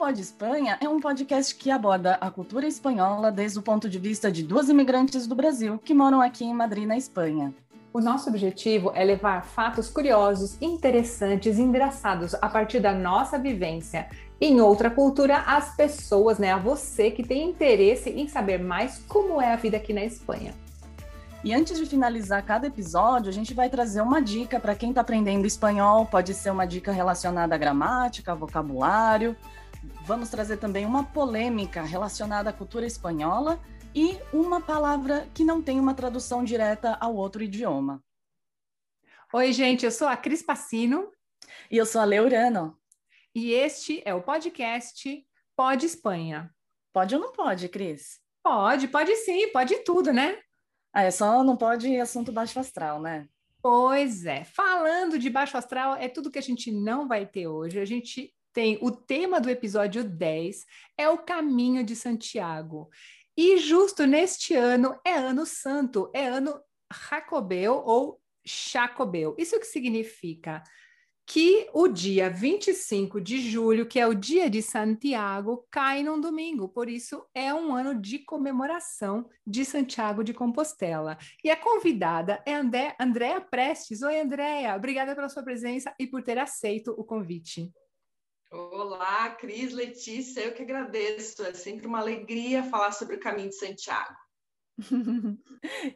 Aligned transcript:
Pode 0.00 0.22
Espanha 0.22 0.78
é 0.80 0.88
um 0.88 0.98
podcast 0.98 1.54
que 1.54 1.70
aborda 1.70 2.14
a 2.22 2.30
cultura 2.30 2.66
espanhola 2.66 3.30
desde 3.30 3.58
o 3.58 3.62
ponto 3.62 3.86
de 3.86 3.98
vista 3.98 4.32
de 4.32 4.42
duas 4.42 4.70
imigrantes 4.70 5.26
do 5.26 5.34
Brasil 5.34 5.78
que 5.84 5.92
moram 5.92 6.22
aqui 6.22 6.42
em 6.42 6.54
Madrid, 6.54 6.86
na 6.86 6.96
Espanha. 6.96 7.52
O 7.92 8.00
nosso 8.00 8.30
objetivo 8.30 8.92
é 8.94 9.04
levar 9.04 9.44
fatos 9.44 9.90
curiosos, 9.90 10.56
interessantes 10.58 11.58
e 11.58 11.60
engraçados 11.60 12.34
a 12.36 12.48
partir 12.48 12.80
da 12.80 12.94
nossa 12.94 13.38
vivência 13.38 14.08
em 14.40 14.58
outra 14.58 14.88
cultura 14.88 15.36
às 15.40 15.76
pessoas, 15.76 16.38
né, 16.38 16.50
a 16.50 16.56
você 16.56 17.10
que 17.10 17.22
tem 17.22 17.50
interesse 17.50 18.08
em 18.08 18.26
saber 18.26 18.58
mais 18.58 19.04
como 19.06 19.38
é 19.38 19.52
a 19.52 19.56
vida 19.56 19.76
aqui 19.76 19.92
na 19.92 20.02
Espanha. 20.02 20.54
E 21.44 21.52
antes 21.54 21.78
de 21.78 21.84
finalizar 21.84 22.42
cada 22.42 22.66
episódio, 22.66 23.28
a 23.28 23.32
gente 23.32 23.52
vai 23.52 23.68
trazer 23.68 24.00
uma 24.00 24.20
dica 24.20 24.58
para 24.58 24.74
quem 24.74 24.90
está 24.90 25.02
aprendendo 25.02 25.46
espanhol. 25.46 26.04
Pode 26.04 26.34
ser 26.34 26.50
uma 26.50 26.66
dica 26.66 26.92
relacionada 26.92 27.54
à 27.54 27.58
gramática, 27.58 28.34
vocabulário. 28.34 29.34
Vamos 30.04 30.28
trazer 30.28 30.58
também 30.58 30.84
uma 30.84 31.04
polêmica 31.04 31.82
relacionada 31.82 32.50
à 32.50 32.52
cultura 32.52 32.86
espanhola 32.86 33.60
e 33.94 34.18
uma 34.32 34.60
palavra 34.60 35.28
que 35.34 35.44
não 35.44 35.62
tem 35.62 35.80
uma 35.80 35.94
tradução 35.94 36.44
direta 36.44 36.96
ao 37.00 37.14
outro 37.14 37.42
idioma. 37.42 38.02
Oi, 39.32 39.52
gente, 39.52 39.84
eu 39.84 39.90
sou 39.90 40.08
a 40.08 40.16
Cris 40.16 40.42
Passino. 40.42 41.10
E 41.70 41.76
eu 41.76 41.86
sou 41.86 42.00
a 42.00 42.04
Leurano. 42.04 42.78
E 43.34 43.52
este 43.52 44.02
é 44.04 44.12
o 44.12 44.22
podcast 44.22 45.26
Pode 45.56 45.86
Espanha. 45.86 46.52
Pode 46.92 47.14
ou 47.14 47.20
não 47.20 47.32
pode, 47.32 47.68
Cris? 47.68 48.20
Pode, 48.42 48.88
pode 48.88 49.14
sim, 49.16 49.48
pode 49.52 49.76
tudo, 49.84 50.12
né? 50.12 50.38
Ah, 50.92 51.04
é 51.04 51.10
só 51.10 51.44
não 51.44 51.56
pode 51.56 51.96
assunto 51.98 52.32
baixo 52.32 52.58
astral, 52.58 53.00
né? 53.00 53.28
Pois 53.62 54.24
é. 54.24 54.44
Falando 54.44 55.18
de 55.18 55.30
baixo 55.30 55.56
astral, 55.56 55.94
é 55.94 56.08
tudo 56.08 56.30
que 56.30 56.38
a 56.38 56.42
gente 56.42 56.72
não 56.72 57.06
vai 57.06 57.26
ter 57.26 57.46
hoje. 57.46 57.78
A 57.78 57.84
gente 57.84 58.34
tem 58.52 58.78
o 58.80 58.90
tema 58.90 59.40
do 59.40 59.50
episódio 59.50 60.04
10 60.04 60.64
é 60.96 61.08
o 61.08 61.18
caminho 61.18 61.84
de 61.84 61.94
Santiago. 61.94 62.90
E 63.36 63.58
justo 63.58 64.06
neste 64.06 64.54
ano 64.54 64.98
é 65.04 65.14
ano 65.14 65.46
santo, 65.46 66.10
é 66.14 66.26
ano 66.26 66.60
Jacobeu 66.92 67.74
ou 67.74 68.20
Chacobeu. 68.44 69.34
Isso 69.38 69.58
que 69.58 69.66
significa 69.66 70.62
que 71.32 71.68
o 71.72 71.86
dia 71.86 72.28
25 72.28 73.20
de 73.20 73.38
julho, 73.40 73.86
que 73.86 74.00
é 74.00 74.06
o 74.06 74.12
dia 74.12 74.50
de 74.50 74.60
Santiago, 74.60 75.64
cai 75.70 76.02
num 76.02 76.20
domingo. 76.20 76.68
Por 76.68 76.88
isso, 76.88 77.24
é 77.32 77.54
um 77.54 77.72
ano 77.72 77.94
de 77.94 78.18
comemoração 78.18 79.28
de 79.46 79.64
Santiago 79.64 80.24
de 80.24 80.34
Compostela. 80.34 81.16
E 81.44 81.48
a 81.48 81.56
convidada 81.56 82.42
é 82.44 82.54
André, 82.54 82.96
Andréa 82.98 83.40
Prestes. 83.40 84.02
Oi, 84.02 84.20
Andréa. 84.20 84.74
Obrigada 84.74 85.14
pela 85.14 85.28
sua 85.28 85.44
presença 85.44 85.94
e 86.00 86.06
por 86.06 86.20
ter 86.20 86.36
aceito 86.36 86.92
o 86.98 87.04
convite. 87.04 87.70
Olá, 88.52 89.30
Cris, 89.30 89.72
Letícia, 89.72 90.40
eu 90.40 90.52
que 90.52 90.62
agradeço. 90.62 91.44
É 91.44 91.54
sempre 91.54 91.86
uma 91.86 92.00
alegria 92.00 92.64
falar 92.64 92.90
sobre 92.90 93.14
o 93.14 93.20
caminho 93.20 93.48
de 93.48 93.54
Santiago. 93.54 94.16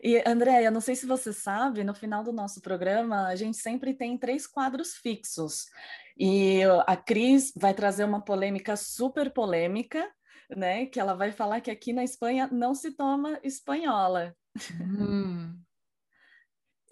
e 0.01 0.23
Andréia, 0.25 0.71
não 0.71 0.81
sei 0.81 0.95
se 0.95 1.05
você 1.05 1.33
sabe, 1.33 1.83
no 1.83 1.95
final 1.95 2.23
do 2.23 2.33
nosso 2.33 2.61
programa, 2.61 3.27
a 3.27 3.35
gente 3.35 3.57
sempre 3.57 3.93
tem 3.93 4.17
três 4.17 4.47
quadros 4.47 4.95
fixos. 4.95 5.67
E 6.17 6.61
a 6.87 6.97
Cris 6.97 7.53
vai 7.57 7.75
trazer 7.75 8.05
uma 8.05 8.25
polêmica 8.25 8.77
super 8.77 9.33
polêmica, 9.33 10.09
né? 10.49 10.87
Que 10.87 11.01
ela 11.01 11.15
vai 11.15 11.33
falar 11.33 11.61
que 11.61 11.73
aqui 11.73 11.93
na 11.93 12.05
Espanha 12.05 12.49
não 12.53 12.73
se 12.73 12.93
toma 12.93 13.41
espanhola. 13.43 14.33
Hum. 14.81 15.64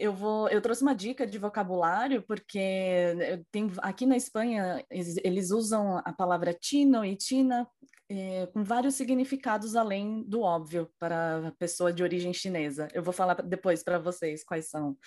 Eu 0.03 0.13
vou, 0.13 0.49
eu 0.49 0.61
trouxe 0.61 0.83
uma 0.83 0.97
dica 0.97 1.25
de 1.25 1.39
vocabulário 1.39 2.23
porque 2.23 3.41
tem 3.53 3.71
aqui 3.79 4.05
na 4.05 4.17
Espanha 4.17 4.85
eles, 4.91 5.17
eles 5.23 5.51
usam 5.53 5.99
a 5.99 6.13
palavra 6.13 6.53
tino 6.53 7.05
e 7.05 7.15
tina 7.15 7.69
é, 8.11 8.47
com 8.47 8.65
vários 8.65 8.97
significados 8.97 9.77
além 9.77 10.25
do 10.25 10.41
óbvio 10.41 10.91
para 10.99 11.47
a 11.47 11.53
pessoa 11.53 11.93
de 11.93 12.03
origem 12.03 12.35
chinesa. 12.35 12.89
Eu 12.93 13.01
vou 13.01 13.13
falar 13.13 13.35
depois 13.43 13.85
para 13.85 13.97
vocês 13.97 14.43
quais 14.43 14.69
são. 14.69 14.99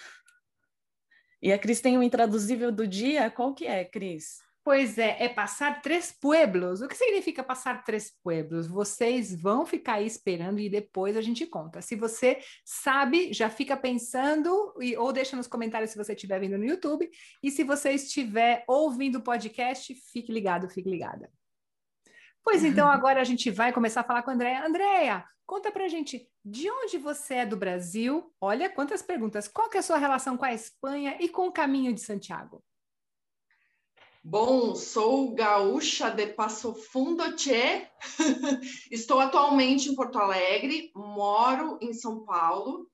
E 1.42 1.52
a 1.52 1.60
Cris 1.60 1.82
tem 1.82 1.98
um 1.98 2.04
intraduzível 2.04 2.72
do 2.72 2.88
dia, 2.88 3.30
qual 3.30 3.54
que 3.54 3.68
é, 3.68 3.84
Cris? 3.84 4.45
Pois 4.66 4.98
é, 4.98 5.24
é 5.24 5.30
passar 5.30 5.80
três 5.80 6.12
pueblos. 6.12 6.82
O 6.82 6.88
que 6.88 6.98
significa 6.98 7.44
passar 7.44 7.84
três 7.84 8.12
pueblos? 8.24 8.66
Vocês 8.66 9.40
vão 9.40 9.64
ficar 9.64 9.98
aí 9.98 10.08
esperando 10.08 10.60
e 10.60 10.68
depois 10.68 11.16
a 11.16 11.22
gente 11.22 11.46
conta. 11.46 11.84
Se 11.84 11.96
você 11.96 12.40
sabe, 12.66 13.32
já 13.32 13.48
fica 13.48 13.78
pensando 13.78 14.74
e, 14.82 14.98
ou 14.98 15.14
deixa 15.14 15.36
nos 15.36 15.46
comentários 15.46 15.92
se 15.92 15.98
você 16.00 16.14
estiver 16.14 16.40
vendo 16.40 16.58
no 16.58 16.66
YouTube. 16.66 17.08
E 17.44 17.52
se 17.52 17.64
você 17.64 17.92
estiver 17.92 18.64
ouvindo 18.68 19.20
o 19.20 19.22
podcast, 19.22 19.94
fique 20.12 20.32
ligado, 20.32 20.68
fique 20.68 20.90
ligada. 20.90 21.32
Pois 22.44 22.64
então, 22.66 22.90
agora 22.90 23.22
a 23.22 23.24
gente 23.24 23.52
vai 23.52 23.72
começar 23.72 24.02
a 24.02 24.04
falar 24.04 24.24
com 24.24 24.32
a 24.32 24.34
Andréia. 24.34 24.66
Andréia, 24.66 25.26
conta 25.46 25.72
pra 25.72 25.88
gente, 25.88 26.28
de 26.44 26.72
onde 26.72 26.98
você 26.98 27.36
é 27.36 27.46
do 27.46 27.56
Brasil? 27.56 28.34
Olha 28.42 28.68
quantas 28.68 29.04
perguntas. 29.04 29.48
Qual 29.48 29.70
que 29.70 29.78
é 29.78 29.80
a 29.82 29.84
sua 29.84 30.00
relação 30.00 30.36
com 30.36 30.46
a 30.46 30.54
Espanha 30.56 31.18
e 31.20 31.30
com 31.30 31.48
o 31.48 31.54
caminho 31.54 31.94
de 31.94 32.02
Santiago? 32.02 32.64
Bom, 34.28 34.74
sou 34.74 35.36
gaúcha 35.36 36.10
de 36.10 36.26
Passo 36.26 36.74
Fundo, 36.74 37.36
Tchê. 37.36 37.88
Estou 38.90 39.20
atualmente 39.20 39.88
em 39.88 39.94
Porto 39.94 40.18
Alegre, 40.18 40.92
moro 40.96 41.78
em 41.80 41.94
São 41.94 42.26
Paulo 42.26 42.90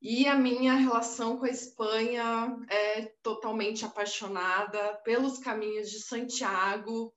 e 0.00 0.26
a 0.26 0.34
minha 0.34 0.72
relação 0.72 1.36
com 1.36 1.44
a 1.44 1.50
Espanha 1.50 2.56
é 2.70 3.02
totalmente 3.22 3.84
apaixonada 3.84 4.98
pelos 5.04 5.36
caminhos 5.36 5.90
de 5.90 6.00
Santiago, 6.00 7.12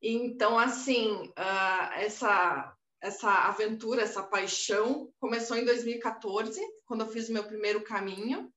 então, 0.00 0.56
assim, 0.56 1.10
uh, 1.12 1.92
essa, 1.96 2.72
essa 3.02 3.48
aventura, 3.48 4.02
essa 4.02 4.22
paixão 4.22 5.12
começou 5.18 5.56
em 5.56 5.64
2014, 5.64 6.60
quando 6.84 7.00
eu 7.00 7.08
fiz 7.08 7.28
o 7.28 7.32
meu 7.32 7.42
primeiro 7.42 7.82
caminho. 7.82 8.48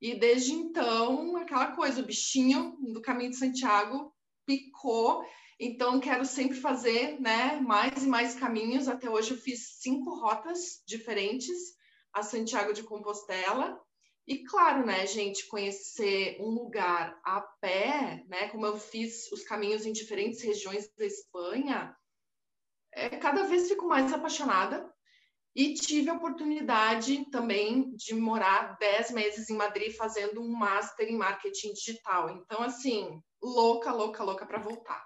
E 0.00 0.14
desde 0.14 0.52
então, 0.52 1.36
aquela 1.36 1.72
coisa, 1.72 2.00
o 2.00 2.06
bichinho 2.06 2.76
do 2.92 3.00
caminho 3.00 3.30
de 3.30 3.36
Santiago 3.36 4.12
picou. 4.44 5.24
Então, 5.58 6.00
quero 6.00 6.24
sempre 6.24 6.56
fazer 6.58 7.18
né, 7.20 7.58
mais 7.60 8.04
e 8.04 8.06
mais 8.06 8.34
caminhos. 8.34 8.88
Até 8.88 9.08
hoje, 9.08 9.32
eu 9.32 9.38
fiz 9.38 9.78
cinco 9.80 10.14
rotas 10.14 10.82
diferentes 10.86 11.56
a 12.12 12.22
Santiago 12.22 12.72
de 12.72 12.82
Compostela. 12.82 13.80
E 14.26 14.42
claro, 14.44 14.84
né, 14.84 15.06
gente, 15.06 15.46
conhecer 15.46 16.36
um 16.40 16.48
lugar 16.48 17.18
a 17.24 17.40
pé, 17.60 18.24
né, 18.26 18.48
como 18.48 18.66
eu 18.66 18.76
fiz 18.76 19.30
os 19.30 19.44
caminhos 19.44 19.86
em 19.86 19.92
diferentes 19.92 20.42
regiões 20.42 20.90
da 20.96 21.06
Espanha, 21.06 21.96
é, 22.92 23.10
cada 23.10 23.44
vez 23.44 23.68
fico 23.68 23.86
mais 23.86 24.12
apaixonada. 24.12 24.92
E 25.56 25.72
tive 25.72 26.10
a 26.10 26.14
oportunidade 26.14 27.30
também 27.30 27.96
de 27.96 28.14
morar 28.14 28.76
10 28.78 29.12
meses 29.12 29.48
em 29.48 29.56
Madrid 29.56 29.90
fazendo 29.96 30.42
um 30.42 30.52
master 30.52 31.08
em 31.08 31.16
marketing 31.16 31.72
digital. 31.72 32.28
Então, 32.28 32.62
assim, 32.62 33.18
louca, 33.42 33.90
louca, 33.90 34.22
louca 34.22 34.44
para 34.44 34.60
voltar. 34.60 35.02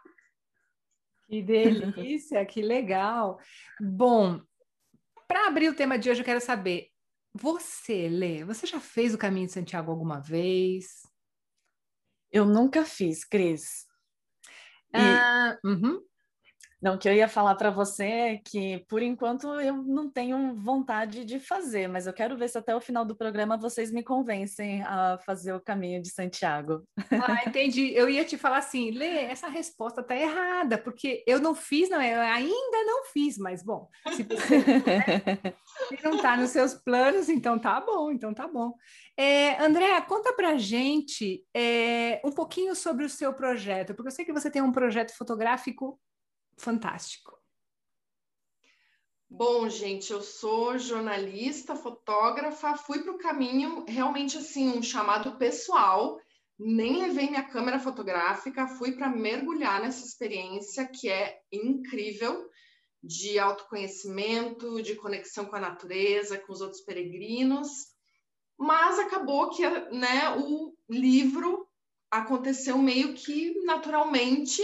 Que 1.29 1.41
delícia, 1.41 2.45
que 2.45 2.61
legal. 2.61 3.39
Bom, 3.81 4.41
para 5.29 5.47
abrir 5.47 5.69
o 5.69 5.77
tema 5.77 5.97
de 5.97 6.11
hoje, 6.11 6.23
eu 6.23 6.25
quero 6.25 6.41
saber 6.41 6.89
você, 7.33 8.09
Lê, 8.09 8.45
você 8.45 8.67
já 8.67 8.81
fez 8.81 9.15
o 9.15 9.19
caminho 9.19 9.47
de 9.47 9.53
Santiago 9.53 9.93
alguma 9.93 10.19
vez? 10.19 11.07
Eu 12.33 12.45
nunca 12.45 12.85
fiz, 12.85 13.25
Cris. 13.25 13.87
E... 14.93 14.99
Ah, 14.99 15.57
uhum. 15.65 16.03
Não, 16.83 16.97
que 16.97 17.07
eu 17.07 17.13
ia 17.13 17.29
falar 17.29 17.55
para 17.57 17.71
você 17.71 18.05
é 18.05 18.37
que, 18.43 18.85
por 18.89 19.03
enquanto, 19.03 19.49
eu 19.61 19.77
não 19.83 20.11
tenho 20.11 20.55
vontade 20.55 21.27
de 21.27 21.39
fazer, 21.39 21.87
mas 21.89 22.07
eu 22.07 22.13
quero 22.13 22.39
ver 22.39 22.49
se 22.49 22.57
até 22.57 22.75
o 22.75 22.81
final 22.81 23.05
do 23.05 23.15
programa 23.15 23.59
vocês 23.59 23.93
me 23.93 24.03
convencem 24.03 24.83
a 24.83 25.19
fazer 25.27 25.53
o 25.53 25.61
caminho 25.61 26.01
de 26.01 26.09
Santiago. 26.09 26.83
Ah, 27.11 27.43
entendi. 27.47 27.93
Eu 27.95 28.09
ia 28.09 28.25
te 28.25 28.39
falar 28.39 28.59
assim, 28.59 28.93
Lê, 28.93 29.25
essa 29.25 29.49
resposta 29.49 30.03
tá 30.03 30.17
errada, 30.17 30.79
porque 30.79 31.23
eu 31.27 31.39
não 31.39 31.55
fiz, 31.55 31.91
não, 31.91 32.01
eu 32.01 32.21
ainda 32.21 32.85
não 32.87 33.05
fiz, 33.05 33.37
mas 33.37 33.63
bom, 33.63 33.87
se 34.17 34.23
você 34.23 34.59
né, 34.59 35.55
não 36.03 36.17
está 36.17 36.37
nos 36.37 36.51
seus 36.51 36.75
planos, 36.75 37.29
então 37.29 37.59
tá 37.59 37.79
bom, 37.81 38.11
então 38.11 38.33
tá 38.33 38.49
bom. 38.49 38.73
É, 39.19 39.63
André, 39.63 40.01
conta 40.03 40.33
pra 40.33 40.57
gente 40.57 41.45
é, 41.55 42.23
um 42.25 42.33
pouquinho 42.33 42.75
sobre 42.75 43.05
o 43.05 43.11
seu 43.11 43.35
projeto, 43.35 43.95
porque 43.95 44.09
eu 44.09 44.13
sei 44.13 44.25
que 44.25 44.33
você 44.33 44.51
tem 44.51 44.63
um 44.63 44.73
projeto 44.73 45.15
fotográfico 45.15 46.01
fantástico? 46.61 47.41
Bom, 49.29 49.69
gente, 49.69 50.13
eu 50.13 50.21
sou 50.21 50.77
jornalista, 50.77 51.77
fotógrafa, 51.77 52.77
fui 52.77 53.03
para 53.03 53.13
o 53.13 53.19
caminho 53.19 53.85
realmente 53.87 54.37
assim, 54.37 54.71
um 54.71 54.83
chamado 54.83 55.37
pessoal, 55.37 56.21
nem 56.59 57.01
levei 57.01 57.31
minha 57.31 57.49
câmera 57.49 57.79
fotográfica, 57.79 58.67
fui 58.67 58.93
para 58.93 59.09
mergulhar 59.09 59.81
nessa 59.81 60.05
experiência 60.05 60.85
que 60.85 61.09
é 61.09 61.41
incrível 61.53 62.51
de 63.03 63.39
autoconhecimento, 63.39 64.83
de 64.83 64.97
conexão 64.97 65.47
com 65.47 65.57
a 65.57 65.61
natureza, 65.61 66.37
com 66.37 66.53
os 66.53 66.61
outros 66.61 66.83
peregrinos. 66.83 67.69
Mas 68.59 68.99
acabou 68.99 69.51
que 69.51 69.67
né, 69.91 70.37
o 70.37 70.75
livro 70.89 71.67
aconteceu 72.11 72.77
meio 72.77 73.15
que 73.15 73.55
naturalmente 73.65 74.61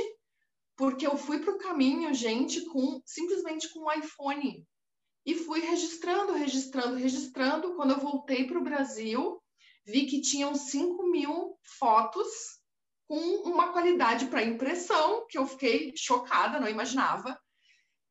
porque 0.77 1.07
eu 1.07 1.17
fui 1.17 1.39
para 1.39 1.55
o 1.55 1.59
caminho, 1.59 2.13
gente, 2.13 2.61
com 2.67 3.01
simplesmente 3.05 3.73
com 3.73 3.81
um 3.81 3.93
iPhone. 3.93 4.65
E 5.25 5.35
fui 5.35 5.61
registrando, 5.61 6.35
registrando, 6.35 6.97
registrando. 6.97 7.75
Quando 7.75 7.93
eu 7.93 7.99
voltei 7.99 8.47
para 8.47 8.59
o 8.59 8.65
Brasil, 8.65 9.43
vi 9.85 10.07
que 10.07 10.21
tinham 10.21 10.55
5 10.55 11.11
mil 11.11 11.59
fotos 11.79 12.27
com 13.09 13.19
uma 13.49 13.73
qualidade 13.73 14.27
para 14.27 14.45
impressão, 14.45 15.27
que 15.29 15.39
eu 15.39 15.47
fiquei 15.47 15.93
chocada, 15.97 16.61
não 16.61 16.69
imaginava. 16.69 17.39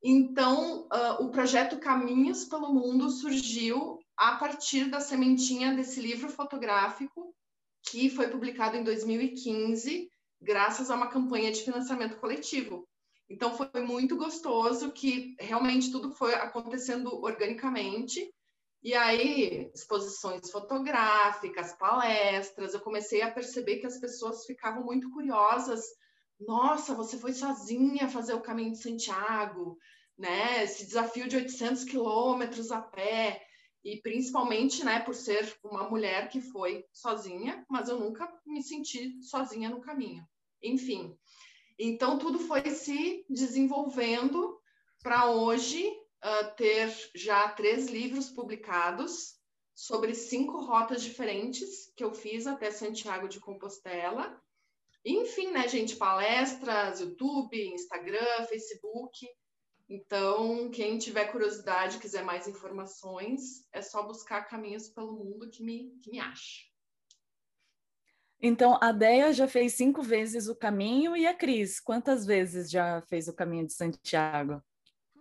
Então, 0.03 0.87
uh, 0.87 1.23
o 1.23 1.31
projeto 1.31 1.79
Caminhos 1.79 2.45
pelo 2.45 2.73
Mundo 2.73 3.09
surgiu 3.09 3.99
a 4.15 4.35
partir 4.35 4.85
da 4.89 4.99
sementinha 4.99 5.73
desse 5.73 5.99
livro 5.99 6.29
fotográfico, 6.29 7.35
que 7.83 8.09
foi 8.09 8.27
publicado 8.29 8.77
em 8.77 8.83
2015, 8.83 10.09
graças 10.45 10.89
a 10.89 10.95
uma 10.95 11.09
campanha 11.09 11.51
de 11.51 11.63
financiamento 11.63 12.17
coletivo. 12.17 12.87
Então, 13.29 13.57
foi 13.57 13.81
muito 13.81 14.15
gostoso 14.15 14.91
que 14.91 15.35
realmente 15.39 15.91
tudo 15.91 16.11
foi 16.11 16.35
acontecendo 16.35 17.21
organicamente. 17.23 18.31
E 18.83 18.93
aí, 18.93 19.71
exposições 19.73 20.51
fotográficas, 20.51 21.73
palestras, 21.73 22.73
eu 22.73 22.79
comecei 22.79 23.23
a 23.23 23.31
perceber 23.31 23.77
que 23.77 23.87
as 23.87 23.99
pessoas 23.99 24.45
ficavam 24.45 24.83
muito 24.83 25.09
curiosas. 25.09 25.83
Nossa, 26.39 26.93
você 26.93 27.17
foi 27.17 27.33
sozinha 27.33 28.07
fazer 28.07 28.35
o 28.35 28.41
caminho 28.41 28.71
de 28.71 28.81
Santiago? 28.81 29.77
né? 30.17 30.63
Esse 30.63 30.85
desafio 30.85 31.27
de 31.27 31.35
800 31.35 31.83
quilômetros 31.83 32.71
a 32.71 32.81
pé 32.81 33.45
e 33.83 34.01
principalmente, 34.01 34.83
né, 34.83 34.99
por 34.99 35.13
ser 35.13 35.55
uma 35.63 35.87
mulher 35.87 36.29
que 36.29 36.41
foi 36.41 36.83
sozinha, 36.91 37.63
mas 37.69 37.87
eu 37.87 37.99
nunca 37.99 38.27
me 38.45 38.63
senti 38.63 39.21
sozinha 39.21 39.69
no 39.69 39.81
caminho. 39.81 40.25
Enfim, 40.67 41.17
então 41.77 42.17
tudo 42.17 42.39
foi 42.39 42.69
se 42.71 43.25
desenvolvendo 43.29 44.59
para 45.03 45.29
hoje 45.29 45.87
uh, 45.87 46.55
ter 46.55 46.93
já 47.13 47.49
três 47.49 47.87
livros 47.87 48.29
publicados 48.29 49.35
sobre 49.73 50.15
cinco 50.15 50.61
rotas 50.61 51.03
diferentes 51.03 51.91
que 51.95 52.03
eu 52.03 52.13
fiz 52.13 52.47
até 52.47 52.71
Santiago 52.71 53.27
de 53.27 53.39
Compostela. 53.39 54.41
Enfim, 55.03 55.51
né, 55.51 55.67
gente, 55.67 55.97
palestras, 55.97 56.99
YouTube, 56.99 57.55
Instagram, 57.73 58.45
Facebook, 58.47 59.27
então, 59.87 60.71
quem 60.71 60.97
tiver 60.97 61.31
curiosidade, 61.31 61.99
quiser 61.99 62.23
mais 62.23 62.47
informações, 62.47 63.67
é 63.71 63.81
só 63.81 64.01
buscar 64.01 64.45
caminhos 64.45 64.89
pelo 64.89 65.13
mundo 65.13 65.49
que 65.49 65.63
me, 65.63 65.91
que 66.01 66.09
me 66.09 66.19
acha. 66.19 66.63
Então, 68.41 68.77
a 68.81 68.91
Deia 68.91 69.33
já 69.33 69.47
fez 69.47 69.73
cinco 69.73 70.01
vezes 70.01 70.47
o 70.47 70.55
caminho 70.55 71.15
e 71.15 71.25
a 71.25 71.33
Cris, 71.33 71.79
quantas 71.79 72.25
vezes 72.25 72.69
já 72.69 73.01
fez 73.09 73.27
o 73.27 73.33
caminho 73.33 73.65
de 73.65 73.73
Santiago? 73.73 74.61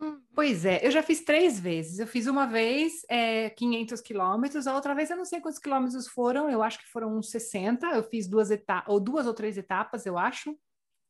Hum, 0.00 0.20
pois 0.34 0.64
é, 0.64 0.84
eu 0.84 0.90
já 0.90 1.02
fiz 1.02 1.24
três 1.24 1.58
vezes. 1.58 1.98
Eu 1.98 2.06
fiz 2.06 2.26
uma 2.26 2.46
vez 2.46 3.04
é, 3.08 3.50
500 3.50 4.00
quilômetros, 4.00 4.66
a 4.66 4.74
outra 4.74 4.94
vez 4.94 5.10
eu 5.10 5.16
não 5.16 5.24
sei 5.24 5.40
quantos 5.40 5.60
quilômetros 5.60 6.08
foram, 6.08 6.50
eu 6.50 6.62
acho 6.62 6.78
que 6.78 6.90
foram 6.90 7.16
uns 7.16 7.30
60. 7.30 7.86
Eu 7.86 8.02
fiz 8.02 8.28
duas 8.28 8.50
etapas, 8.50 8.92
ou 8.92 9.00
duas 9.00 9.26
ou 9.26 9.34
três 9.34 9.56
etapas, 9.56 10.04
eu 10.04 10.18
acho, 10.18 10.56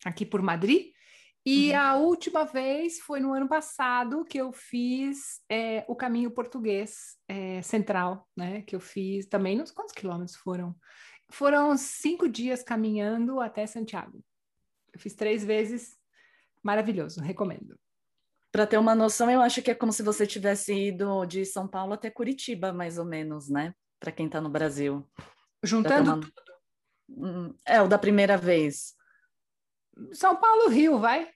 aqui 0.05 0.27
por 0.27 0.43
Madrid. 0.43 0.93
E 1.47 1.73
uhum. 1.73 1.79
a 1.79 1.97
última 1.97 2.45
vez 2.45 3.01
foi 3.01 3.21
no 3.21 3.35
ano 3.35 3.47
passado 3.47 4.25
que 4.25 4.39
eu 4.39 4.51
fiz 4.51 5.43
é, 5.51 5.85
o 5.87 5.95
caminho 5.95 6.31
português 6.31 7.19
é, 7.29 7.61
central, 7.61 8.27
né? 8.35 8.63
Que 8.63 8.75
eu 8.75 8.81
fiz 8.81 9.27
também, 9.27 9.57
nos 9.57 9.71
quantos 9.71 9.95
quilômetros 9.95 10.37
foram? 10.37 10.75
Foram 11.35 11.77
cinco 11.77 12.29
dias 12.29 12.63
caminhando 12.63 13.41
até 13.41 13.67
Santiago. 13.67 14.25
Eu 14.93 15.01
fiz 15.01 15.15
três 15.15 15.45
vezes, 15.45 15.99
maravilhoso, 16.63 17.21
recomendo. 17.21 17.77
Para 18.53 18.69
ter 18.69 18.79
uma 18.79 18.95
noção, 18.95 19.29
eu 19.29 19.41
acho 19.41 19.61
que 19.61 19.73
é 19.73 19.75
como 19.75 19.93
se 19.93 20.05
você 20.05 20.29
tivesse 20.29 20.73
ido 20.73 21.27
de 21.27 21.45
São 21.45 21.67
Paulo 21.67 21.95
até 21.95 22.09
Curitiba, 22.09 22.73
mais 22.73 22.99
ou 22.99 23.05
menos, 23.05 23.49
né? 23.49 23.75
Para 23.99 24.13
quem 24.13 24.27
está 24.27 24.41
no 24.41 24.49
Brasil. 24.49 25.05
Juntando 25.61 26.13
uma... 26.13 26.21
tudo. 26.21 26.33
Hum, 27.09 27.53
é, 27.67 27.83
o 27.83 27.89
da 27.89 27.99
primeira 27.99 28.37
vez. 28.37 28.95
São 30.13 30.37
Paulo, 30.37 30.69
Rio, 30.69 31.01
vai. 31.01 31.29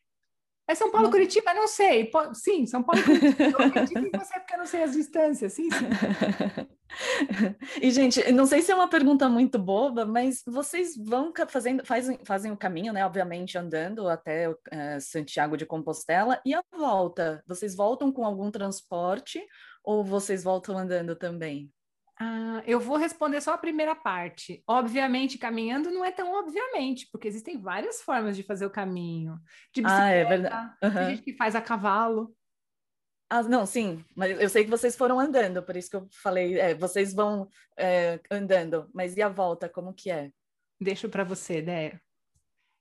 É 0.69 0.75
São 0.75 0.91
Paulo, 0.91 1.07
não. 1.07 1.11
Curitiba? 1.11 1.55
Não 1.55 1.67
sei. 1.67 2.11
Sim, 2.35 2.67
São 2.67 2.83
Paulo, 2.83 3.03
Curitiba. 3.03 3.43
Eu 3.43 3.67
acredito 3.67 3.99
em 3.99 4.11
você 4.11 4.39
porque 4.39 4.55
eu 4.55 4.59
não 4.59 4.67
sei 4.67 4.83
as 4.83 4.93
distâncias. 4.93 5.55
Sim, 5.55 5.71
sim. 5.71 5.87
e, 7.81 7.91
gente, 7.91 8.31
não 8.33 8.45
sei 8.45 8.61
se 8.61 8.71
é 8.71 8.75
uma 8.75 8.89
pergunta 8.89 9.31
muito 9.31 9.59
boba, 9.59 10.05
mas 10.05 10.43
vocês 10.47 10.95
vão 10.95 11.33
fazendo, 11.49 11.87
fazem, 11.87 12.19
fazem 12.23 12.53
o 12.53 12.57
caminho, 12.57 12.93
né? 12.93 13.05
Obviamente, 13.07 13.57
andando 13.57 14.07
até 14.09 14.51
uh, 14.51 14.57
Santiago 15.01 15.57
de 15.57 15.65
Compostela 15.65 16.39
e 16.45 16.55
a 16.55 16.63
volta. 16.71 17.43
Vocês 17.47 17.75
voltam 17.75 18.13
com 18.13 18.27
algum 18.27 18.51
transporte 18.51 19.43
ou 19.83 20.05
vocês 20.05 20.45
voltam 20.45 20.77
andando 20.77 21.17
também? 21.17 21.73
Ah, 22.21 22.63
eu 22.67 22.81
vou 22.81 22.97
responder 22.97 23.41
só 23.41 23.55
a 23.55 23.59
primeira 23.59 23.95
parte. 23.95 24.63
Obviamente, 24.67 25.39
caminhando 25.39 25.91
não 25.91 26.05
é 26.05 26.11
tão 26.11 26.33
obviamente, 26.33 27.09
porque 27.13 27.29
existem 27.29 27.61
várias 27.61 28.03
formas 28.03 28.37
de 28.37 28.43
fazer 28.43 28.67
o 28.67 28.71
caminho. 28.71 29.39
De 29.73 29.81
bicicleta, 29.81 30.05
ah, 30.05 30.11
é 30.11 30.25
verdade. 30.25 30.77
Uhum. 30.83 30.91
tem 30.91 31.11
gente 31.11 31.23
que 31.23 31.37
faz 31.37 31.55
a 31.55 31.61
cavalo. 31.61 32.35
Ah, 33.31 33.43
não, 33.43 33.65
sim, 33.67 34.05
mas 34.17 34.41
eu 34.41 34.49
sei 34.49 34.65
que 34.65 34.71
vocês 34.71 34.97
foram 34.97 35.21
andando, 35.21 35.63
por 35.63 35.77
isso 35.77 35.91
que 35.91 35.97
eu 35.97 36.09
falei, 36.11 36.59
é, 36.59 36.75
vocês 36.75 37.13
vão 37.13 37.47
é, 37.77 38.19
andando, 38.31 38.89
mas 38.93 39.17
e 39.17 39.23
a 39.23 39.29
volta, 39.29 39.69
como 39.69 39.93
que 39.93 40.11
é? 40.11 40.33
Deixo 40.81 41.11
para 41.11 41.25
você, 41.25 41.61
Déia. 41.61 42.01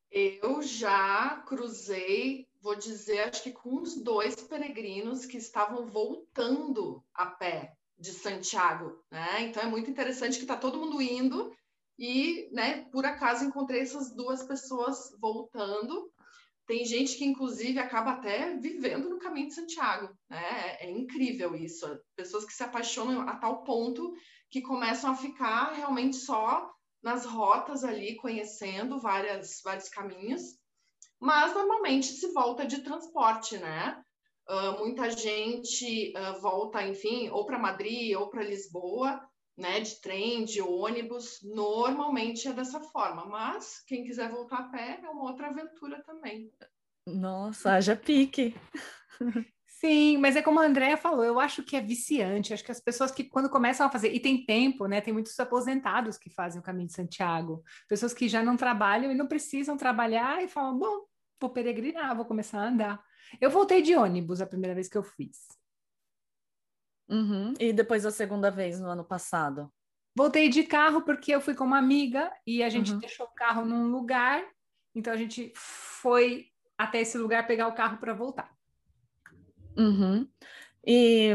Eu 0.09 0.61
já 0.61 1.43
cruzei, 1.45 2.47
vou 2.61 2.75
dizer, 2.75 3.19
acho 3.19 3.43
que 3.43 3.51
com 3.51 3.75
uns 3.75 4.01
dois 4.01 4.35
peregrinos 4.35 5.25
que 5.25 5.37
estavam 5.37 5.85
voltando 5.85 7.03
a 7.13 7.25
pé 7.25 7.76
de 7.97 8.11
Santiago, 8.11 9.03
né? 9.11 9.41
Então 9.41 9.63
é 9.63 9.65
muito 9.65 9.89
interessante 9.89 10.37
que 10.37 10.43
está 10.43 10.55
todo 10.55 10.79
mundo 10.79 11.01
indo 11.01 11.51
e, 11.97 12.49
né, 12.51 12.85
por 12.91 13.05
acaso 13.05 13.45
encontrei 13.45 13.81
essas 13.81 14.13
duas 14.13 14.43
pessoas 14.43 15.11
voltando. 15.19 16.11
Tem 16.67 16.85
gente 16.85 17.17
que 17.17 17.25
inclusive 17.25 17.79
acaba 17.79 18.11
até 18.11 18.55
vivendo 18.57 19.09
no 19.09 19.19
caminho 19.19 19.47
de 19.47 19.55
Santiago, 19.55 20.13
né? 20.29 20.77
É 20.79 20.91
incrível 20.91 21.55
isso. 21.55 21.87
Pessoas 22.15 22.45
que 22.45 22.53
se 22.53 22.61
apaixonam 22.61 23.21
a 23.21 23.37
tal 23.37 23.63
ponto 23.63 24.13
que 24.49 24.61
começam 24.61 25.11
a 25.11 25.15
ficar 25.15 25.71
realmente 25.73 26.17
só 26.17 26.69
nas 27.01 27.25
rotas 27.25 27.83
ali, 27.83 28.15
conhecendo 28.17 28.99
várias, 28.99 29.61
vários 29.63 29.87
caminhos. 29.87 30.41
Mas 31.19 31.53
normalmente 31.53 32.07
se 32.07 32.31
volta 32.33 32.65
de 32.65 32.81
transporte, 32.83 33.57
né? 33.57 34.03
Uh, 34.49 34.79
muita 34.79 35.09
gente 35.09 36.13
uh, 36.15 36.39
volta, 36.39 36.81
enfim, 36.81 37.27
ou 37.29 37.45
para 37.45 37.59
Madrid 37.59 38.15
ou 38.15 38.29
para 38.29 38.43
Lisboa, 38.43 39.21
né, 39.57 39.81
de 39.81 39.99
trem, 39.99 40.45
de 40.45 40.61
ônibus, 40.61 41.39
normalmente 41.43 42.47
é 42.47 42.53
dessa 42.53 42.79
forma, 42.79 43.25
mas 43.25 43.83
quem 43.87 44.03
quiser 44.03 44.29
voltar 44.29 44.59
a 44.59 44.69
pé 44.69 45.01
é 45.03 45.09
uma 45.09 45.23
outra 45.23 45.47
aventura 45.47 46.01
também. 46.03 46.51
Nossa, 47.05 47.73
haja 47.73 47.95
pique! 47.95 48.55
Sim, 49.65 50.17
mas 50.17 50.35
é 50.35 50.41
como 50.41 50.59
a 50.59 50.65
Andrea 50.65 50.95
falou, 50.95 51.23
eu 51.23 51.39
acho 51.39 51.61
que 51.61 51.75
é 51.75 51.81
viciante, 51.81 52.53
acho 52.53 52.63
que 52.63 52.71
as 52.71 52.79
pessoas 52.79 53.11
que 53.11 53.23
quando 53.23 53.49
começam 53.49 53.85
a 53.85 53.91
fazer, 53.91 54.13
e 54.13 54.19
tem 54.19 54.45
tempo, 54.45 54.87
né, 54.87 55.01
tem 55.01 55.13
muitos 55.13 55.39
aposentados 55.39 56.17
que 56.17 56.29
fazem 56.29 56.59
o 56.59 56.63
caminho 56.63 56.87
de 56.87 56.93
Santiago, 56.93 57.63
pessoas 57.87 58.13
que 58.13 58.27
já 58.27 58.41
não 58.41 58.55
trabalham 58.55 59.11
e 59.11 59.15
não 59.15 59.27
precisam 59.27 59.75
trabalhar 59.77 60.43
e 60.43 60.47
falam, 60.47 60.77
bom, 60.77 61.05
vou 61.39 61.49
peregrinar, 61.49 62.15
vou 62.15 62.25
começar 62.25 62.59
a 62.59 62.67
andar. 62.67 63.06
Eu 63.39 63.49
voltei 63.49 63.81
de 63.81 63.95
ônibus 63.95 64.41
a 64.41 64.47
primeira 64.47 64.75
vez 64.75 64.87
que 64.87 64.97
eu 64.97 65.03
fiz. 65.03 65.47
Uhum. 67.09 67.53
E 67.59 67.71
depois 67.71 68.05
a 68.05 68.11
segunda 68.11 68.51
vez 68.51 68.79
no 68.79 68.89
ano 68.89 69.03
passado? 69.03 69.71
Voltei 70.15 70.49
de 70.49 70.63
carro 70.63 71.01
porque 71.03 71.31
eu 71.31 71.39
fui 71.39 71.53
com 71.53 71.63
uma 71.63 71.77
amiga 71.77 72.31
e 72.45 72.63
a 72.63 72.69
gente 72.69 72.91
uhum. 72.91 72.99
deixou 72.99 73.25
o 73.25 73.33
carro 73.35 73.63
num 73.63 73.91
lugar, 73.91 74.43
então 74.95 75.13
a 75.13 75.17
gente 75.17 75.53
foi 75.55 76.47
até 76.77 77.01
esse 77.01 77.17
lugar 77.17 77.45
pegar 77.47 77.67
o 77.67 77.75
carro 77.75 77.97
para 77.97 78.13
voltar. 78.13 78.51
Uhum. 79.77 80.27
E 80.85 81.29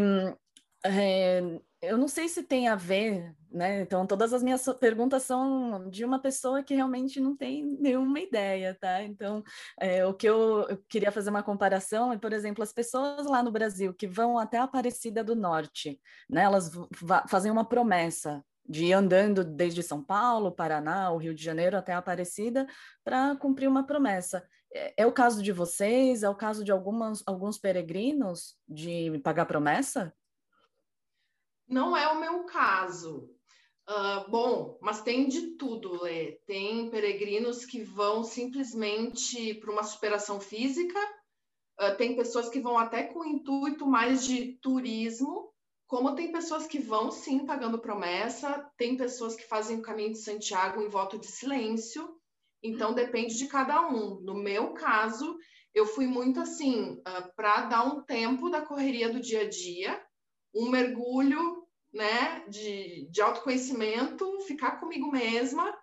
é, 0.85 1.61
eu 1.81 1.97
não 1.97 2.09
sei 2.09 2.29
se 2.29 2.43
tem 2.43 2.69
a 2.69 2.75
ver, 2.75 3.35
né? 3.53 3.83
Então, 3.83 4.07
todas 4.07 4.33
as 4.33 4.43
minhas 4.43 4.65
perguntas 4.81 5.23
são 5.25 5.89
de 5.91 6.05
uma 6.05 6.19
pessoa 6.19 6.63
que 6.63 6.75
realmente 6.75 7.21
não 7.21 7.37
tem 7.37 7.65
nenhuma 7.79 8.19
ideia, 8.21 8.77
tá? 8.81 9.03
Então, 9.03 9.43
é, 9.79 10.05
o 10.07 10.15
que 10.15 10.29
eu, 10.29 10.67
eu, 10.69 10.79
queria 10.89 11.13
fazer 11.13 11.31
uma 11.31 11.43
comparação 11.43 12.13
é, 12.13 12.19
por 12.19 12.33
exemplo, 12.33 12.63
as 12.63 12.73
pessoas 12.73 13.27
lá 13.27 13.43
no 13.43 13.53
Brasil 13.53 13.93
que 13.93 14.07
vão 14.07 14.39
até 14.39 14.59
a 14.59 14.65
Aparecida 14.65 15.23
do 15.23 15.37
Norte, 15.37 16.01
né? 16.29 16.43
Elas 16.43 16.71
fazem 17.29 17.53
uma 17.53 17.65
promessa 17.65 18.43
de 18.69 18.87
ir 18.87 18.93
andando 18.93 19.45
desde 19.45 19.83
São 19.83 20.03
Paulo, 20.03 20.53
Paraná, 20.53 21.11
o 21.11 21.19
Rio 21.19 21.35
de 21.35 21.43
Janeiro 21.43 21.77
até 21.77 21.93
a 21.93 21.99
Aparecida 21.99 22.67
para 23.05 23.37
cumprir 23.37 23.69
uma 23.69 23.85
promessa. 23.85 24.47
É, 24.73 25.03
é, 25.03 25.07
o 25.07 25.13
caso 25.13 25.43
de 25.43 25.53
vocês? 25.53 26.23
É 26.23 26.29
o 26.29 26.35
caso 26.35 26.65
de 26.65 26.73
algumas, 26.73 27.23
alguns 27.27 27.59
peregrinos 27.59 28.57
de 28.67 29.19
pagar 29.23 29.47
promessa? 29.47 30.15
Não 31.69 31.97
é 31.97 32.09
o 32.09 32.21
meu 32.21 32.45
caso. 32.45 33.31
Uh, 33.89 34.31
bom, 34.31 34.79
mas 34.81 35.03
tem 35.03 35.27
de 35.27 35.57
tudo, 35.57 36.03
Lê. 36.03 36.39
Tem 36.47 36.89
peregrinos 36.89 37.65
que 37.65 37.83
vão 37.83 38.23
simplesmente 38.23 39.55
para 39.55 39.73
uma 39.73 39.83
superação 39.83 40.41
física, 40.41 40.99
uh, 41.81 41.97
tem 41.97 42.15
pessoas 42.15 42.49
que 42.49 42.61
vão 42.61 42.79
até 42.79 43.03
com 43.03 43.21
o 43.21 43.27
intuito 43.27 43.85
mais 43.85 44.25
de 44.25 44.57
turismo, 44.63 45.53
como 45.89 46.15
tem 46.15 46.31
pessoas 46.31 46.67
que 46.67 46.79
vão 46.79 47.11
sim 47.11 47.45
pagando 47.45 47.79
promessa, 47.79 48.71
tem 48.79 48.97
pessoas 48.97 49.35
que 49.35 49.47
fazem 49.47 49.79
o 49.79 49.83
caminho 49.83 50.13
de 50.13 50.23
Santiago 50.23 50.81
em 50.81 50.89
voto 50.89 51.19
de 51.19 51.27
silêncio, 51.27 52.09
então 52.63 52.95
depende 52.95 53.37
de 53.37 53.49
cada 53.49 53.89
um. 53.89 54.21
No 54.21 54.35
meu 54.35 54.73
caso, 54.75 55.37
eu 55.75 55.87
fui 55.87 56.07
muito 56.07 56.39
assim, 56.39 56.93
uh, 57.01 57.35
para 57.35 57.63
dar 57.63 57.85
um 57.85 58.01
tempo 58.05 58.49
da 58.49 58.63
correria 58.63 59.13
do 59.13 59.21
dia 59.21 59.41
a 59.41 59.49
dia, 59.49 60.01
um 60.55 60.71
mergulho 60.71 61.62
né, 61.93 62.45
de, 62.49 63.07
de 63.11 63.21
autoconhecimento, 63.21 64.41
ficar 64.47 64.81
comigo 64.81 65.11
mesma 65.11 65.77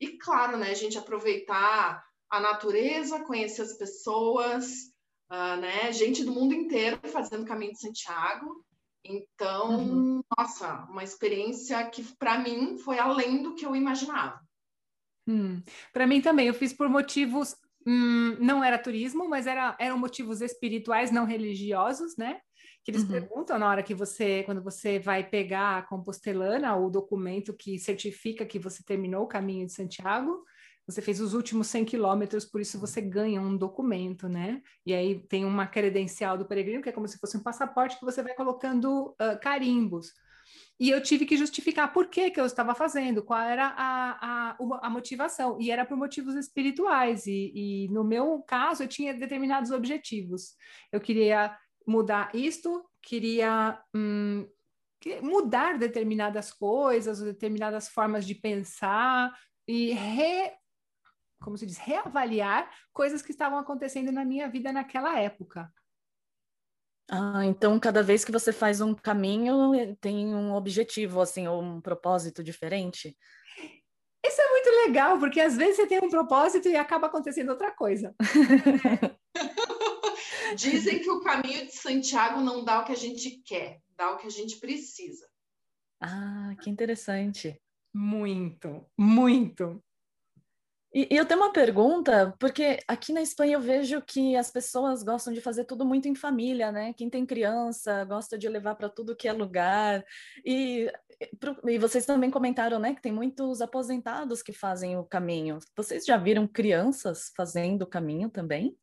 e, 0.00 0.18
claro, 0.18 0.56
né, 0.56 0.70
a 0.70 0.74
gente 0.74 0.96
aproveitar 0.96 2.04
a 2.30 2.40
natureza, 2.40 3.24
conhecer 3.24 3.62
as 3.62 3.72
pessoas, 3.74 4.92
uh, 5.30 5.60
né, 5.60 5.92
gente 5.92 6.24
do 6.24 6.32
mundo 6.32 6.54
inteiro 6.54 7.00
fazendo 7.08 7.42
o 7.42 7.46
caminho 7.46 7.72
de 7.72 7.80
Santiago. 7.80 8.64
Então, 9.04 9.70
uhum. 9.70 10.22
nossa, 10.36 10.84
uma 10.90 11.04
experiência 11.04 11.84
que 11.90 12.02
para 12.18 12.38
mim 12.38 12.76
foi 12.78 12.98
além 12.98 13.42
do 13.42 13.54
que 13.54 13.64
eu 13.64 13.74
imaginava. 13.74 14.40
Hum. 15.28 15.62
Para 15.92 16.06
mim 16.06 16.20
também, 16.20 16.46
eu 16.46 16.54
fiz 16.54 16.72
por 16.72 16.88
motivos, 16.88 17.56
hum, 17.86 18.36
não 18.40 18.62
era 18.62 18.78
turismo, 18.78 19.28
mas 19.28 19.46
era, 19.46 19.76
eram 19.78 19.98
motivos 19.98 20.40
espirituais, 20.40 21.10
não 21.10 21.24
religiosos, 21.24 22.16
né? 22.16 22.40
Que 22.86 22.92
eles 22.92 23.02
uhum. 23.02 23.08
perguntam 23.08 23.58
na 23.58 23.68
hora 23.68 23.82
que 23.82 23.92
você, 23.92 24.44
quando 24.44 24.62
você 24.62 25.00
vai 25.00 25.28
pegar 25.28 25.78
a 25.78 25.82
compostelana, 25.82 26.76
o 26.76 26.88
documento 26.88 27.52
que 27.52 27.80
certifica 27.80 28.46
que 28.46 28.60
você 28.60 28.80
terminou 28.84 29.24
o 29.24 29.26
caminho 29.26 29.66
de 29.66 29.72
Santiago, 29.72 30.44
você 30.86 31.02
fez 31.02 31.20
os 31.20 31.34
últimos 31.34 31.66
100 31.66 31.84
quilômetros, 31.84 32.44
por 32.44 32.60
isso 32.60 32.78
você 32.78 33.00
ganha 33.00 33.40
um 33.40 33.56
documento, 33.56 34.28
né? 34.28 34.62
E 34.86 34.94
aí 34.94 35.18
tem 35.26 35.44
uma 35.44 35.66
credencial 35.66 36.38
do 36.38 36.46
peregrino, 36.46 36.80
que 36.80 36.88
é 36.88 36.92
como 36.92 37.08
se 37.08 37.18
fosse 37.18 37.36
um 37.36 37.42
passaporte 37.42 37.98
que 37.98 38.04
você 38.04 38.22
vai 38.22 38.34
colocando 38.34 39.16
uh, 39.20 39.40
carimbos. 39.42 40.12
E 40.78 40.88
eu 40.88 41.02
tive 41.02 41.26
que 41.26 41.36
justificar 41.36 41.92
por 41.92 42.06
que, 42.06 42.30
que 42.30 42.40
eu 42.40 42.46
estava 42.46 42.72
fazendo, 42.72 43.20
qual 43.20 43.40
era 43.40 43.66
a, 43.76 44.52
a, 44.52 44.56
a 44.82 44.90
motivação. 44.90 45.58
E 45.60 45.72
era 45.72 45.84
por 45.84 45.96
motivos 45.96 46.36
espirituais. 46.36 47.26
E, 47.26 47.50
e 47.52 47.88
no 47.88 48.04
meu 48.04 48.44
caso, 48.46 48.84
eu 48.84 48.88
tinha 48.88 49.12
determinados 49.12 49.72
objetivos. 49.72 50.54
Eu 50.92 51.00
queria 51.00 51.58
mudar 51.86 52.34
isto, 52.34 52.84
queria 53.00 53.80
hum, 53.94 54.46
mudar 55.22 55.78
determinadas 55.78 56.52
coisas, 56.52 57.20
determinadas 57.20 57.88
formas 57.88 58.26
de 58.26 58.34
pensar 58.34 59.32
e 59.66 59.92
re, 59.92 60.52
como 61.40 61.56
se 61.56 61.66
diz, 61.66 61.78
reavaliar 61.78 62.68
coisas 62.92 63.22
que 63.22 63.30
estavam 63.30 63.58
acontecendo 63.58 64.10
na 64.10 64.24
minha 64.24 64.48
vida 64.48 64.72
naquela 64.72 65.18
época. 65.18 65.72
Ah, 67.08 67.44
então 67.44 67.78
cada 67.78 68.02
vez 68.02 68.24
que 68.24 68.32
você 68.32 68.52
faz 68.52 68.80
um 68.80 68.92
caminho 68.92 69.96
tem 70.00 70.34
um 70.34 70.52
objetivo, 70.52 71.20
assim, 71.20 71.46
ou 71.46 71.62
um 71.62 71.80
propósito 71.80 72.42
diferente? 72.42 73.16
Isso 74.26 74.40
é 74.40 74.50
muito 74.50 74.68
legal, 74.86 75.18
porque 75.20 75.40
às 75.40 75.56
vezes 75.56 75.76
você 75.76 75.86
tem 75.86 76.00
um 76.00 76.10
propósito 76.10 76.68
e 76.68 76.74
acaba 76.74 77.06
acontecendo 77.06 77.50
outra 77.50 77.70
coisa. 77.70 78.12
Dizem 80.54 81.00
que 81.00 81.10
o 81.10 81.20
caminho 81.20 81.66
de 81.66 81.72
Santiago 81.72 82.40
não 82.40 82.64
dá 82.64 82.80
o 82.80 82.84
que 82.84 82.92
a 82.92 82.96
gente 82.96 83.42
quer, 83.44 83.80
dá 83.96 84.12
o 84.12 84.18
que 84.18 84.26
a 84.26 84.30
gente 84.30 84.58
precisa. 84.58 85.26
Ah, 86.00 86.54
que 86.60 86.70
interessante. 86.70 87.60
Muito, 87.92 88.84
muito. 88.98 89.82
E, 90.96 91.08
e 91.10 91.16
eu 91.16 91.26
tenho 91.26 91.40
uma 91.40 91.52
pergunta, 91.52 92.34
porque 92.38 92.78
aqui 92.88 93.12
na 93.12 93.20
Espanha 93.20 93.56
eu 93.56 93.60
vejo 93.60 94.00
que 94.00 94.34
as 94.34 94.50
pessoas 94.50 95.02
gostam 95.02 95.30
de 95.30 95.42
fazer 95.42 95.64
tudo 95.64 95.84
muito 95.84 96.08
em 96.08 96.14
família, 96.14 96.72
né? 96.72 96.94
Quem 96.94 97.10
tem 97.10 97.26
criança 97.26 98.02
gosta 98.04 98.38
de 98.38 98.48
levar 98.48 98.76
para 98.76 98.88
tudo 98.88 99.14
que 99.14 99.28
é 99.28 99.32
lugar. 99.32 100.02
E, 100.42 100.90
e 101.66 101.78
vocês 101.78 102.06
também 102.06 102.30
comentaram, 102.30 102.78
né, 102.78 102.94
que 102.94 103.02
tem 103.02 103.12
muitos 103.12 103.60
aposentados 103.60 104.42
que 104.42 104.54
fazem 104.54 104.96
o 104.96 105.04
caminho. 105.04 105.58
Vocês 105.76 106.04
já 106.04 106.16
viram 106.16 106.46
crianças 106.46 107.30
fazendo 107.36 107.82
o 107.82 107.86
caminho 107.86 108.30
também? 108.30 108.74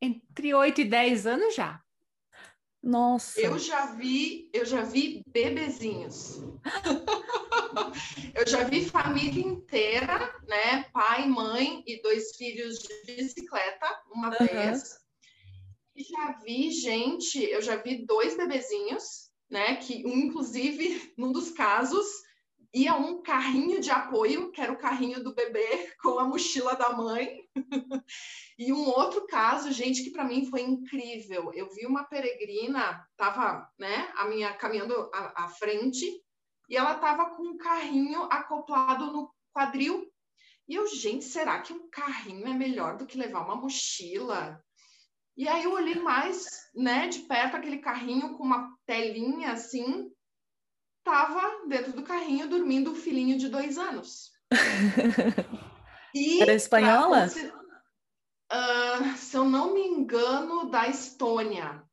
Entre 0.00 0.54
8 0.54 0.80
e 0.82 0.84
10 0.84 1.26
anos 1.26 1.54
já. 1.54 1.82
Nossa. 2.82 3.40
Eu 3.40 3.58
já 3.58 3.86
vi, 3.86 4.48
eu 4.52 4.64
já 4.64 4.82
vi 4.82 5.22
bebezinhos. 5.26 6.40
eu 8.34 8.46
já 8.46 8.64
vi 8.64 8.88
família 8.88 9.44
inteira, 9.44 10.34
né? 10.46 10.84
Pai, 10.92 11.26
mãe 11.26 11.82
e 11.86 12.00
dois 12.00 12.36
filhos 12.36 12.78
de 12.78 13.14
bicicleta, 13.14 13.86
uma 14.12 14.28
uhum. 14.28 14.46
vez. 14.46 14.96
E 15.96 16.04
já 16.04 16.38
vi 16.44 16.70
gente, 16.70 17.42
eu 17.42 17.60
já 17.60 17.76
vi 17.76 18.06
dois 18.06 18.36
bebezinhos, 18.36 19.30
né? 19.50 19.76
Que 19.76 20.06
um, 20.06 20.16
inclusive, 20.16 21.12
num 21.16 21.32
dos 21.32 21.50
casos, 21.50 22.06
ia 22.74 22.94
um 22.94 23.22
carrinho 23.22 23.80
de 23.80 23.90
apoio, 23.90 24.50
que 24.52 24.60
era 24.60 24.72
o 24.72 24.78
carrinho 24.78 25.22
do 25.22 25.34
bebê 25.34 25.92
com 26.02 26.18
a 26.18 26.24
mochila 26.24 26.74
da 26.76 26.90
mãe. 26.92 27.48
e 28.58 28.72
um 28.72 28.86
outro 28.88 29.26
caso, 29.26 29.72
gente, 29.72 30.02
que 30.02 30.10
para 30.10 30.24
mim 30.24 30.46
foi 30.46 30.62
incrível. 30.62 31.52
Eu 31.54 31.68
vi 31.70 31.86
uma 31.86 32.04
peregrina, 32.04 33.06
tava, 33.16 33.68
né, 33.78 34.12
a 34.16 34.26
minha 34.26 34.52
caminhando 34.52 35.10
à, 35.14 35.44
à 35.44 35.48
frente, 35.48 36.06
e 36.68 36.76
ela 36.76 36.94
tava 36.94 37.30
com 37.30 37.42
um 37.42 37.56
carrinho 37.56 38.24
acoplado 38.24 39.10
no 39.12 39.34
quadril. 39.52 40.06
E 40.68 40.74
eu, 40.74 40.86
gente, 40.86 41.24
será 41.24 41.60
que 41.62 41.72
um 41.72 41.88
carrinho 41.88 42.46
é 42.46 42.52
melhor 42.52 42.98
do 42.98 43.06
que 43.06 43.16
levar 43.16 43.40
uma 43.40 43.56
mochila? 43.56 44.62
E 45.34 45.48
aí 45.48 45.64
eu 45.64 45.72
olhei 45.72 45.94
mais, 45.94 46.46
né, 46.74 47.06
de 47.08 47.20
perto 47.20 47.56
aquele 47.56 47.78
carrinho 47.78 48.36
com 48.36 48.42
uma 48.42 48.76
telinha 48.84 49.52
assim, 49.52 50.10
estava 51.08 51.66
dentro 51.66 51.92
do 51.92 52.02
carrinho 52.02 52.48
dormindo 52.48 52.92
o 52.92 52.94
filhinho 52.94 53.38
de 53.38 53.48
dois 53.48 53.78
anos. 53.78 54.30
E 56.14 56.40
Era 56.40 56.54
espanhola? 56.54 57.26
uh, 57.26 59.16
se 59.18 59.36
eu 59.36 59.44
não 59.44 59.74
me 59.74 59.80
engano, 59.82 60.70
da 60.70 60.88
Estônia. 60.88 61.84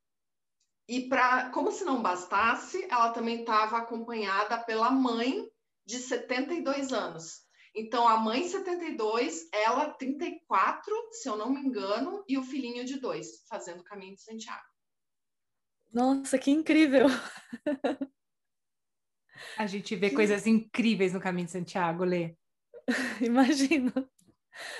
E 0.88 1.06
para, 1.06 1.50
como 1.50 1.70
se 1.70 1.84
não 1.84 2.00
bastasse, 2.00 2.82
ela 2.90 3.10
também 3.10 3.40
estava 3.40 3.76
acompanhada 3.76 4.56
pela 4.58 4.90
mãe 4.90 5.46
de 5.84 5.98
72 5.98 6.94
anos. 6.94 7.42
Então, 7.74 8.08
a 8.08 8.16
mãe 8.16 8.48
72, 8.48 9.50
ela 9.52 9.90
34, 9.90 10.94
se 11.12 11.28
eu 11.28 11.36
não 11.36 11.50
me 11.50 11.60
engano, 11.60 12.24
e 12.26 12.38
o 12.38 12.42
filhinho 12.42 12.86
de 12.86 12.98
dois, 12.98 13.44
fazendo 13.46 13.80
o 13.80 13.84
caminho 13.84 14.14
de 14.14 14.22
Santiago. 14.22 14.64
Nossa, 15.92 16.38
que 16.38 16.50
incrível! 16.50 17.06
A 19.56 19.66
gente 19.66 19.94
vê 19.96 20.10
coisas 20.10 20.46
incríveis 20.46 21.12
no 21.12 21.20
caminho 21.20 21.46
de 21.46 21.52
Santiago, 21.52 22.04
Lê. 22.04 22.34
Imagino. 23.20 23.92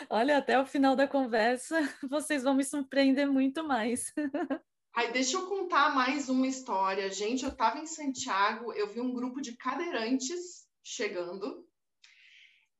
Olha, 0.08 0.38
até 0.38 0.58
o 0.58 0.66
final 0.66 0.96
da 0.96 1.06
conversa, 1.06 1.76
vocês 2.08 2.42
vão 2.42 2.54
me 2.54 2.64
surpreender 2.64 3.26
muito 3.26 3.64
mais. 3.64 4.12
Ai, 4.94 5.12
deixa 5.12 5.36
eu 5.36 5.46
contar 5.46 5.94
mais 5.94 6.28
uma 6.30 6.46
história. 6.46 7.10
Gente, 7.10 7.44
eu 7.44 7.50
estava 7.50 7.78
em 7.78 7.86
Santiago, 7.86 8.72
eu 8.72 8.88
vi 8.88 9.00
um 9.00 9.12
grupo 9.12 9.42
de 9.42 9.54
cadeirantes 9.54 10.66
chegando. 10.82 11.66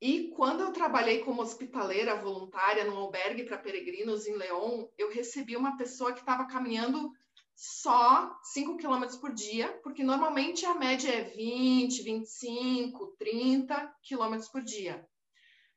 E 0.01 0.29
quando 0.35 0.61
eu 0.61 0.71
trabalhei 0.71 1.19
como 1.19 1.41
hospitaleira 1.41 2.15
voluntária 2.15 2.85
no 2.85 2.97
albergue 2.97 3.43
para 3.43 3.57
peregrinos 3.57 4.25
em 4.27 4.35
León, 4.35 4.87
eu 4.97 5.11
recebi 5.11 5.55
uma 5.55 5.77
pessoa 5.77 6.13
que 6.13 6.19
estava 6.19 6.47
caminhando 6.47 7.11
só 7.57 8.37
5 8.43 8.77
km 8.77 9.19
por 9.19 9.33
dia, 9.33 9.79
porque 9.81 10.03
normalmente 10.03 10.63
a 10.63 10.75
média 10.75 11.09
é 11.09 11.23
20, 11.23 12.03
25, 12.03 13.15
30 13.17 13.95
km 14.07 14.37
por 14.51 14.61
dia. 14.61 15.03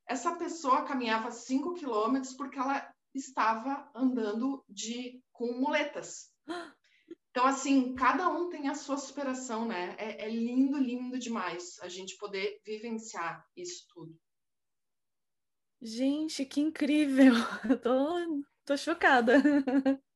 Essa 0.06 0.36
pessoa 0.36 0.84
caminhava 0.84 1.30
5 1.30 1.72
km 1.74 2.20
porque 2.36 2.58
ela 2.58 2.86
estava 3.14 3.90
andando 3.94 4.62
de 4.68 5.22
com 5.32 5.54
muletas. 5.54 6.30
Então, 7.30 7.46
assim, 7.46 7.94
cada 7.94 8.28
um 8.28 8.50
tem 8.50 8.68
a 8.68 8.74
sua 8.74 8.98
superação, 8.98 9.66
né? 9.66 9.94
É, 9.98 10.26
é 10.26 10.28
lindo, 10.28 10.76
lindo 10.76 11.18
demais 11.18 11.78
a 11.80 11.88
gente 11.88 12.18
poder 12.18 12.60
vivenciar 12.62 13.42
isso 13.56 13.86
tudo. 13.88 14.14
Gente, 15.80 16.44
que 16.44 16.60
incrível! 16.60 17.32
Eu 17.70 17.80
tô, 17.80 18.44
tô 18.66 18.76
chocada. 18.76 19.40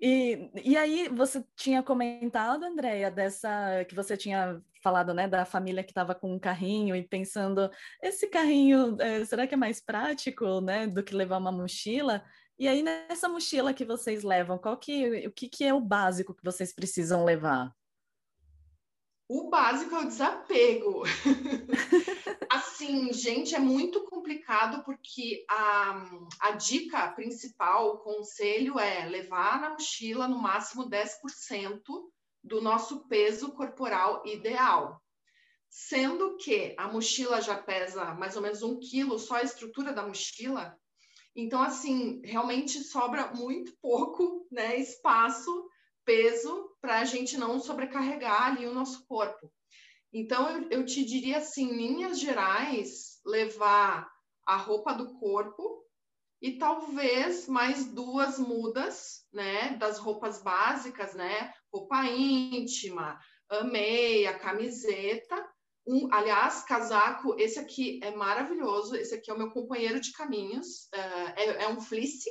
E, 0.00 0.50
e 0.62 0.76
aí 0.76 1.08
você 1.08 1.44
tinha 1.56 1.82
comentado, 1.82 2.64
Andréia, 2.64 3.10
dessa 3.10 3.84
que 3.88 3.94
você 3.94 4.16
tinha 4.16 4.60
falado, 4.82 5.14
né, 5.14 5.26
da 5.26 5.44
família 5.44 5.82
que 5.82 5.90
estava 5.90 6.14
com 6.14 6.34
um 6.34 6.38
carrinho 6.38 6.94
e 6.94 7.02
pensando, 7.02 7.70
esse 8.02 8.28
carrinho, 8.28 8.96
é, 9.00 9.24
será 9.24 9.46
que 9.46 9.54
é 9.54 9.56
mais 9.56 9.80
prático, 9.80 10.60
né, 10.60 10.86
do 10.86 11.02
que 11.02 11.14
levar 11.14 11.38
uma 11.38 11.52
mochila? 11.52 12.22
E 12.58 12.68
aí 12.68 12.82
nessa 12.82 13.28
mochila 13.28 13.74
que 13.74 13.84
vocês 13.84 14.22
levam, 14.22 14.58
qual 14.58 14.76
que, 14.76 15.26
o 15.26 15.32
que, 15.32 15.48
que 15.48 15.64
é 15.64 15.72
o 15.74 15.80
básico 15.80 16.34
que 16.34 16.44
vocês 16.44 16.74
precisam 16.74 17.24
levar? 17.24 17.72
O 19.26 19.48
básico 19.48 19.94
é 19.94 20.00
o 20.00 20.06
desapego. 20.06 21.02
assim, 22.50 23.12
gente, 23.12 23.54
é 23.54 23.58
muito 23.58 24.04
complicado 24.04 24.84
porque 24.84 25.44
a, 25.48 26.04
a 26.40 26.50
dica 26.52 27.10
principal, 27.12 27.88
o 27.88 27.98
conselho 27.98 28.78
é 28.78 29.06
levar 29.06 29.60
na 29.60 29.70
mochila 29.70 30.28
no 30.28 30.38
máximo 30.38 30.88
10% 30.90 31.80
do 32.42 32.60
nosso 32.60 33.08
peso 33.08 33.52
corporal 33.52 34.22
ideal. 34.26 35.00
Sendo 35.70 36.36
que 36.36 36.74
a 36.78 36.86
mochila 36.86 37.40
já 37.40 37.56
pesa 37.56 38.14
mais 38.14 38.36
ou 38.36 38.42
menos 38.42 38.62
um 38.62 38.78
quilo, 38.78 39.18
só 39.18 39.36
a 39.36 39.42
estrutura 39.42 39.92
da 39.92 40.06
mochila. 40.06 40.78
Então, 41.34 41.60
assim, 41.62 42.20
realmente 42.24 42.78
sobra 42.84 43.32
muito 43.34 43.72
pouco 43.80 44.46
né, 44.52 44.76
espaço, 44.76 45.68
peso, 46.04 46.70
para 46.80 47.00
a 47.00 47.04
gente 47.04 47.36
não 47.36 47.60
sobrecarregar 47.60 48.46
ali 48.46 48.66
o 48.66 48.74
nosso 48.74 49.06
corpo. 49.06 49.52
Então, 50.12 50.48
eu, 50.48 50.70
eu 50.70 50.86
te 50.86 51.04
diria 51.04 51.38
assim, 51.38 51.70
em 51.70 51.76
linhas 51.76 52.20
gerais, 52.20 53.20
levar 53.24 54.08
a 54.46 54.56
roupa 54.56 54.92
do 54.92 55.18
corpo 55.18 55.84
e 56.40 56.58
talvez 56.58 57.48
mais 57.48 57.86
duas 57.86 58.38
mudas, 58.38 59.26
né, 59.32 59.76
das 59.76 59.98
roupas 59.98 60.42
básicas, 60.42 61.14
né, 61.14 61.52
roupa 61.72 62.04
íntima, 62.04 63.18
meia, 63.64 64.38
camiseta, 64.38 65.48
um, 65.86 66.12
aliás, 66.12 66.62
casaco, 66.64 67.34
esse 67.38 67.58
aqui 67.58 68.00
é 68.02 68.10
maravilhoso, 68.10 68.96
esse 68.96 69.14
aqui 69.14 69.30
é 69.30 69.34
o 69.34 69.38
meu 69.38 69.50
companheiro 69.50 70.00
de 70.00 70.12
caminhos, 70.12 70.88
uh, 70.94 71.32
é, 71.36 71.64
é, 71.64 71.68
um 71.68 71.80
fleece, 71.80 72.30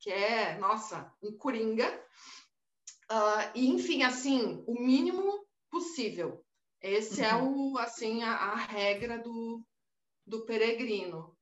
que 0.00 0.10
é, 0.10 0.56
nossa, 0.58 1.12
um 1.22 1.36
coringa, 1.36 1.86
uh, 3.12 3.50
e 3.54 3.68
enfim, 3.68 4.02
assim, 4.02 4.64
o 4.66 4.80
mínimo 4.80 5.46
possível, 5.70 6.44
esse 6.80 7.22
é 7.22 7.34
uhum. 7.34 7.40
é 7.40 7.42
o, 7.42 7.78
assim, 7.78 8.22
a, 8.22 8.34
a, 8.34 8.56
regra 8.56 9.18
do, 9.18 9.64
do 10.26 10.44
peregrino, 10.44 11.36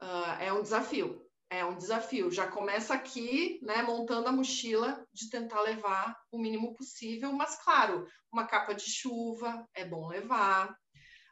uh, 0.00 0.40
é 0.40 0.52
um 0.52 0.62
desafio, 0.62 1.22
é 1.50 1.64
um 1.64 1.76
desafio. 1.76 2.30
Já 2.30 2.48
começa 2.48 2.94
aqui, 2.94 3.58
né, 3.62 3.82
montando 3.82 4.28
a 4.28 4.32
mochila 4.32 5.04
de 5.12 5.28
tentar 5.28 5.60
levar 5.60 6.16
o 6.30 6.38
mínimo 6.38 6.74
possível, 6.74 7.32
mas 7.32 7.62
claro, 7.62 8.06
uma 8.32 8.46
capa 8.46 8.74
de 8.74 8.90
chuva 8.90 9.66
é 9.74 9.84
bom 9.84 10.08
levar. 10.08 10.74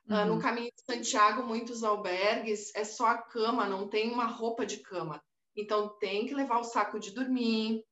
Uhum. 0.09 0.23
Uh, 0.23 0.25
no 0.27 0.41
caminho 0.41 0.71
de 0.77 0.95
Santiago, 0.95 1.43
muitos 1.43 1.83
albergues 1.83 2.75
é 2.75 2.85
só 2.85 3.07
a 3.07 3.19
cama, 3.19 3.67
não 3.67 3.89
tem 3.89 4.13
uma 4.13 4.27
roupa 4.27 4.67
de 4.67 4.79
cama. 4.79 5.23
Então 5.57 5.97
tem 5.99 6.27
que 6.27 6.35
levar 6.35 6.59
o 6.59 6.65
saco 6.65 7.01
de 7.01 7.13
dormir. 7.13 7.83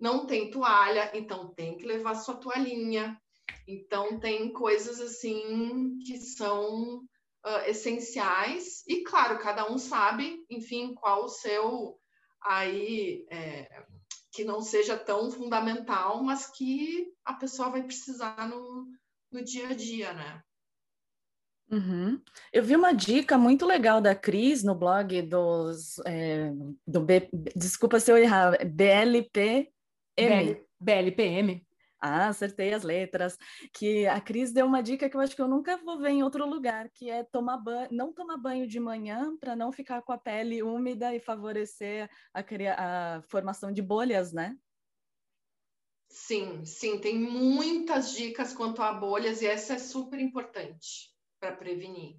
Não 0.00 0.26
tem 0.26 0.50
toalha, 0.50 1.10
então 1.14 1.52
tem 1.54 1.76
que 1.76 1.84
levar 1.84 2.14
sua 2.14 2.36
toalhinha. 2.36 3.20
Então 3.68 4.18
tem 4.18 4.52
coisas 4.52 5.00
assim 5.00 5.98
que 6.04 6.18
são 6.18 7.04
uh, 7.46 7.68
essenciais 7.68 8.84
e 8.86 9.02
claro 9.02 9.38
cada 9.38 9.70
um 9.70 9.78
sabe 9.78 10.44
enfim 10.48 10.94
qual 10.94 11.24
o 11.24 11.28
seu 11.28 11.98
aí 12.42 13.26
é, 13.30 13.84
que 14.32 14.44
não 14.44 14.62
seja 14.62 14.96
tão 14.96 15.30
fundamental 15.30 16.22
mas 16.22 16.46
que 16.46 17.12
a 17.24 17.34
pessoa 17.34 17.70
vai 17.70 17.82
precisar 17.82 18.48
no, 18.48 18.86
no 19.30 19.44
dia 19.44 19.68
a 19.68 19.74
dia 19.74 20.12
né 20.12 20.42
Uhum. 21.72 22.20
Eu 22.52 22.64
vi 22.64 22.74
uma 22.74 22.92
dica 22.92 23.38
muito 23.38 23.64
legal 23.64 24.00
da 24.00 24.12
Cris 24.12 24.64
no 24.64 24.74
blog 24.74 25.22
dos 25.22 26.00
é, 26.04 26.52
do 26.84 27.00
B, 27.00 27.28
desculpa 27.54 28.00
se 28.00 28.10
eu 28.10 28.18
errar, 28.18 28.58
BLPM. 28.66 29.68
BL, 30.28 30.60
BLPM. 30.78 31.66
Ah, 32.00 32.28
acertei 32.28 32.72
as 32.72 32.82
letras. 32.82 33.36
Que 33.74 34.06
a 34.06 34.20
Cris 34.20 34.52
deu 34.52 34.66
uma 34.66 34.82
dica 34.82 35.08
que 35.08 35.16
eu 35.16 35.20
acho 35.20 35.36
que 35.36 35.42
eu 35.42 35.48
nunca 35.48 35.76
vou 35.76 35.98
ver 35.98 36.10
em 36.10 36.22
outro 36.22 36.48
lugar, 36.48 36.88
que 36.90 37.10
é 37.10 37.22
tomar 37.22 37.58
banho, 37.58 37.88
não 37.90 38.12
tomar 38.12 38.38
banho 38.38 38.66
de 38.66 38.80
manhã 38.80 39.36
para 39.38 39.54
não 39.54 39.70
ficar 39.70 40.00
com 40.02 40.12
a 40.12 40.18
pele 40.18 40.62
úmida 40.62 41.14
e 41.14 41.20
favorecer 41.20 42.08
a, 42.32 42.40
a 43.16 43.22
formação 43.22 43.70
de 43.70 43.82
bolhas, 43.82 44.32
né? 44.32 44.56
Sim, 46.08 46.64
sim, 46.64 46.98
tem 46.98 47.16
muitas 47.18 48.12
dicas 48.12 48.52
quanto 48.52 48.82
a 48.82 48.92
bolhas 48.92 49.42
e 49.42 49.46
essa 49.46 49.74
é 49.74 49.78
super 49.78 50.18
importante 50.18 51.14
para 51.38 51.54
prevenir. 51.54 52.16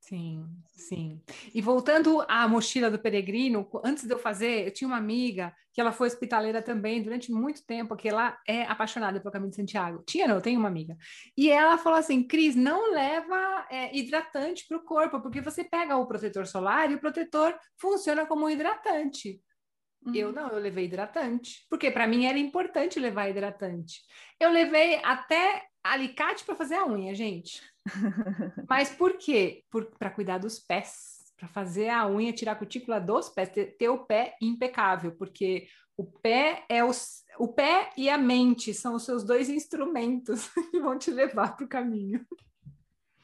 Sim, 0.00 0.46
sim. 0.74 1.20
E 1.54 1.60
voltando 1.60 2.24
à 2.28 2.48
mochila 2.48 2.90
do 2.90 2.98
peregrino, 2.98 3.68
antes 3.84 4.04
de 4.04 4.12
eu 4.12 4.18
fazer, 4.18 4.66
eu 4.66 4.72
tinha 4.72 4.88
uma 4.88 4.96
amiga 4.96 5.52
que 5.72 5.80
ela 5.80 5.92
foi 5.92 6.08
hospitaleira 6.08 6.62
também 6.62 7.02
durante 7.02 7.30
muito 7.30 7.64
tempo, 7.66 7.94
que 7.94 8.08
ela 8.08 8.38
é 8.46 8.62
apaixonada 8.62 9.20
pelo 9.20 9.32
Caminho 9.32 9.50
de 9.50 9.56
Santiago. 9.56 10.02
Tinha, 10.06 10.26
não, 10.26 10.36
eu 10.36 10.40
tenho 10.40 10.58
uma 10.58 10.68
amiga. 10.68 10.96
E 11.36 11.50
ela 11.50 11.76
falou 11.76 11.98
assim, 11.98 12.26
Cris, 12.26 12.54
não 12.54 12.92
leva 12.92 13.66
é, 13.70 13.94
hidratante 13.96 14.66
para 14.66 14.78
o 14.78 14.84
corpo, 14.84 15.20
porque 15.20 15.42
você 15.42 15.62
pega 15.62 15.96
o 15.96 16.06
protetor 16.06 16.46
solar 16.46 16.90
e 16.90 16.94
o 16.94 17.00
protetor 17.00 17.54
funciona 17.78 18.24
como 18.24 18.46
um 18.46 18.50
hidratante. 18.50 19.40
Uhum. 20.06 20.14
Eu 20.14 20.32
não, 20.32 20.48
eu 20.48 20.58
levei 20.58 20.86
hidratante, 20.86 21.66
porque 21.68 21.90
para 21.90 22.06
mim 22.06 22.24
era 22.24 22.38
importante 22.38 22.98
levar 22.98 23.28
hidratante. 23.28 24.00
Eu 24.40 24.50
levei 24.50 24.96
até 25.04 25.64
alicate 25.82 26.44
para 26.44 26.54
fazer 26.54 26.76
a 26.76 26.86
unha, 26.86 27.14
gente. 27.14 27.62
Mas 28.68 28.90
por 28.90 29.16
quê? 29.16 29.64
Para 29.98 30.10
cuidar 30.10 30.38
dos 30.38 30.58
pés, 30.58 31.32
para 31.36 31.48
fazer 31.48 31.88
a 31.88 32.06
unha, 32.06 32.32
tirar 32.32 32.52
a 32.52 32.56
cutícula 32.56 33.00
dos 33.00 33.28
pés, 33.28 33.48
ter, 33.48 33.76
ter, 33.76 33.88
o 33.88 34.04
pé 34.04 34.36
impecável, 34.40 35.12
porque 35.12 35.68
o 35.96 36.04
pé 36.04 36.64
é 36.68 36.84
os, 36.84 37.24
o 37.38 37.48
pé 37.48 37.90
e 37.96 38.08
a 38.08 38.18
mente 38.18 38.72
são 38.74 38.94
os 38.94 39.04
seus 39.04 39.24
dois 39.24 39.48
instrumentos 39.48 40.48
que 40.70 40.80
vão 40.80 40.98
te 40.98 41.10
levar 41.10 41.56
para 41.56 41.64
o 41.64 41.68
caminho. 41.68 42.26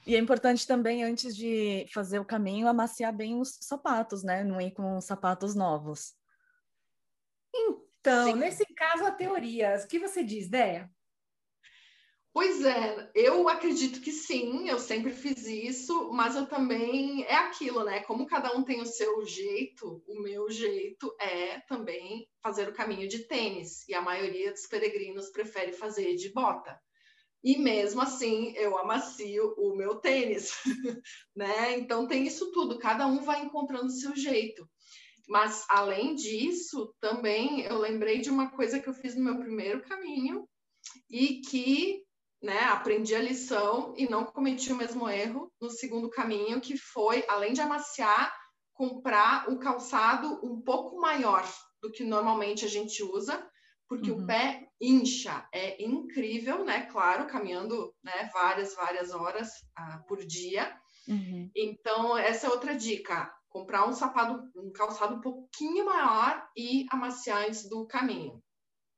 E 0.06 0.14
é 0.14 0.18
importante 0.18 0.66
também, 0.66 1.02
antes 1.02 1.34
de 1.34 1.86
fazer 1.92 2.18
o 2.18 2.24
caminho, 2.24 2.68
amaciar 2.68 3.12
bem 3.12 3.40
os 3.40 3.56
sapatos, 3.60 4.22
né? 4.22 4.44
Não 4.44 4.60
ir 4.60 4.70
com 4.72 5.00
sapatos 5.00 5.54
novos. 5.54 6.14
Então, 7.54 8.32
Sim. 8.32 8.34
nesse 8.34 8.66
caso, 8.74 9.06
a 9.06 9.10
teoria. 9.10 9.80
O 9.82 9.88
que 9.88 9.98
você 9.98 10.22
diz, 10.22 10.46
Déia? 10.48 10.90
Pois 12.34 12.64
é, 12.64 13.12
eu 13.14 13.48
acredito 13.48 14.00
que 14.00 14.10
sim, 14.10 14.68
eu 14.68 14.80
sempre 14.80 15.12
fiz 15.12 15.46
isso, 15.46 16.10
mas 16.12 16.34
eu 16.34 16.48
também 16.48 17.22
é 17.26 17.36
aquilo, 17.36 17.84
né? 17.84 18.00
Como 18.00 18.26
cada 18.26 18.52
um 18.56 18.64
tem 18.64 18.80
o 18.80 18.86
seu 18.86 19.24
jeito, 19.24 20.02
o 20.04 20.20
meu 20.20 20.50
jeito 20.50 21.14
é 21.20 21.60
também 21.60 22.28
fazer 22.42 22.68
o 22.68 22.74
caminho 22.74 23.06
de 23.06 23.20
tênis, 23.20 23.88
e 23.88 23.94
a 23.94 24.02
maioria 24.02 24.50
dos 24.50 24.66
peregrinos 24.66 25.30
prefere 25.30 25.72
fazer 25.72 26.16
de 26.16 26.32
bota. 26.32 26.76
E 27.40 27.56
mesmo 27.56 28.00
assim, 28.00 28.52
eu 28.56 28.76
amacio 28.78 29.54
o 29.56 29.76
meu 29.76 30.00
tênis, 30.00 30.50
né? 31.36 31.78
Então 31.78 32.08
tem 32.08 32.26
isso 32.26 32.50
tudo, 32.50 32.80
cada 32.80 33.06
um 33.06 33.22
vai 33.22 33.44
encontrando 33.44 33.86
o 33.86 33.96
seu 33.96 34.16
jeito. 34.16 34.68
Mas 35.28 35.64
além 35.70 36.16
disso, 36.16 36.92
também 37.00 37.60
eu 37.60 37.78
lembrei 37.78 38.18
de 38.18 38.28
uma 38.28 38.50
coisa 38.50 38.80
que 38.80 38.88
eu 38.88 38.94
fiz 38.94 39.14
no 39.14 39.22
meu 39.22 39.38
primeiro 39.38 39.82
caminho 39.82 40.48
e 41.08 41.40
que 41.40 42.02
né, 42.44 42.60
aprendi 42.64 43.14
a 43.14 43.22
lição 43.22 43.94
e 43.96 44.06
não 44.06 44.24
cometi 44.24 44.70
o 44.70 44.76
mesmo 44.76 45.08
erro 45.08 45.50
no 45.58 45.70
segundo 45.70 46.10
caminho, 46.10 46.60
que 46.60 46.76
foi, 46.76 47.24
além 47.26 47.54
de 47.54 47.62
amaciar, 47.62 48.36
comprar 48.74 49.50
o 49.50 49.58
calçado 49.58 50.40
um 50.44 50.60
pouco 50.60 51.00
maior 51.00 51.42
do 51.80 51.90
que 51.90 52.04
normalmente 52.04 52.64
a 52.64 52.68
gente 52.68 53.02
usa, 53.02 53.42
porque 53.88 54.10
uhum. 54.10 54.24
o 54.24 54.26
pé 54.26 54.68
incha. 54.78 55.48
É 55.52 55.82
incrível, 55.82 56.64
né? 56.64 56.82
Claro, 56.86 57.26
caminhando 57.26 57.94
né, 58.02 58.28
várias, 58.32 58.74
várias 58.74 59.10
horas 59.12 59.48
uh, 59.78 60.06
por 60.06 60.22
dia. 60.24 60.78
Uhum. 61.08 61.50
Então, 61.56 62.16
essa 62.18 62.46
é 62.46 62.50
outra 62.50 62.74
dica. 62.76 63.32
Comprar 63.48 63.88
um 63.88 63.92
sapato, 63.92 64.50
um 64.54 64.70
calçado 64.70 65.14
um 65.14 65.20
pouquinho 65.20 65.86
maior 65.86 66.46
e 66.54 66.84
amaciar 66.90 67.46
antes 67.46 67.68
do 67.68 67.86
caminho. 67.86 68.42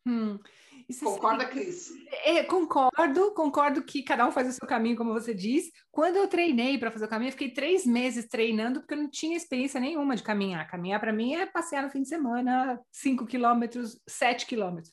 Hum. 0.07 0.39
Isso 0.89 1.05
Concorda, 1.05 1.45
Cris? 1.47 1.91
É, 2.25 2.45
concordo, 2.45 3.33
concordo 3.35 3.83
que 3.83 4.03
cada 4.03 4.27
um 4.27 4.31
faz 4.31 4.49
o 4.49 4.53
seu 4.53 4.69
caminho, 4.69 4.97
como 4.97 5.13
você 5.13 5.35
diz. 5.35 5.71
Quando 5.91 6.17
eu 6.17 6.29
treinei 6.29 6.79
para 6.79 6.93
fazer 6.93 7.07
o 7.07 7.09
caminho, 7.09 7.29
eu 7.29 7.33
fiquei 7.33 7.51
três 7.51 7.85
meses 7.85 8.29
treinando, 8.29 8.81
porque 8.81 8.95
eu 8.95 8.99
não 8.99 9.11
tinha 9.11 9.37
experiência 9.37 9.81
nenhuma 9.81 10.15
de 10.15 10.23
caminhar. 10.23 10.69
Caminhar 10.69 11.01
para 11.01 11.13
mim 11.13 11.35
é 11.35 11.45
passear 11.45 11.83
no 11.83 11.91
fim 11.91 12.03
de 12.03 12.09
semana, 12.09 12.81
cinco 12.93 13.27
quilômetros, 13.27 14.01
sete 14.09 14.47
quilômetros. 14.47 14.93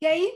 E 0.00 0.06
aí, 0.06 0.32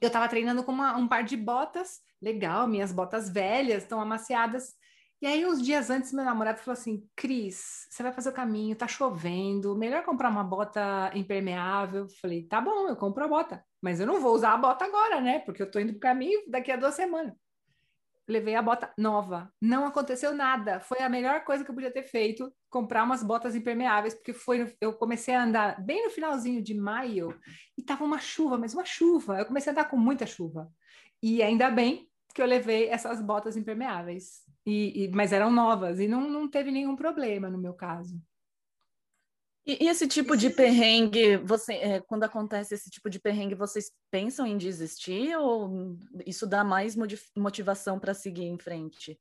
eu 0.00 0.08
estava 0.08 0.28
treinando 0.28 0.64
com 0.64 0.72
uma, 0.72 0.96
um 0.96 1.06
par 1.06 1.22
de 1.22 1.36
botas, 1.36 2.00
legal, 2.20 2.66
minhas 2.66 2.92
botas 2.92 3.30
velhas 3.30 3.84
estão 3.84 4.00
amaciadas. 4.00 4.74
E 5.20 5.26
aí, 5.26 5.46
uns 5.46 5.62
dias 5.62 5.88
antes, 5.88 6.12
meu 6.12 6.24
namorado 6.24 6.58
falou 6.58 6.78
assim: 6.78 7.08
Cris, 7.16 7.86
você 7.90 8.02
vai 8.02 8.12
fazer 8.12 8.28
o 8.30 8.34
caminho, 8.34 8.76
tá 8.76 8.86
chovendo, 8.86 9.76
melhor 9.76 10.04
comprar 10.04 10.28
uma 10.30 10.44
bota 10.44 11.10
impermeável. 11.14 12.06
Falei: 12.20 12.44
tá 12.44 12.60
bom, 12.60 12.88
eu 12.88 12.96
compro 12.96 13.24
a 13.24 13.28
bota 13.28 13.64
mas 13.86 14.00
eu 14.00 14.06
não 14.06 14.20
vou 14.20 14.34
usar 14.34 14.52
a 14.52 14.56
bota 14.56 14.84
agora, 14.84 15.20
né? 15.20 15.38
Porque 15.38 15.62
eu 15.62 15.70
tô 15.70 15.78
indo 15.78 15.92
pro 15.92 16.00
caminho 16.00 16.42
daqui 16.48 16.72
a 16.72 16.76
duas 16.76 16.96
semanas. 16.96 17.32
Levei 18.26 18.56
a 18.56 18.60
bota 18.60 18.92
nova. 18.98 19.48
Não 19.62 19.86
aconteceu 19.86 20.34
nada. 20.34 20.80
Foi 20.80 20.98
a 20.98 21.08
melhor 21.08 21.44
coisa 21.44 21.64
que 21.64 21.70
eu 21.70 21.74
podia 21.74 21.92
ter 21.92 22.02
feito, 22.02 22.52
comprar 22.68 23.04
umas 23.04 23.22
botas 23.22 23.54
impermeáveis, 23.54 24.12
porque 24.12 24.32
foi 24.32 24.76
eu 24.80 24.92
comecei 24.92 25.36
a 25.36 25.44
andar 25.44 25.80
bem 25.80 26.02
no 26.02 26.10
finalzinho 26.10 26.60
de 26.60 26.74
maio 26.74 27.38
e 27.78 27.82
tava 27.84 28.02
uma 28.02 28.18
chuva, 28.18 28.58
mas 28.58 28.74
uma 28.74 28.84
chuva. 28.84 29.38
Eu 29.38 29.46
comecei 29.46 29.70
a 29.70 29.72
andar 29.72 29.84
com 29.84 29.96
muita 29.96 30.26
chuva. 30.26 30.68
E 31.22 31.40
ainda 31.40 31.70
bem 31.70 32.10
que 32.34 32.42
eu 32.42 32.46
levei 32.46 32.88
essas 32.88 33.22
botas 33.22 33.56
impermeáveis. 33.56 34.45
E, 34.66 35.04
e, 35.04 35.08
mas 35.08 35.32
eram 35.32 35.50
novas 35.50 36.00
e 36.00 36.08
não, 36.08 36.28
não 36.28 36.48
teve 36.48 36.72
nenhum 36.72 36.96
problema 36.96 37.48
no 37.48 37.56
meu 37.56 37.72
caso. 37.72 38.20
E, 39.64 39.84
e 39.84 39.88
esse 39.88 40.06
tipo 40.06 40.36
de 40.36 40.50
perrengue, 40.50 41.36
você, 41.38 41.74
é, 41.74 42.00
quando 42.00 42.24
acontece 42.24 42.74
esse 42.74 42.90
tipo 42.90 43.08
de 43.08 43.20
perrengue, 43.20 43.54
vocês 43.54 43.92
pensam 44.10 44.46
em 44.46 44.56
desistir 44.56 45.36
ou 45.36 45.96
isso 46.24 46.46
dá 46.46 46.62
mais 46.62 46.96
motivação 47.36 47.98
para 47.98 48.14
seguir 48.14 48.44
em 48.44 48.58
frente? 48.58 49.18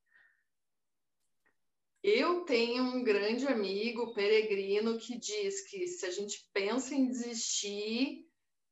Eu 2.03 2.41
tenho 2.41 2.83
um 2.83 3.03
grande 3.03 3.47
amigo 3.47 4.13
peregrino 4.13 4.99
que 4.99 5.17
diz 5.17 5.67
que 5.67 5.87
se 5.87 6.05
a 6.05 6.11
gente 6.11 6.47
pensa 6.53 6.93
em 6.93 7.07
desistir, 7.07 8.27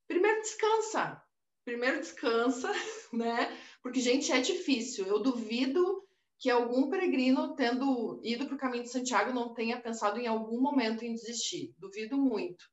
primeiro 0.08 0.42
descansa. 0.42 1.20
Primeiro 1.66 2.00
descansa, 2.00 2.72
né? 3.12 3.58
Porque, 3.82 4.00
gente, 4.00 4.32
é 4.32 4.40
difícil. 4.40 5.08
Eu 5.08 5.20
duvido 5.20 6.03
que 6.44 6.50
algum 6.50 6.90
peregrino, 6.90 7.56
tendo 7.56 8.20
ido 8.22 8.46
para 8.46 8.56
o 8.56 8.58
caminho 8.58 8.84
de 8.84 8.90
Santiago, 8.90 9.32
não 9.32 9.54
tenha 9.54 9.80
pensado 9.80 10.20
em 10.20 10.28
algum 10.28 10.60
momento 10.60 11.06
em 11.06 11.14
desistir. 11.14 11.74
Duvido 11.78 12.18
muito. 12.18 12.66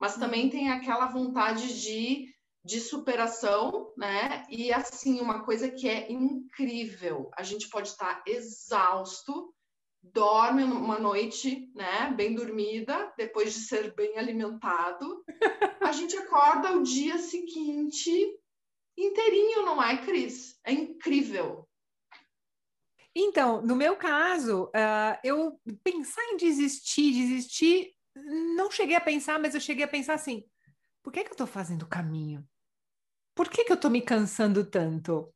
Mas 0.00 0.16
também 0.16 0.44
uhum. 0.44 0.50
tem 0.50 0.70
aquela 0.70 1.08
vontade 1.08 1.78
de, 1.78 2.34
de 2.64 2.80
superação, 2.80 3.92
né? 3.98 4.46
E 4.48 4.72
assim, 4.72 5.20
uma 5.20 5.44
coisa 5.44 5.70
que 5.70 5.86
é 5.86 6.10
incrível: 6.10 7.28
a 7.36 7.42
gente 7.42 7.68
pode 7.68 7.88
estar 7.88 8.22
exausto, 8.26 9.54
dorme 10.02 10.64
uma 10.64 10.98
noite, 10.98 11.70
né, 11.74 12.10
bem 12.16 12.34
dormida, 12.34 13.12
depois 13.18 13.52
de 13.52 13.60
ser 13.60 13.94
bem 13.94 14.16
alimentado, 14.16 15.22
a 15.82 15.92
gente 15.92 16.16
acorda 16.16 16.78
o 16.78 16.82
dia 16.82 17.18
seguinte 17.18 18.10
inteirinho, 18.96 19.66
não 19.66 19.82
é, 19.82 19.98
Cris? 19.98 20.58
É 20.64 20.72
incrível. 20.72 21.67
Então, 23.20 23.60
no 23.62 23.74
meu 23.74 23.96
caso, 23.96 24.66
uh, 24.66 25.18
eu 25.24 25.60
pensar 25.82 26.22
em 26.26 26.36
desistir, 26.36 27.12
desistir, 27.12 27.92
não 28.14 28.70
cheguei 28.70 28.94
a 28.94 29.00
pensar, 29.00 29.40
mas 29.40 29.56
eu 29.56 29.60
cheguei 29.60 29.84
a 29.84 29.88
pensar 29.88 30.14
assim: 30.14 30.44
por 31.02 31.12
que, 31.12 31.24
que 31.24 31.30
eu 31.30 31.34
estou 31.34 31.46
fazendo 31.46 31.82
o 31.82 31.88
caminho? 31.88 32.46
Por 33.34 33.48
que, 33.50 33.64
que 33.64 33.72
eu 33.72 33.74
estou 33.74 33.90
me 33.90 34.00
cansando 34.00 34.64
tanto? 34.64 35.34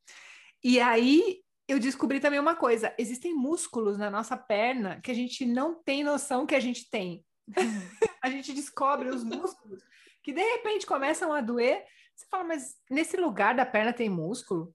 E 0.62 0.78
aí 0.78 1.42
eu 1.66 1.80
descobri 1.80 2.20
também 2.20 2.38
uma 2.38 2.54
coisa: 2.54 2.94
existem 2.96 3.34
músculos 3.34 3.98
na 3.98 4.08
nossa 4.08 4.36
perna 4.36 5.00
que 5.00 5.10
a 5.10 5.14
gente 5.14 5.44
não 5.44 5.74
tem 5.82 6.04
noção 6.04 6.46
que 6.46 6.54
a 6.54 6.60
gente 6.60 6.88
tem. 6.88 7.24
a 8.22 8.30
gente 8.30 8.52
descobre 8.52 9.08
os 9.08 9.24
músculos 9.24 9.82
que 10.22 10.32
de 10.32 10.40
repente 10.52 10.86
começam 10.86 11.32
a 11.32 11.40
doer. 11.40 11.84
Você 12.14 12.26
fala, 12.30 12.44
mas 12.44 12.76
nesse 12.88 13.16
lugar 13.16 13.56
da 13.56 13.66
perna 13.66 13.92
tem 13.92 14.08
músculo? 14.08 14.72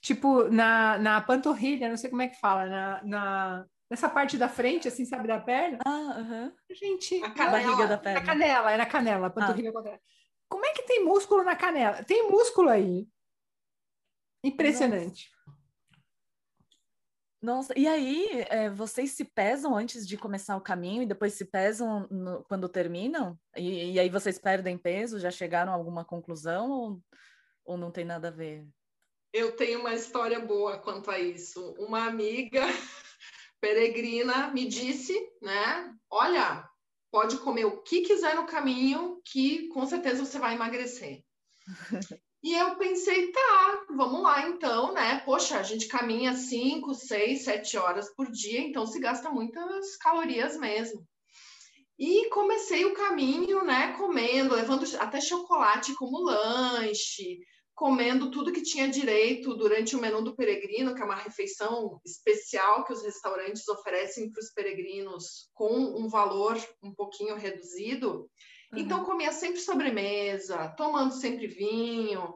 Tipo, 0.00 0.44
na, 0.44 0.98
na 0.98 1.20
panturrilha, 1.20 1.88
não 1.88 1.96
sei 1.96 2.08
como 2.08 2.22
é 2.22 2.28
que 2.28 2.40
fala, 2.40 2.66
na, 2.66 3.04
na, 3.04 3.66
nessa 3.90 4.08
parte 4.08 4.38
da 4.38 4.48
frente, 4.48 4.88
assim, 4.88 5.04
sabe, 5.04 5.28
da 5.28 5.38
perna. 5.38 5.78
Ah, 5.86 6.16
uhum. 6.18 6.52
Gente, 6.70 7.22
a 7.22 7.28
barriga 7.28 7.86
da 7.86 7.98
perna. 7.98 8.20
Na 8.20 8.26
canela, 8.26 8.72
é 8.72 8.76
na 8.78 8.86
canela, 8.86 9.26
a 9.26 9.30
panturrilha 9.30 9.72
ah. 9.76 9.98
Como 10.48 10.64
é 10.64 10.72
que 10.72 10.82
tem 10.82 11.04
músculo 11.04 11.44
na 11.44 11.54
canela? 11.54 12.02
Tem 12.02 12.28
músculo 12.30 12.70
aí. 12.70 13.06
Impressionante. 14.42 15.28
Nossa. 15.30 15.60
Nossa, 17.42 17.78
e 17.78 17.86
aí, 17.86 18.44
é, 18.50 18.68
vocês 18.68 19.12
se 19.12 19.24
pesam 19.24 19.74
antes 19.74 20.06
de 20.06 20.18
começar 20.18 20.56
o 20.56 20.60
caminho 20.60 21.02
e 21.02 21.06
depois 21.06 21.32
se 21.32 21.46
pesam 21.46 22.06
no, 22.10 22.44
quando 22.44 22.68
terminam? 22.68 23.38
E, 23.56 23.92
e, 23.92 23.98
aí 23.98 24.10
vocês 24.10 24.38
perdem 24.38 24.76
peso? 24.76 25.18
Já 25.18 25.30
chegaram 25.30 25.72
a 25.72 25.74
alguma 25.74 26.04
conclusão 26.04 26.70
ou, 26.70 27.02
ou 27.64 27.78
não 27.78 27.90
tem 27.90 28.04
nada 28.04 28.28
a 28.28 28.30
ver? 28.30 28.68
Eu 29.32 29.52
tenho 29.52 29.80
uma 29.80 29.94
história 29.94 30.40
boa 30.40 30.78
quanto 30.78 31.10
a 31.10 31.18
isso. 31.18 31.74
Uma 31.78 32.06
amiga 32.06 32.62
peregrina 33.60 34.48
me 34.48 34.66
disse, 34.66 35.14
né? 35.40 35.94
Olha, 36.10 36.68
pode 37.10 37.38
comer 37.38 37.64
o 37.64 37.82
que 37.82 38.02
quiser 38.02 38.34
no 38.34 38.46
caminho, 38.46 39.20
que 39.24 39.68
com 39.68 39.86
certeza 39.86 40.24
você 40.24 40.38
vai 40.38 40.54
emagrecer. 40.54 41.22
E 42.42 42.54
eu 42.54 42.76
pensei, 42.76 43.30
tá, 43.32 43.84
vamos 43.90 44.22
lá 44.22 44.48
então, 44.48 44.94
né? 44.94 45.20
Poxa, 45.26 45.58
a 45.58 45.62
gente 45.62 45.86
caminha 45.86 46.34
5, 46.34 46.94
6, 46.94 47.44
7 47.44 47.76
horas 47.76 48.14
por 48.14 48.30
dia, 48.30 48.60
então 48.60 48.86
se 48.86 48.98
gasta 48.98 49.28
muitas 49.30 49.94
calorias 49.98 50.56
mesmo. 50.56 51.06
E 51.98 52.30
comecei 52.30 52.86
o 52.86 52.94
caminho, 52.94 53.62
né, 53.62 53.92
comendo, 53.92 54.54
levando 54.54 54.86
até 54.98 55.20
chocolate 55.20 55.94
como 55.96 56.24
lanche, 56.24 57.40
comendo 57.80 58.30
tudo 58.30 58.52
que 58.52 58.60
tinha 58.60 58.86
direito 58.90 59.54
durante 59.54 59.96
o 59.96 59.98
menu 59.98 60.22
do 60.22 60.36
peregrino, 60.36 60.94
que 60.94 61.00
é 61.00 61.04
uma 61.04 61.14
refeição 61.14 61.98
especial 62.04 62.84
que 62.84 62.92
os 62.92 63.02
restaurantes 63.02 63.66
oferecem 63.68 64.30
para 64.30 64.38
os 64.38 64.50
peregrinos 64.50 65.48
com 65.54 65.78
um 65.98 66.06
valor 66.06 66.58
um 66.82 66.94
pouquinho 66.94 67.36
reduzido. 67.36 68.28
Então, 68.70 68.78
uhum. 68.78 68.84
Então, 68.84 69.04
comia 69.06 69.32
sempre 69.32 69.60
sobremesa, 69.60 70.68
tomando 70.76 71.14
sempre 71.14 71.46
vinho. 71.46 72.34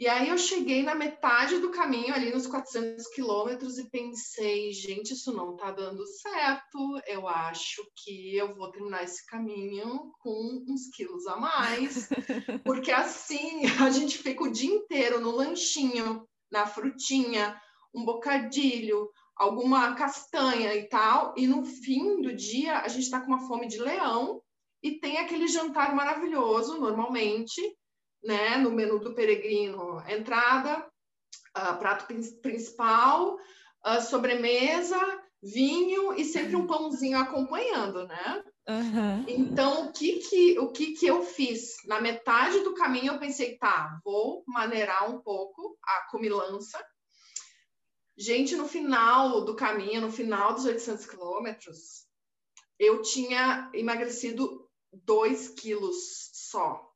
E 0.00 0.06
aí 0.06 0.28
eu 0.28 0.38
cheguei 0.38 0.84
na 0.84 0.94
metade 0.94 1.58
do 1.58 1.72
caminho, 1.72 2.14
ali 2.14 2.30
nos 2.30 2.46
400 2.46 3.04
quilômetros, 3.08 3.78
e 3.78 3.90
pensei, 3.90 4.72
gente, 4.72 5.12
isso 5.12 5.32
não 5.32 5.56
tá 5.56 5.72
dando 5.72 6.06
certo. 6.06 7.00
Eu 7.04 7.26
acho 7.26 7.82
que 7.96 8.36
eu 8.36 8.54
vou 8.54 8.70
terminar 8.70 9.02
esse 9.02 9.26
caminho 9.26 10.12
com 10.20 10.64
uns 10.68 10.88
quilos 10.94 11.26
a 11.26 11.36
mais. 11.36 12.08
Porque 12.64 12.92
assim, 12.92 13.66
a 13.84 13.90
gente 13.90 14.18
fica 14.18 14.44
o 14.44 14.52
dia 14.52 14.72
inteiro 14.72 15.20
no 15.20 15.32
lanchinho, 15.32 16.24
na 16.48 16.64
frutinha, 16.64 17.60
um 17.92 18.04
bocadilho, 18.04 19.10
alguma 19.36 19.96
castanha 19.96 20.74
e 20.74 20.88
tal. 20.88 21.34
E 21.36 21.48
no 21.48 21.64
fim 21.64 22.20
do 22.20 22.32
dia, 22.32 22.82
a 22.82 22.88
gente 22.88 23.10
tá 23.10 23.20
com 23.20 23.26
uma 23.26 23.48
fome 23.48 23.66
de 23.66 23.78
leão 23.78 24.40
e 24.80 25.00
tem 25.00 25.18
aquele 25.18 25.48
jantar 25.48 25.92
maravilhoso, 25.92 26.78
normalmente, 26.78 27.60
né, 28.22 28.56
no 28.58 28.70
menu 28.70 28.98
do 28.98 29.14
peregrino, 29.14 30.02
entrada, 30.08 30.86
uh, 31.56 31.78
prato 31.78 32.06
principal, 32.42 33.36
uh, 33.86 34.00
sobremesa, 34.02 34.98
vinho 35.42 36.12
e 36.14 36.24
sempre 36.24 36.56
um 36.56 36.66
pãozinho 36.66 37.18
acompanhando, 37.18 38.06
né? 38.06 38.44
Uhum. 38.68 39.24
Então, 39.26 39.86
o 39.86 39.92
que 39.92 40.18
que, 40.18 40.58
o 40.58 40.70
que 40.70 40.92
que 40.92 41.06
eu 41.06 41.22
fiz? 41.22 41.76
Na 41.86 42.00
metade 42.00 42.60
do 42.60 42.74
caminho 42.74 43.14
eu 43.14 43.18
pensei, 43.18 43.56
tá, 43.56 43.98
vou 44.04 44.44
maneirar 44.46 45.10
um 45.10 45.20
pouco 45.20 45.78
a 45.82 46.10
comilança. 46.10 46.78
Gente, 48.16 48.56
no 48.56 48.68
final 48.68 49.44
do 49.44 49.54
caminho, 49.54 50.00
no 50.00 50.12
final 50.12 50.52
dos 50.52 50.64
800 50.64 51.06
quilômetros, 51.06 52.06
eu 52.78 53.00
tinha 53.00 53.70
emagrecido 53.72 54.68
2 54.92 55.48
quilos 55.50 56.30
só. 56.32 56.87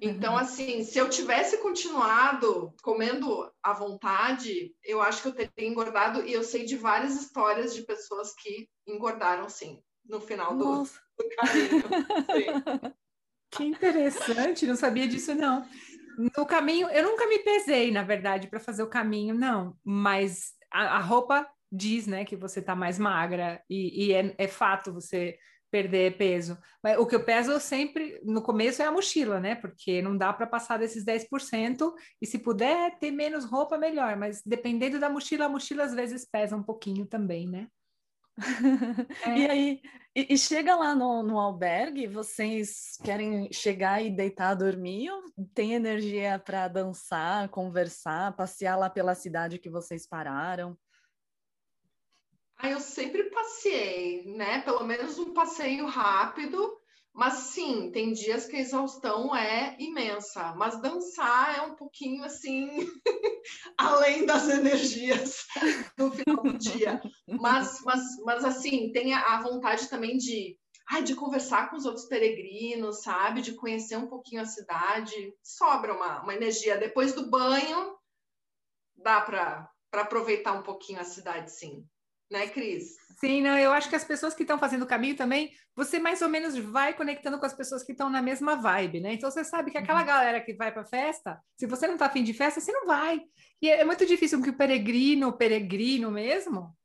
Então, 0.00 0.36
assim, 0.36 0.84
se 0.84 0.98
eu 0.98 1.08
tivesse 1.08 1.58
continuado 1.58 2.72
comendo 2.82 3.50
à 3.62 3.72
vontade, 3.72 4.74
eu 4.84 5.02
acho 5.02 5.22
que 5.22 5.28
eu 5.28 5.34
teria 5.34 5.68
engordado. 5.68 6.24
E 6.24 6.32
eu 6.32 6.42
sei 6.42 6.64
de 6.64 6.76
várias 6.76 7.14
histórias 7.20 7.74
de 7.74 7.82
pessoas 7.82 8.34
que 8.34 8.68
engordaram, 8.86 9.48
sim, 9.48 9.82
no 10.04 10.20
final 10.20 10.56
do, 10.56 10.84
do 10.84 11.28
caminho. 11.36 11.82
Que 13.50 13.64
interessante, 13.64 14.66
não 14.66 14.76
sabia 14.76 15.08
disso, 15.08 15.34
não. 15.34 15.66
No 16.36 16.44
caminho, 16.44 16.88
eu 16.90 17.02
nunca 17.02 17.26
me 17.26 17.38
pesei, 17.38 17.90
na 17.90 18.02
verdade, 18.02 18.46
para 18.46 18.60
fazer 18.60 18.82
o 18.82 18.90
caminho, 18.90 19.34
não. 19.34 19.74
Mas 19.82 20.52
a, 20.70 20.96
a, 20.96 21.00
roupa 21.00 21.48
diz, 21.72 22.06
né, 22.06 22.24
que 22.24 22.36
você 22.36 22.60
tá 22.60 22.74
mais 22.74 22.98
magra. 22.98 23.62
E, 23.68 24.06
e 24.06 24.12
é, 24.12 24.34
é 24.36 24.48
fato, 24.48 24.92
você 24.92 25.38
perder 25.70 26.16
peso. 26.16 26.58
Mas 26.82 26.98
o 26.98 27.06
que 27.06 27.14
eu 27.14 27.24
peso 27.24 27.58
sempre 27.60 28.20
no 28.24 28.42
começo 28.42 28.82
é 28.82 28.86
a 28.86 28.92
mochila, 28.92 29.40
né? 29.40 29.54
Porque 29.54 30.00
não 30.02 30.16
dá 30.16 30.32
para 30.32 30.46
passar 30.46 30.78
desses 30.78 31.04
10%, 31.04 31.92
e 32.20 32.26
se 32.26 32.38
puder 32.38 32.98
ter 32.98 33.10
menos 33.10 33.44
roupa, 33.44 33.78
melhor. 33.78 34.16
Mas 34.16 34.42
dependendo 34.44 34.98
da 34.98 35.08
mochila, 35.08 35.46
a 35.46 35.48
mochila 35.48 35.84
às 35.84 35.94
vezes 35.94 36.24
pesa 36.24 36.56
um 36.56 36.62
pouquinho 36.62 37.06
também, 37.06 37.46
né? 37.46 37.68
É. 38.38 38.38
E 39.38 39.50
aí, 39.50 39.80
e, 40.14 40.34
e, 40.34 40.38
chega 40.38 40.74
lá 40.74 40.94
no, 40.94 41.22
no 41.22 41.38
albergue, 41.38 42.06
vocês 42.06 42.96
querem 43.04 43.52
chegar 43.52 44.02
e 44.02 44.10
deitar, 44.10 44.54
dormir, 44.54 45.10
ou 45.10 45.22
tem 45.54 45.74
energia 45.74 46.38
para 46.38 46.68
dançar, 46.68 47.48
conversar, 47.48 48.34
passear 48.36 48.76
lá 48.76 48.88
pela 48.88 49.14
cidade 49.14 49.58
que 49.58 49.68
vocês 49.68 50.06
pararam? 50.06 50.76
Ah, 52.58 52.70
eu 52.70 52.80
sempre 52.80 53.30
passei, 53.30 54.24
né? 54.26 54.60
Pelo 54.62 54.84
menos 54.84 55.16
um 55.16 55.32
passeio 55.32 55.86
rápido, 55.86 56.76
mas 57.14 57.34
sim, 57.34 57.90
tem 57.92 58.12
dias 58.12 58.46
que 58.46 58.56
a 58.56 58.60
exaustão 58.60 59.34
é 59.34 59.76
imensa, 59.78 60.54
mas 60.56 60.80
dançar 60.80 61.56
é 61.56 61.62
um 61.62 61.76
pouquinho 61.76 62.24
assim, 62.24 62.68
além 63.78 64.26
das 64.26 64.48
energias 64.48 65.46
no 65.96 66.10
final 66.10 66.42
do 66.42 66.58
dia. 66.58 67.00
Mas, 67.28 67.80
mas, 67.84 68.02
mas 68.24 68.44
assim, 68.44 68.90
tem 68.92 69.14
a 69.14 69.40
vontade 69.40 69.88
também 69.88 70.16
de, 70.16 70.58
ai, 70.90 71.02
de 71.02 71.14
conversar 71.14 71.70
com 71.70 71.76
os 71.76 71.86
outros 71.86 72.06
peregrinos, 72.06 73.02
sabe? 73.02 73.40
De 73.40 73.54
conhecer 73.54 73.96
um 73.96 74.08
pouquinho 74.08 74.42
a 74.42 74.46
cidade. 74.46 75.32
Sobra 75.42 75.94
uma, 75.94 76.22
uma 76.22 76.34
energia. 76.34 76.76
Depois 76.76 77.12
do 77.12 77.30
banho, 77.30 77.96
dá 78.96 79.20
para 79.20 79.70
aproveitar 79.92 80.54
um 80.54 80.62
pouquinho 80.62 81.00
a 81.00 81.04
cidade, 81.04 81.52
sim. 81.52 81.84
Né, 82.30 82.46
Cris? 82.48 82.96
Sim, 83.18 83.42
não, 83.42 83.58
eu 83.58 83.72
acho 83.72 83.88
que 83.88 83.96
as 83.96 84.04
pessoas 84.04 84.32
que 84.32 84.42
estão 84.42 84.58
fazendo 84.58 84.82
o 84.82 84.86
caminho 84.86 85.16
também, 85.16 85.50
você 85.74 85.98
mais 85.98 86.22
ou 86.22 86.28
menos 86.28 86.56
vai 86.56 86.94
conectando 86.94 87.38
com 87.38 87.46
as 87.46 87.54
pessoas 87.54 87.82
que 87.82 87.90
estão 87.90 88.08
na 88.08 88.22
mesma 88.22 88.54
vibe, 88.54 89.00
né? 89.00 89.14
Então 89.14 89.28
você 89.28 89.42
sabe 89.42 89.72
que 89.72 89.78
aquela 89.78 90.00
uhum. 90.00 90.06
galera 90.06 90.40
que 90.40 90.54
vai 90.54 90.70
para 90.70 90.84
festa, 90.84 91.40
se 91.56 91.66
você 91.66 91.86
não 91.86 91.94
está 91.94 92.06
afim 92.06 92.22
de 92.22 92.32
festa, 92.32 92.60
você 92.60 92.70
não 92.70 92.86
vai. 92.86 93.20
E 93.60 93.68
é, 93.68 93.80
é 93.80 93.84
muito 93.84 94.06
difícil 94.06 94.40
que 94.40 94.50
o 94.50 94.56
peregrino, 94.56 95.28
o 95.28 95.32
peregrino 95.32 96.12
mesmo, 96.12 96.76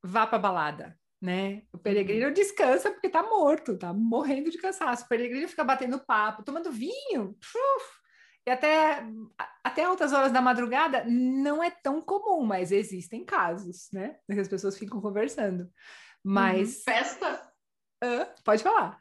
vá 0.00 0.28
para 0.28 0.38
balada, 0.38 0.96
né? 1.20 1.62
O 1.72 1.78
peregrino 1.78 2.28
uhum. 2.28 2.32
descansa 2.32 2.92
porque 2.92 3.08
está 3.08 3.24
morto, 3.24 3.72
está 3.72 3.92
morrendo 3.92 4.48
de 4.48 4.58
cansaço. 4.58 5.04
O 5.04 5.08
peregrino 5.08 5.48
fica 5.48 5.64
batendo 5.64 6.04
papo, 6.04 6.44
tomando 6.44 6.70
vinho, 6.70 7.36
e 8.46 8.50
até, 8.50 9.04
até 9.62 9.84
altas 9.84 10.12
horas 10.12 10.32
da 10.32 10.40
madrugada 10.40 11.04
não 11.04 11.62
é 11.62 11.70
tão 11.70 12.02
comum, 12.02 12.44
mas 12.44 12.72
existem 12.72 13.24
casos, 13.24 13.88
né? 13.92 14.16
Que 14.30 14.40
as 14.40 14.48
pessoas 14.48 14.76
ficam 14.76 15.00
conversando. 15.00 15.70
Mas. 16.24 16.78
Uhum. 16.78 16.82
Festa. 16.84 17.52
pode 18.44 18.62
falar. 18.62 19.00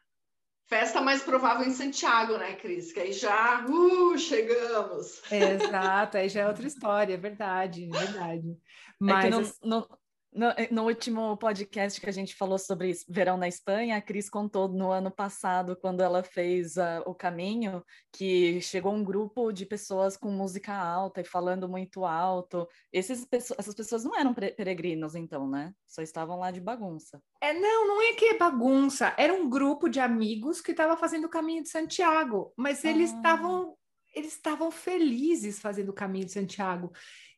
Festa 0.68 1.02
mais 1.02 1.22
provável 1.22 1.68
em 1.68 1.72
Santiago, 1.72 2.38
né, 2.38 2.56
Cris? 2.56 2.94
Que 2.94 3.02
aí 3.02 3.12
já 3.12 3.66
uh, 3.66 4.18
chegamos. 4.18 5.22
exato, 5.30 6.18
aí 6.18 6.30
já 6.30 6.42
é 6.42 6.48
outra 6.48 6.66
história, 6.66 7.14
é 7.14 7.18
verdade, 7.18 7.90
é 7.94 7.98
verdade. 7.98 8.58
Mas 8.98 9.26
é 9.26 9.30
no, 9.30 9.54
no, 9.64 9.90
no, 10.34 10.48
eh, 10.52 10.70
no, 10.72 10.86
último 10.86 11.36
podcast 11.38 12.00
que 12.00 12.10
a 12.10 12.14
gente 12.14 12.36
falou 12.36 12.58
sobre 12.58 12.94
verão 13.10 13.38
na 13.38 13.48
Espanha, 13.48 13.98
a 13.98 14.02
Cris 14.02 14.30
contou 14.30 14.70
no 14.70 14.90
ano 14.90 15.12
passado, 15.12 15.76
quando 15.76 16.02
ela 16.02 16.24
fez 16.24 16.78
uh, 16.78 17.02
o 17.06 17.14
caminho, 17.14 17.84
que 18.14 18.62
chegou 18.62 18.94
um 18.94 19.04
grupo 19.04 19.52
de 19.52 19.66
pessoas 19.66 20.16
com 20.16 20.32
música 20.32 20.74
alta 20.74 21.22
e 21.22 21.26
falando 21.26 21.68
muito 21.68 22.06
alto. 22.06 22.68
Esses, 22.94 23.28
essas 23.32 23.76
pessoas 23.76 24.04
não 24.06 24.18
eram 24.18 24.34
peregrinos, 24.34 25.16
então, 25.16 25.50
né? 25.50 25.74
Só 25.86 26.02
estavam 26.02 26.40
lá 26.40 26.50
de 26.50 26.62
bagunça. 26.62 27.22
É, 27.42 27.54
não, 27.54 27.88
não 27.88 28.02
é 28.02 28.14
que 28.14 28.26
é 28.26 28.38
bagunça. 28.38 29.14
Era 29.18 29.34
um 29.34 29.50
grupo 29.50 29.90
de 29.90 30.00
amigos 30.00 30.62
que 30.62 30.72
estava 30.72 30.96
fazendo 30.96 31.26
o 31.26 31.30
caminho 31.30 31.64
de 31.64 31.70
Santiago, 31.70 32.54
mas 32.56 32.86
eles 32.86 33.12
ah. 33.12 33.18
estavam 33.18 33.76
eles 34.14 34.34
estavam 34.34 34.70
felizes 34.70 35.60
fazendo 35.60 35.90
o 35.90 35.94
caminho 35.94 36.26
de 36.26 36.34
Santiago 36.34 36.92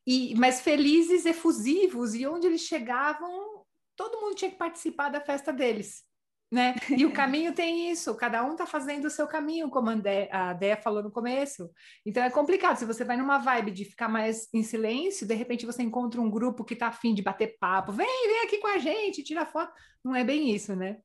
e 0.05 0.35
mas 0.35 0.61
felizes, 0.61 1.25
efusivos, 1.25 2.13
e 2.13 2.25
onde 2.27 2.47
eles 2.47 2.61
chegavam, 2.61 3.63
todo 3.95 4.19
mundo 4.19 4.35
tinha 4.35 4.51
que 4.51 4.57
participar 4.57 5.09
da 5.09 5.21
festa 5.21 5.51
deles. 5.51 6.03
Né? 6.51 6.75
E 6.95 7.03
o 7.03 7.11
caminho 7.11 7.51
tem 7.55 7.89
isso, 7.89 8.13
cada 8.15 8.43
um 8.45 8.51
está 8.51 8.65
fazendo 8.65 9.05
o 9.05 9.09
seu 9.09 9.25
caminho, 9.27 9.71
como 9.71 9.89
a 9.89 10.53
Déia 10.53 10.77
falou 10.77 11.01
no 11.01 11.11
começo. 11.11 11.71
Então 12.05 12.23
é 12.23 12.29
complicado, 12.29 12.77
se 12.77 12.85
você 12.85 13.03
vai 13.03 13.17
numa 13.17 13.39
vibe 13.39 13.71
de 13.71 13.85
ficar 13.85 14.07
mais 14.07 14.47
em 14.53 14.61
silêncio, 14.61 15.25
de 15.25 15.33
repente 15.33 15.65
você 15.65 15.81
encontra 15.81 16.21
um 16.21 16.29
grupo 16.29 16.63
que 16.63 16.75
está 16.75 16.87
afim 16.87 17.15
de 17.15 17.23
bater 17.23 17.57
papo, 17.59 17.91
vem, 17.91 18.27
vem 18.27 18.45
aqui 18.45 18.59
com 18.59 18.67
a 18.67 18.77
gente, 18.77 19.23
tira 19.23 19.47
foto. 19.47 19.73
Não 20.03 20.15
é 20.15 20.23
bem 20.23 20.53
isso, 20.53 20.75
né? 20.75 20.99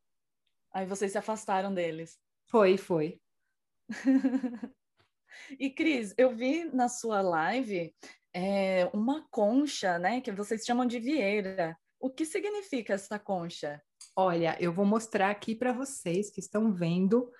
Aí 0.70 0.84
vocês 0.84 1.12
se 1.12 1.18
afastaram 1.18 1.72
deles. 1.72 2.18
Foi, 2.50 2.76
foi. 2.76 3.18
e 5.58 5.70
Cris, 5.70 6.14
eu 6.18 6.34
vi 6.34 6.64
na 6.64 6.88
sua 6.88 7.22
live 7.22 7.94
é, 8.34 8.88
uma 8.92 9.26
concha, 9.30 9.98
né? 9.98 10.20
Que 10.20 10.32
vocês 10.32 10.64
chamam 10.64 10.86
de 10.86 10.98
vieira. 10.98 11.76
O 12.00 12.10
que 12.10 12.24
significa 12.24 12.94
essa 12.94 13.18
concha? 13.18 13.80
Olha, 14.14 14.56
eu 14.60 14.72
vou 14.72 14.84
mostrar 14.84 15.30
aqui 15.30 15.54
para 15.54 15.72
vocês 15.72 16.30
que 16.30 16.40
estão 16.40 16.72
vendo 16.72 17.30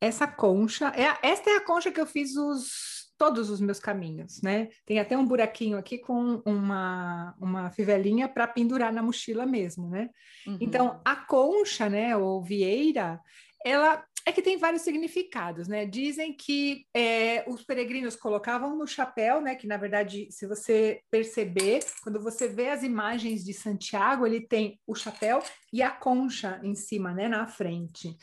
essa 0.00 0.26
concha. 0.26 0.92
É, 0.96 1.28
esta 1.28 1.50
é 1.50 1.56
a 1.56 1.64
concha 1.64 1.92
que 1.92 2.00
eu 2.00 2.06
fiz 2.06 2.36
os, 2.36 3.12
todos 3.18 3.50
os 3.50 3.60
meus 3.60 3.78
caminhos, 3.78 4.40
né? 4.42 4.68
Tem 4.86 4.98
até 4.98 5.16
um 5.16 5.26
buraquinho 5.26 5.76
aqui 5.76 5.98
com 5.98 6.42
uma, 6.46 7.34
uma 7.38 7.70
fivelinha 7.70 8.28
para 8.28 8.48
pendurar 8.48 8.92
na 8.92 9.02
mochila 9.02 9.44
mesmo, 9.44 9.90
né? 9.90 10.08
Uhum. 10.46 10.58
Então, 10.60 11.00
a 11.04 11.14
concha, 11.14 11.88
né, 11.88 12.16
ou 12.16 12.42
vieira, 12.42 13.20
ela 13.64 14.04
é 14.26 14.32
que 14.32 14.42
tem 14.42 14.58
vários 14.58 14.82
significados, 14.82 15.66
né? 15.66 15.86
Dizem 15.86 16.32
que 16.32 16.84
é, 16.94 17.44
os 17.48 17.62
peregrinos 17.62 18.16
colocavam 18.16 18.76
no 18.76 18.86
chapéu, 18.86 19.40
né? 19.40 19.54
Que 19.54 19.66
na 19.66 19.76
verdade, 19.76 20.28
se 20.30 20.46
você 20.46 21.00
perceber, 21.10 21.80
quando 22.02 22.20
você 22.20 22.48
vê 22.48 22.68
as 22.68 22.82
imagens 22.82 23.44
de 23.44 23.52
Santiago, 23.52 24.26
ele 24.26 24.40
tem 24.40 24.78
o 24.86 24.94
chapéu 24.94 25.42
e 25.72 25.82
a 25.82 25.90
concha 25.90 26.60
em 26.62 26.74
cima, 26.74 27.12
né? 27.12 27.28
Na 27.28 27.46
frente, 27.46 28.16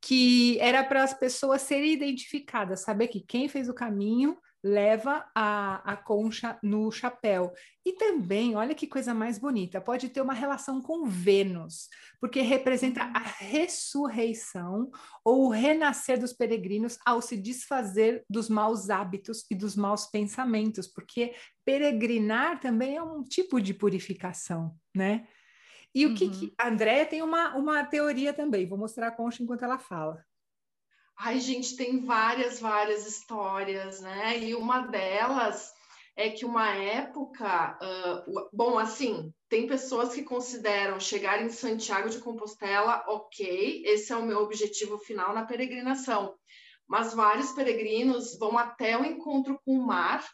que 0.00 0.58
era 0.60 0.84
para 0.84 1.02
as 1.02 1.14
pessoas 1.14 1.62
serem 1.62 1.92
identificadas, 1.92 2.82
saber 2.82 3.08
que 3.08 3.20
quem 3.20 3.48
fez 3.48 3.68
o 3.68 3.74
caminho 3.74 4.36
leva 4.62 5.24
a, 5.34 5.92
a 5.92 5.96
concha 5.96 6.58
no 6.62 6.90
chapéu. 6.90 7.52
E 7.84 7.92
também, 7.92 8.56
olha 8.56 8.74
que 8.74 8.86
coisa 8.86 9.14
mais 9.14 9.38
bonita, 9.38 9.80
pode 9.80 10.08
ter 10.08 10.20
uma 10.20 10.32
relação 10.32 10.82
com 10.82 11.06
Vênus, 11.06 11.88
porque 12.20 12.40
representa 12.40 13.02
a 13.02 13.18
ressurreição 13.18 14.90
ou 15.24 15.46
o 15.46 15.50
renascer 15.50 16.18
dos 16.18 16.32
peregrinos 16.32 16.98
ao 17.06 17.22
se 17.22 17.36
desfazer 17.36 18.24
dos 18.28 18.48
maus 18.48 18.90
hábitos 18.90 19.44
e 19.50 19.54
dos 19.54 19.76
maus 19.76 20.06
pensamentos, 20.06 20.86
porque 20.86 21.34
peregrinar 21.64 22.60
também 22.60 22.96
é 22.96 23.02
um 23.02 23.22
tipo 23.22 23.60
de 23.60 23.72
purificação, 23.72 24.74
né? 24.94 25.26
E 25.94 26.04
o 26.04 26.10
uhum. 26.10 26.14
que, 26.14 26.28
que... 26.28 26.54
A 26.58 26.68
Andréia 26.68 27.06
tem 27.06 27.22
uma, 27.22 27.56
uma 27.56 27.84
teoria 27.84 28.32
também, 28.32 28.68
vou 28.68 28.78
mostrar 28.78 29.08
a 29.08 29.12
concha 29.12 29.42
enquanto 29.42 29.64
ela 29.64 29.78
fala. 29.78 30.22
Ai, 31.20 31.40
gente, 31.40 31.74
tem 31.74 31.98
várias, 32.04 32.60
várias 32.60 33.04
histórias, 33.04 34.00
né? 34.00 34.38
E 34.38 34.54
uma 34.54 34.86
delas 34.86 35.74
é 36.14 36.30
que 36.30 36.44
uma 36.44 36.68
época, 36.68 37.76
uh, 37.82 38.48
bom, 38.52 38.78
assim, 38.78 39.34
tem 39.48 39.66
pessoas 39.66 40.14
que 40.14 40.22
consideram 40.22 41.00
chegar 41.00 41.42
em 41.42 41.50
Santiago 41.50 42.08
de 42.08 42.20
Compostela, 42.20 43.04
ok, 43.08 43.82
esse 43.84 44.12
é 44.12 44.16
o 44.16 44.24
meu 44.24 44.38
objetivo 44.38 44.96
final 44.98 45.34
na 45.34 45.44
peregrinação. 45.44 46.36
Mas 46.86 47.12
vários 47.12 47.50
peregrinos 47.50 48.38
vão 48.38 48.56
até 48.56 48.96
o 48.96 49.04
encontro 49.04 49.60
com 49.64 49.72
o 49.72 49.84
mar, 49.84 50.24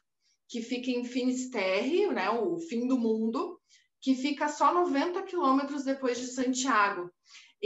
que 0.50 0.60
fica 0.60 0.90
em 0.90 1.04
Finisterre, 1.04 2.08
né, 2.08 2.28
o 2.28 2.58
fim 2.58 2.86
do 2.86 2.98
mundo, 2.98 3.58
que 4.02 4.14
fica 4.14 4.48
só 4.48 4.74
90 4.74 5.22
quilômetros 5.22 5.82
depois 5.82 6.18
de 6.18 6.26
Santiago. 6.26 7.10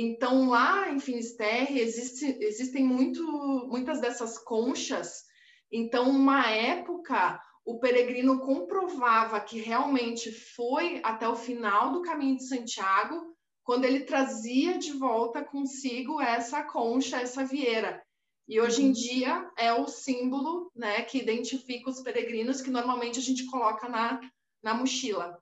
Então, 0.01 0.49
lá 0.49 0.89
em 0.93 1.01
Finisterre, 1.01 1.81
existe, 1.81 2.25
existem 2.41 2.85
muito, 2.85 3.21
muitas 3.67 4.01
dessas 4.01 4.39
conchas. 4.39 5.25
Então, 5.73 6.09
uma 6.09 6.49
época, 6.49 7.43
o 7.65 7.81
peregrino 7.81 8.39
comprovava 8.39 9.41
que 9.41 9.59
realmente 9.59 10.31
foi 10.31 11.01
até 11.03 11.29
o 11.29 11.35
final 11.35 11.91
do 11.91 12.03
caminho 12.03 12.37
de 12.37 12.47
Santiago, 12.47 13.35
quando 13.65 13.87
ele 13.87 14.05
trazia 14.05 14.79
de 14.79 14.93
volta 14.93 15.45
consigo 15.45 16.21
essa 16.21 16.63
concha, 16.63 17.21
essa 17.21 17.45
vieira. 17.45 18.01
E 18.47 18.61
hoje 18.61 18.83
em 18.83 18.87
uhum. 18.87 18.93
dia 18.93 19.51
é 19.59 19.73
o 19.73 19.89
símbolo 19.89 20.71
né, 20.77 21.03
que 21.03 21.19
identifica 21.19 21.91
os 21.91 22.01
peregrinos, 22.03 22.63
que 22.63 22.71
normalmente 22.71 23.19
a 23.19 23.23
gente 23.23 23.45
coloca 23.47 23.89
na, 23.89 24.21
na 24.63 24.75
mochila. 24.75 25.37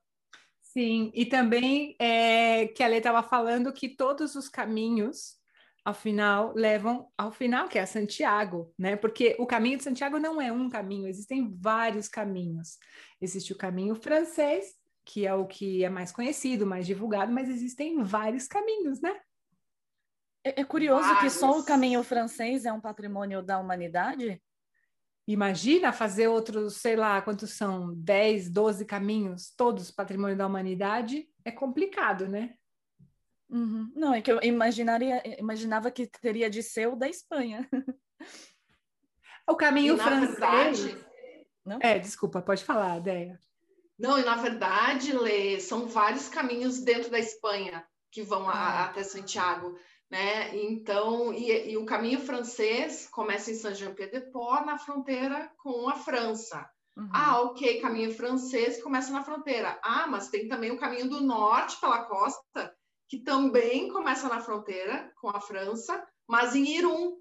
Sim, 0.77 1.11
e 1.15 1.25
também 1.25 1.97
é, 1.99 2.67
que 2.69 2.83
a 2.83 2.87
Lê 2.87 2.99
estava 2.99 3.23
falando 3.23 3.73
que 3.73 3.89
todos 3.89 4.35
os 4.35 4.47
caminhos, 4.47 5.37
ao 5.83 5.95
final, 5.95 6.53
levam 6.55 7.09
ao 7.17 7.33
final, 7.33 7.67
que 7.67 7.79
é 7.79 7.87
Santiago, 7.87 8.75
né? 8.79 8.95
Porque 8.95 9.35
o 9.39 9.47
caminho 9.47 9.79
de 9.79 9.85
Santiago 9.85 10.19
não 10.19 10.39
é 10.39 10.53
um 10.53 10.69
caminho, 10.69 11.09
existem 11.09 11.51
vários 11.59 12.09
caminhos. 12.09 12.77
Existe 13.19 13.55
o 13.55 13.57
caminho 13.57 13.95
francês, 13.95 14.75
que 15.03 15.27
é 15.27 15.33
o 15.33 15.47
que 15.47 15.83
é 15.83 15.89
mais 15.89 16.13
conhecido, 16.13 16.67
mais 16.67 16.85
divulgado, 16.85 17.33
mas 17.33 17.49
existem 17.49 18.03
vários 18.03 18.47
caminhos, 18.47 19.01
né? 19.01 19.19
É, 20.45 20.61
é 20.61 20.65
curioso 20.65 21.09
vários. 21.09 21.33
que 21.33 21.41
só 21.41 21.59
o 21.59 21.65
caminho 21.65 22.03
francês 22.03 22.67
é 22.67 22.73
um 22.73 22.83
patrimônio 22.83 23.41
da 23.41 23.59
humanidade? 23.59 24.43
Imagina 25.27 25.93
fazer 25.93 26.29
outros, 26.29 26.77
sei 26.77 26.95
lá, 26.95 27.21
quantos 27.21 27.51
são? 27.51 27.93
10, 27.95 28.49
12 28.51 28.85
caminhos, 28.85 29.53
todos 29.57 29.91
patrimônio 29.91 30.37
da 30.37 30.47
humanidade, 30.47 31.29
é 31.45 31.51
complicado, 31.51 32.29
né? 32.29 32.55
Uhum. 33.49 33.93
Não, 33.95 34.15
é 34.15 34.21
que 34.21 34.31
eu 34.31 34.41
imaginaria, 34.43 35.23
imaginava 35.39 35.91
que 35.91 36.07
teria 36.07 36.49
de 36.49 36.63
ser 36.63 36.89
o 36.89 36.97
da 36.97 37.09
Espanha. 37.09 37.69
O 39.49 39.55
caminho 39.55 39.97
francês. 39.97 40.81
Verdade... 40.81 41.07
Não? 41.65 41.79
É, 41.81 42.01
desculpa, 42.01 42.43
pode 42.43 42.65
falar, 42.65 43.01
Deia. 43.01 43.39
Não, 43.99 44.19
e 44.19 44.25
na 44.25 44.35
verdade, 44.35 45.13
Lê, 45.13 45.59
são 45.61 45.87
vários 45.87 46.29
caminhos 46.29 46.81
dentro 46.81 47.11
da 47.11 47.19
Espanha 47.19 47.85
que 48.11 48.23
vão 48.23 48.49
a, 48.49 48.53
ah. 48.53 48.85
até 48.87 49.03
Santiago 49.03 49.79
né? 50.11 50.57
Então, 50.57 51.33
e, 51.33 51.73
e, 51.73 51.77
o 51.77 51.85
caminho 51.85 52.21
francês 52.21 53.09
começa 53.11 53.51
em 53.51 53.55
Saint-Jean-Pied-de-Port, 53.55 54.65
na 54.65 54.79
fronteira 54.79 55.51
com 55.59 55.89
a 55.89 55.95
França. 55.95 56.69
Uhum. 56.97 57.09
Ah, 57.13 57.43
ok, 57.43 57.81
caminho 57.81 58.15
francês 58.15 58.83
começa 58.83 59.13
na 59.13 59.23
fronteira. 59.23 59.79
Ah, 59.83 60.07
mas 60.07 60.29
tem 60.29 60.49
também 60.49 60.71
o 60.71 60.79
caminho 60.79 61.11
do 61.11 61.21
norte 61.21 61.79
pela 61.81 62.05
costa, 62.05 62.75
que 63.09 63.19
também 63.19 63.89
começa 63.89 64.29
na 64.29 64.41
fronteira 64.41 65.13
com 65.21 65.29
a 65.29 65.41
França, 65.41 66.07
mas 66.27 66.55
em 66.55 66.77
Irum. 66.77 67.19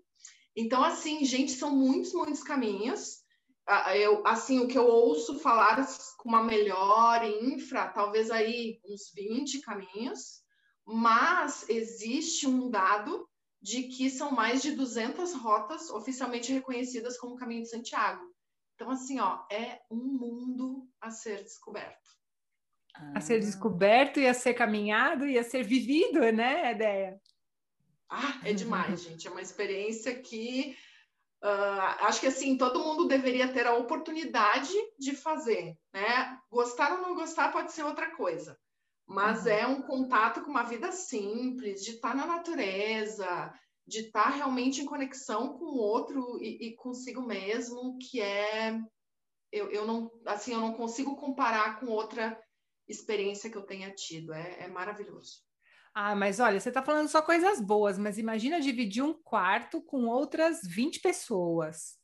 Então, 0.56 0.84
assim, 0.84 1.26
gente, 1.26 1.52
são 1.52 1.76
muitos, 1.76 2.14
muitos 2.14 2.42
caminhos. 2.42 3.24
eu, 3.96 4.26
assim, 4.26 4.60
o 4.60 4.68
que 4.68 4.78
eu 4.78 4.88
ouço 4.88 5.40
falar 5.40 5.86
com 6.18 6.30
uma 6.30 6.44
melhor 6.44 7.26
infra, 7.26 7.90
talvez 7.90 8.32
aí 8.32 8.80
uns 8.86 9.12
20 9.14 9.60
caminhos, 9.60 10.45
mas 10.86 11.68
existe 11.68 12.48
um 12.48 12.70
dado 12.70 13.28
de 13.62 13.84
que 13.84 14.10
são 14.10 14.32
mais 14.32 14.62
de 14.62 14.72
200 14.72 15.34
rotas 15.34 15.90
oficialmente 15.90 16.54
reconhecidas 16.54 17.18
como 17.18 17.36
Caminho 17.36 17.64
de 17.64 17.70
Santiago. 17.70 18.24
Então, 18.76 18.92
assim, 18.92 19.20
ó, 19.20 19.44
é 19.52 19.82
um 19.90 20.04
mundo 20.04 20.88
a 21.02 21.10
ser 21.10 21.44
descoberto. 21.44 22.16
A 23.14 23.20
ser 23.20 23.40
descoberto 23.40 24.20
e 24.20 24.28
a 24.28 24.34
ser 24.34 24.54
caminhado 24.54 25.26
e 25.26 25.38
a 25.40 25.44
ser 25.44 25.64
vivido, 25.64 26.20
né, 26.32 26.72
ideia? 26.72 27.20
Ah, 28.10 28.40
é 28.44 28.54
demais, 28.54 29.02
gente. 29.02 29.28
É 29.28 29.32
uma 29.32 29.42
experiência 29.42 30.22
que 30.22 30.78
uh, 31.44 32.06
acho 32.06 32.22
que 32.22 32.28
assim 32.28 32.58
todo 32.58 32.84
mundo 32.84 33.08
deveria 33.08 33.52
ter 33.52 33.66
a 33.66 33.76
oportunidade 33.76 34.74
de 35.00 35.16
fazer, 35.16 35.78
né? 35.94 36.40
Gostar 36.50 36.94
ou 36.94 37.02
não 37.02 37.16
gostar 37.16 37.52
pode 37.52 37.72
ser 37.72 37.84
outra 37.84 38.16
coisa, 38.16 38.58
mas 39.08 39.46
uhum. 39.46 39.52
é 39.52 39.68
um 39.68 39.82
contato 39.82 40.42
com 40.42 40.50
uma 40.50 40.64
vida 40.64 40.92
simples, 40.92 41.84
de 41.84 41.92
estar 41.92 42.16
na 42.16 42.26
natureza, 42.26 43.54
de 43.88 44.00
estar 44.00 44.30
realmente 44.30 44.82
em 44.82 44.86
conexão 44.86 45.58
com 45.58 45.66
o 45.66 45.78
outro 45.78 46.40
e, 46.42 46.70
e 46.70 46.76
consigo 46.76 47.22
mesmo, 47.22 47.98
que 48.00 48.20
é 48.20 48.80
eu, 49.52 49.72
eu 49.72 49.86
não 49.86 50.12
assim 50.26 50.54
eu 50.54 50.60
não 50.60 50.74
consigo 50.74 51.16
comparar 51.16 51.80
com 51.80 51.88
outra 51.88 52.38
experiência 52.88 53.50
que 53.50 53.58
eu 53.58 53.66
tenha 53.66 53.94
tido. 53.94 54.34
É, 54.34 54.64
é 54.64 54.68
maravilhoso. 54.68 55.44
Ah, 55.94 56.14
mas 56.14 56.42
olha, 56.42 56.60
você 56.60 56.70
está 56.70 56.84
falando 56.84 57.08
só 57.08 57.22
coisas 57.22 57.62
boas, 57.62 57.98
mas 57.98 58.18
imagina 58.18 58.60
dividir 58.60 59.02
um 59.02 59.14
quarto 59.14 59.82
com 59.82 60.08
outras 60.08 60.60
20 60.62 61.00
pessoas. 61.00 61.98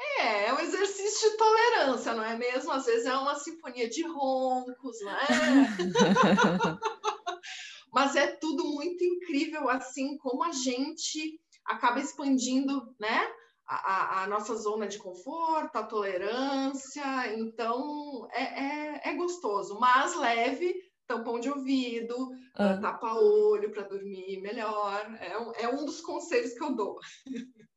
É, 0.00 0.46
é 0.46 0.54
um 0.54 0.60
exercício 0.60 1.30
de 1.30 1.36
tolerância, 1.36 2.14
não 2.14 2.24
é 2.24 2.34
mesmo? 2.36 2.72
Às 2.72 2.86
vezes 2.86 3.06
é 3.06 3.14
uma 3.14 3.34
sinfonia 3.34 3.88
de 3.88 4.02
roncos, 4.02 4.98
não 5.02 5.12
é? 5.12 5.26
mas 7.92 8.16
é 8.16 8.28
tudo 8.28 8.64
muito 8.64 9.04
incrível, 9.04 9.68
assim, 9.68 10.16
como 10.18 10.42
a 10.42 10.52
gente 10.52 11.38
acaba 11.66 12.00
expandindo, 12.00 12.94
né? 12.98 13.28
A, 13.66 13.76
a, 13.76 14.24
a 14.24 14.26
nossa 14.26 14.56
zona 14.56 14.88
de 14.88 14.98
conforto, 14.98 15.76
a 15.76 15.84
tolerância, 15.84 17.34
então 17.38 18.26
é, 18.32 18.42
é, 18.42 19.10
é 19.10 19.14
gostoso, 19.14 19.78
mas 19.78 20.16
leve 20.16 20.74
tampão 21.06 21.38
de 21.40 21.50
ouvido, 21.50 22.30
ah. 22.54 22.78
tapa-olho 22.78 23.70
para 23.70 23.82
dormir 23.82 24.40
melhor. 24.40 25.14
É 25.20 25.38
um, 25.38 25.52
é 25.54 25.68
um 25.68 25.84
dos 25.84 26.00
conselhos 26.00 26.54
que 26.54 26.62
eu 26.62 26.74
dou. 26.74 26.98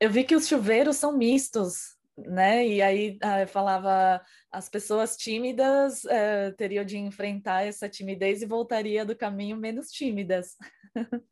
Eu 0.00 0.10
vi 0.10 0.24
que 0.24 0.34
os 0.34 0.48
chuveiros 0.48 0.96
são 0.96 1.16
mistos, 1.16 1.96
né? 2.16 2.66
E 2.66 2.80
aí 2.80 3.18
ah, 3.22 3.46
falava 3.46 4.20
as 4.50 4.68
pessoas 4.68 5.16
tímidas 5.16 6.04
uh, 6.04 6.56
teriam 6.56 6.84
de 6.84 6.96
enfrentar 6.96 7.62
essa 7.62 7.88
timidez 7.88 8.42
e 8.42 8.46
voltaria 8.46 9.04
do 9.04 9.14
caminho 9.14 9.56
menos 9.56 9.90
tímidas. 9.90 10.56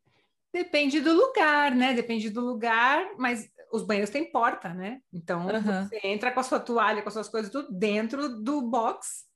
Depende 0.53 1.01
do 1.01 1.13
lugar, 1.13 1.75
né? 1.75 1.95
Depende 1.95 2.31
do 2.31 2.41
lugar, 2.41 3.11
mas 3.19 3.51
os 3.73 3.83
banheiros 3.83 4.11
têm 4.11 4.31
porta, 4.31 4.73
né? 4.73 5.01
Então 5.13 5.47
uhum. 5.47 5.85
você 5.85 6.01
entra 6.05 6.31
com 6.31 6.41
a 6.41 6.45
sua 6.45 6.61
toalha, 6.61 7.03
com 7.03 7.09
as 7.09 7.15
suas 7.15 7.29
coisas 7.29 7.51
tudo 7.51 7.73
dentro 7.73 8.29
do 8.41 8.63
box 8.63 9.27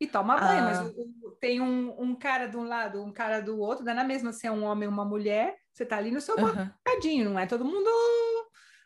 e 0.00 0.06
toma 0.06 0.38
banho, 0.38 0.60
ah. 0.60 0.62
mas 0.62 0.94
o, 0.96 1.30
tem 1.38 1.60
um, 1.60 1.94
um, 2.00 2.14
cara 2.14 2.46
de 2.46 2.56
um 2.56 2.64
lado, 2.64 3.02
um 3.02 3.12
cara 3.12 3.40
do 3.40 3.58
outro, 3.58 3.84
dá 3.84 3.92
na 3.92 4.04
mesma 4.04 4.32
se 4.32 4.46
é 4.46 4.50
um 4.50 4.64
homem 4.64 4.88
ou 4.88 4.94
uma 4.94 5.04
mulher, 5.04 5.58
você 5.72 5.84
tá 5.84 5.98
ali 5.98 6.10
no 6.10 6.22
seu 6.22 6.36
bocadinho, 6.36 7.28
não 7.28 7.38
é 7.38 7.46
todo 7.46 7.64
mundo. 7.64 7.90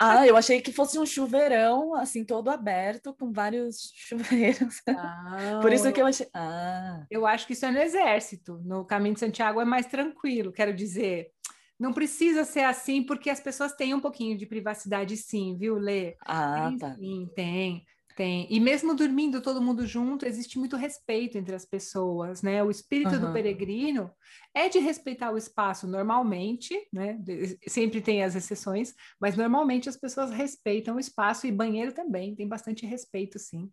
Ah, 0.01 0.27
eu 0.27 0.37
achei 0.37 0.61
que 0.61 0.73
fosse 0.73 0.99
um 0.99 1.07
chuveirão, 1.07 1.95
assim, 1.95 2.25
todo 2.25 2.51
aberto, 2.51 3.15
com 3.15 3.33
vários 3.33 3.93
chuveiros. 3.95 4.81
Ah, 4.89 5.59
Por 5.63 5.73
isso 5.73 5.93
que 5.93 6.01
eu 6.01 6.07
achei. 6.07 6.29
Ah. 6.35 7.05
Eu 7.11 7.27
acho 7.27 7.47
que 7.47 7.53
isso 7.53 7.67
é 7.67 7.71
no 7.71 7.79
exército. 7.79 8.61
No 8.65 8.85
caminho 8.85 9.15
de 9.15 9.21
Santiago 9.21 9.61
é 9.61 9.65
mais 9.65 9.87
tranquilo, 9.87 10.53
quero 10.53 10.75
dizer. 10.75 11.31
Não 11.79 11.93
precisa 11.93 12.45
ser 12.45 12.65
assim, 12.65 13.03
porque 13.03 13.29
as 13.29 13.41
pessoas 13.41 13.73
têm 13.73 13.95
um 13.95 14.01
pouquinho 14.01 14.39
de 14.39 14.47
privacidade, 14.47 15.17
sim, 15.17 15.57
viu, 15.59 15.77
Lê? 15.77 16.17
Ah, 16.25 16.69
tem, 16.69 16.79
tá. 16.79 16.95
Sim, 16.95 17.29
tem. 17.35 17.85
Tem. 18.17 18.47
E 18.49 18.61
mesmo 18.61 18.95
dormindo 18.95 19.43
todo 19.43 19.61
mundo 19.61 19.85
junto, 19.85 20.25
existe 20.25 20.57
muito 20.57 20.77
respeito 20.77 21.37
entre 21.37 21.55
as 21.55 21.65
pessoas, 21.65 22.43
né? 22.43 22.63
O 22.63 22.71
espírito 22.71 23.17
uhum. 23.17 23.21
do 23.21 23.33
peregrino 23.33 24.09
é 24.55 24.69
de 24.69 24.79
respeitar 24.79 25.33
o 25.33 25.37
espaço 25.37 25.89
normalmente, 25.89 26.75
né? 26.93 27.19
Sempre 27.67 28.01
tem 28.01 28.23
as 28.23 28.37
exceções, 28.37 28.95
mas 29.21 29.37
normalmente 29.37 29.89
as 29.89 29.97
pessoas 29.97 30.31
respeitam 30.31 30.95
o 30.95 31.01
espaço 31.01 31.47
e 31.47 31.53
banheiro 31.53 31.93
também, 31.93 32.37
tem 32.37 32.47
bastante 32.47 32.87
respeito, 32.87 33.37
sim. 33.39 33.69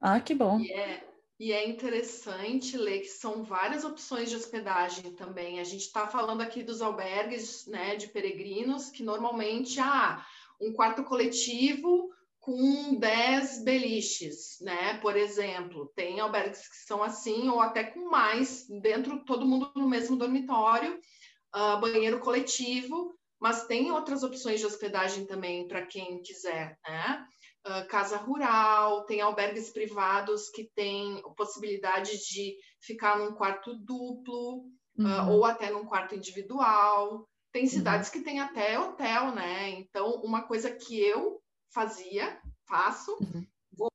Ah, 0.00 0.20
que 0.20 0.34
bom. 0.34 0.60
E 0.60 0.72
é, 0.72 1.04
e 1.40 1.50
é 1.50 1.68
interessante 1.68 2.76
ler 2.76 3.00
que 3.00 3.08
são 3.08 3.42
várias 3.42 3.84
opções 3.84 4.30
de 4.30 4.36
hospedagem 4.36 5.12
também. 5.14 5.58
A 5.58 5.64
gente 5.64 5.86
está 5.86 6.06
falando 6.06 6.40
aqui 6.40 6.62
dos 6.62 6.80
albergues, 6.80 7.66
né, 7.66 7.96
de 7.96 8.06
peregrinos, 8.06 8.90
que 8.90 9.02
normalmente, 9.02 9.80
ah, 9.80 10.24
um 10.60 10.72
quarto 10.72 11.02
coletivo 11.02 12.10
com 12.42 12.96
10 12.96 13.62
beliches, 13.62 14.58
né? 14.60 14.98
Por 14.98 15.16
exemplo, 15.16 15.92
tem 15.94 16.18
albergues 16.18 16.68
que 16.68 16.76
são 16.84 17.00
assim, 17.00 17.48
ou 17.48 17.60
até 17.60 17.84
com 17.84 18.10
mais, 18.10 18.66
dentro, 18.68 19.24
todo 19.24 19.46
mundo 19.46 19.70
no 19.76 19.88
mesmo 19.88 20.16
dormitório, 20.16 20.98
uh, 21.54 21.80
banheiro 21.80 22.18
coletivo, 22.18 23.16
mas 23.40 23.66
tem 23.66 23.92
outras 23.92 24.24
opções 24.24 24.58
de 24.58 24.66
hospedagem 24.66 25.24
também 25.24 25.68
para 25.68 25.86
quem 25.86 26.20
quiser, 26.20 26.76
né? 26.86 27.24
Uh, 27.64 27.86
casa 27.86 28.16
rural, 28.16 29.04
tem 29.04 29.20
albergues 29.20 29.70
privados 29.70 30.50
que 30.50 30.68
têm 30.74 31.22
possibilidade 31.36 32.10
de 32.26 32.56
ficar 32.80 33.18
num 33.18 33.34
quarto 33.34 33.72
duplo, 33.76 34.64
uhum. 34.98 35.06
uh, 35.06 35.30
ou 35.30 35.44
até 35.44 35.70
num 35.70 35.84
quarto 35.84 36.16
individual. 36.16 37.24
Tem 37.52 37.62
uhum. 37.62 37.70
cidades 37.70 38.08
uhum. 38.08 38.14
que 38.14 38.24
têm 38.24 38.40
até 38.40 38.76
hotel, 38.80 39.32
né? 39.32 39.70
Então, 39.70 40.20
uma 40.24 40.42
coisa 40.42 40.68
que 40.72 41.00
eu 41.00 41.40
fazia, 41.72 42.40
faço, 42.66 43.12
uhum. 43.20 43.46
vou, 43.72 43.90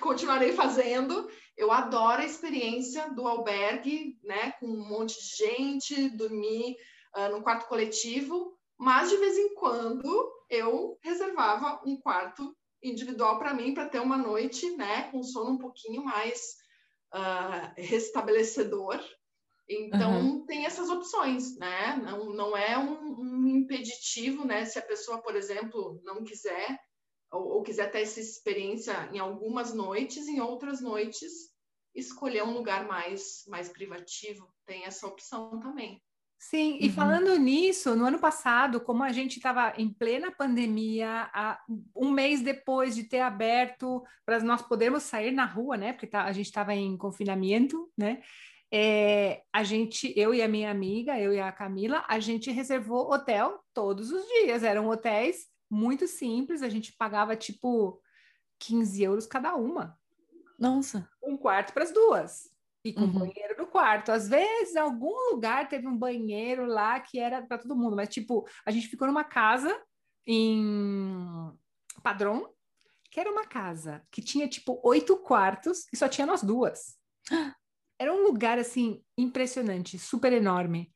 continuarei 0.00 0.52
fazendo. 0.52 1.28
Eu 1.56 1.70
adoro 1.72 2.22
a 2.22 2.26
experiência 2.26 3.10
do 3.10 3.26
albergue, 3.26 4.18
né, 4.22 4.52
com 4.52 4.66
um 4.66 4.88
monte 4.88 5.20
de 5.20 5.36
gente, 5.36 6.08
dormir 6.10 6.76
uh, 7.16 7.30
num 7.32 7.42
quarto 7.42 7.68
coletivo, 7.68 8.56
mas 8.78 9.10
de 9.10 9.16
vez 9.16 9.36
em 9.36 9.54
quando 9.54 10.32
eu 10.48 10.98
reservava 11.02 11.80
um 11.84 11.96
quarto 12.00 12.56
individual 12.82 13.38
para 13.38 13.52
mim 13.52 13.74
para 13.74 13.88
ter 13.88 14.00
uma 14.00 14.16
noite, 14.16 14.70
né, 14.76 15.10
com 15.10 15.22
sono 15.22 15.50
um 15.50 15.58
pouquinho 15.58 16.04
mais 16.04 16.56
uh, 17.14 17.72
restabelecedor. 17.76 19.00
Então 19.68 20.20
uhum. 20.20 20.46
tem 20.46 20.64
essas 20.64 20.88
opções, 20.88 21.58
né? 21.58 22.00
Não, 22.02 22.32
não 22.32 22.56
é 22.56 22.78
um, 22.78 23.20
um 23.20 23.46
impeditivo, 23.48 24.46
né? 24.46 24.64
Se 24.64 24.78
a 24.78 24.82
pessoa, 24.82 25.20
por 25.20 25.36
exemplo, 25.36 26.00
não 26.04 26.24
quiser 26.24 26.80
ou, 27.32 27.48
ou 27.48 27.62
quiser 27.62 27.90
ter 27.90 28.02
essa 28.02 28.20
experiência 28.20 29.08
em 29.12 29.18
algumas 29.18 29.74
noites, 29.74 30.26
em 30.28 30.40
outras 30.40 30.80
noites 30.80 31.52
escolher 31.94 32.44
um 32.44 32.52
lugar 32.52 32.86
mais 32.86 33.44
mais 33.48 33.68
privativo, 33.68 34.48
tem 34.66 34.84
essa 34.84 35.06
opção 35.06 35.58
também. 35.60 36.02
Sim, 36.40 36.78
e 36.80 36.86
uhum. 36.86 36.92
falando 36.92 37.36
nisso, 37.36 37.96
no 37.96 38.04
ano 38.04 38.18
passado, 38.18 38.80
como 38.80 39.02
a 39.02 39.10
gente 39.10 39.38
estava 39.38 39.72
em 39.76 39.92
plena 39.92 40.30
pandemia, 40.30 41.28
um 41.94 42.12
mês 42.12 42.40
depois 42.40 42.94
de 42.94 43.02
ter 43.02 43.20
aberto 43.20 44.04
para 44.24 44.38
nós 44.40 44.62
podermos 44.62 45.02
sair 45.02 45.32
na 45.32 45.44
rua, 45.44 45.76
né? 45.76 45.92
Porque 45.92 46.06
tá, 46.06 46.22
a 46.22 46.32
gente 46.32 46.46
estava 46.46 46.72
em 46.72 46.96
confinamento, 46.96 47.90
né? 47.98 48.22
É, 48.72 49.42
a 49.52 49.64
gente, 49.64 50.12
eu 50.16 50.32
e 50.32 50.40
a 50.40 50.46
minha 50.46 50.70
amiga, 50.70 51.18
eu 51.18 51.32
e 51.32 51.40
a 51.40 51.50
Camila, 51.50 52.04
a 52.06 52.20
gente 52.20 52.52
reservou 52.52 53.10
hotel 53.10 53.58
todos 53.74 54.12
os 54.12 54.24
dias. 54.24 54.62
Eram 54.62 54.88
hotéis 54.88 55.48
muito 55.70 56.06
simples, 56.06 56.62
a 56.62 56.68
gente 56.68 56.92
pagava 56.96 57.36
tipo 57.36 58.00
15 58.60 59.02
euros 59.02 59.26
cada 59.26 59.54
uma. 59.54 59.98
Nossa. 60.58 61.08
Um 61.22 61.36
quarto 61.36 61.72
para 61.72 61.84
as 61.84 61.92
duas. 61.92 62.50
E 62.84 62.92
com 62.92 63.02
uhum. 63.02 63.18
banheiro 63.18 63.56
no 63.58 63.66
quarto. 63.66 64.10
Às 64.10 64.28
vezes, 64.28 64.74
em 64.74 64.78
algum 64.78 65.30
lugar 65.30 65.68
teve 65.68 65.86
um 65.86 65.96
banheiro 65.96 66.66
lá 66.66 66.98
que 67.00 67.18
era 67.18 67.42
para 67.42 67.58
todo 67.58 67.76
mundo, 67.76 67.96
mas 67.96 68.08
tipo, 68.08 68.48
a 68.64 68.70
gente 68.70 68.88
ficou 68.88 69.06
numa 69.06 69.24
casa 69.24 69.80
em 70.26 71.52
Padrão, 72.02 72.52
que 73.10 73.20
era 73.20 73.30
uma 73.30 73.46
casa 73.46 74.02
que 74.10 74.22
tinha 74.22 74.48
tipo 74.48 74.80
oito 74.84 75.16
quartos 75.16 75.86
e 75.92 75.96
só 75.96 76.08
tinha 76.08 76.26
nós 76.26 76.42
duas. 76.42 76.96
Era 78.00 78.14
um 78.14 78.22
lugar 78.22 78.60
assim 78.60 79.02
impressionante, 79.16 79.98
super 79.98 80.32
enorme 80.32 80.94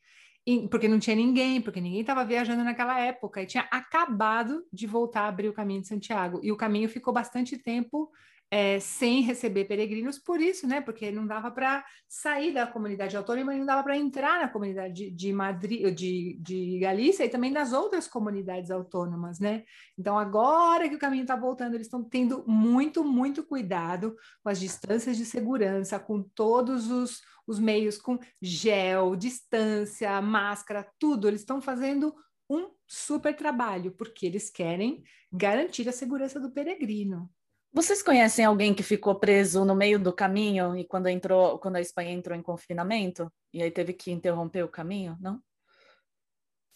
porque 0.71 0.89
não 0.89 0.99
tinha 0.99 1.17
ninguém, 1.17 1.61
porque 1.61 1.81
ninguém 1.81 2.01
estava 2.01 2.25
viajando 2.25 2.65
naquela 2.65 2.99
época 2.99 3.43
e 3.43 3.47
tinha 3.47 3.67
acabado 3.71 4.65
de 4.73 4.87
voltar 4.87 5.23
a 5.23 5.29
abrir 5.29 5.49
o 5.49 5.53
caminho 5.53 5.83
de 5.83 5.89
Santiago. 5.89 6.41
E 6.43 6.51
o 6.51 6.57
caminho 6.57 6.89
ficou 6.89 7.13
bastante 7.13 7.57
tempo 7.57 8.11
é, 8.53 8.79
sem 8.81 9.23
receber 9.23 9.65
peregrinos 9.65 10.19
por 10.19 10.39
isso, 10.39 10.67
né? 10.67 10.83
Porque 10.83 11.11
não 11.11 11.27
dava 11.27 11.51
para 11.51 11.83
sair 12.07 12.53
da 12.53 12.67
comunidade 12.67 13.17
autônoma 13.17 13.55
e 13.55 13.59
não 13.59 13.65
dava 13.65 13.83
para 13.83 13.97
entrar 13.97 14.43
na 14.43 14.49
comunidade 14.49 14.93
de, 14.93 15.11
de 15.11 15.33
Madrid, 15.33 15.95
de, 15.95 16.37
de 16.39 16.79
Galícia 16.79 17.25
e 17.25 17.31
também 17.31 17.51
das 17.51 17.73
outras 17.73 18.07
comunidades 18.07 18.71
autônomas, 18.71 19.41
né? 19.41 19.65
Então, 19.99 20.19
agora 20.19 20.87
que 20.87 20.97
o 20.97 20.99
caminho 20.99 21.23
está 21.23 21.35
voltando, 21.35 21.77
eles 21.77 21.87
estão 21.87 22.05
tendo 22.05 22.45
muito, 22.47 23.03
muito 23.03 23.43
cuidado 23.43 24.15
com 24.43 24.51
as 24.51 24.61
distâncias 24.61 25.17
de 25.17 25.25
segurança, 25.25 25.99
com 25.99 26.23
todos 26.23 26.91
os, 26.91 27.23
os 27.47 27.59
meios, 27.59 27.99
com 27.99 28.19
gel, 28.41 29.17
distância, 29.17 30.21
máscara, 30.21 30.89
tudo. 30.99 31.29
Eles 31.29 31.41
estão 31.41 31.61
fazendo 31.61 32.15
um 32.49 32.71
super 32.87 33.35
trabalho, 33.35 33.93
porque 33.93 34.27
eles 34.27 34.51
querem 34.51 35.03
garantir 35.33 35.89
a 35.89 35.93
segurança 35.93 36.39
do 36.39 36.51
peregrino. 36.51 37.31
Vocês 37.73 38.03
conhecem 38.03 38.45
alguém 38.45 38.75
que 38.75 38.83
ficou 38.83 39.19
preso 39.19 39.65
no 39.65 39.75
meio 39.75 39.99
do 39.99 40.13
caminho 40.13 40.77
e 40.77 40.85
quando 40.85 41.09
entrou, 41.09 41.59
quando 41.59 41.77
a 41.77 41.81
Espanha 41.81 42.11
entrou 42.11 42.37
em 42.37 42.43
confinamento 42.43 43.33
e 43.53 43.63
aí 43.63 43.71
teve 43.71 43.95
que 43.95 44.11
interromper 44.11 44.63
o 44.63 44.69
caminho? 44.69 45.17
Não? 45.19 45.43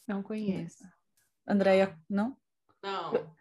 Não 0.08 0.22
conheço. 0.22 0.84
Andréia, 1.46 1.98
não? 2.08 2.34
Não. 2.82 3.36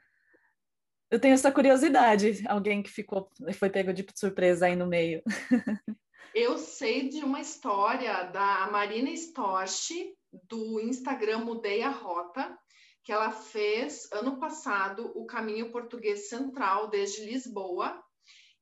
Eu 1.09 1.19
tenho 1.19 1.33
essa 1.33 1.51
curiosidade, 1.51 2.43
alguém 2.47 2.83
que 2.83 2.89
ficou, 2.89 3.29
foi 3.53 3.69
pego 3.69 3.93
de 3.93 4.05
surpresa 4.15 4.65
aí 4.65 4.75
no 4.75 4.85
meio. 4.85 5.23
Eu 6.35 6.57
sei 6.57 7.07
de 7.07 7.23
uma 7.23 7.39
história 7.39 8.23
da 8.25 8.69
Marina 8.69 9.09
Storch, 9.11 10.13
do 10.49 10.81
Instagram 10.81 11.45
Mudei 11.45 11.81
a 11.81 11.89
Rota, 11.89 12.59
que 13.05 13.13
ela 13.13 13.31
fez 13.31 14.11
ano 14.11 14.37
passado 14.37 15.13
o 15.15 15.25
caminho 15.25 15.71
português 15.71 16.27
central 16.27 16.89
desde 16.89 17.23
Lisboa 17.23 18.03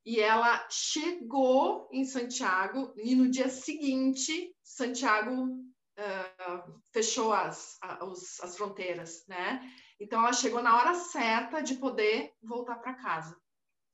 e 0.06 0.20
ela 0.20 0.64
chegou 0.70 1.90
em 1.92 2.06
Santiago 2.06 2.94
e 2.96 3.16
no 3.16 3.28
dia 3.28 3.50
seguinte 3.50 4.56
Santiago 4.62 5.32
uh, 5.44 6.82
fechou 6.92 7.34
as, 7.34 7.80
as, 7.82 8.40
as, 8.42 8.56
fronteiras, 8.56 9.26
né? 9.28 9.68
Então 10.00 10.20
ela 10.20 10.34
chegou 10.34 10.62
na 10.62 10.78
hora 10.78 10.94
certa 10.94 11.60
de 11.60 11.74
poder 11.78 12.36
voltar 12.40 12.76
para 12.76 12.94
casa. 12.94 13.36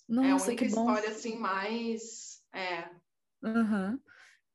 Nossa, 0.05 0.27
é 0.27 0.31
a 0.31 0.35
única 0.35 0.65
história 0.65 1.09
assim 1.11 1.37
mais 1.37 2.43
é. 2.53 2.89
Uhum. 3.41 3.99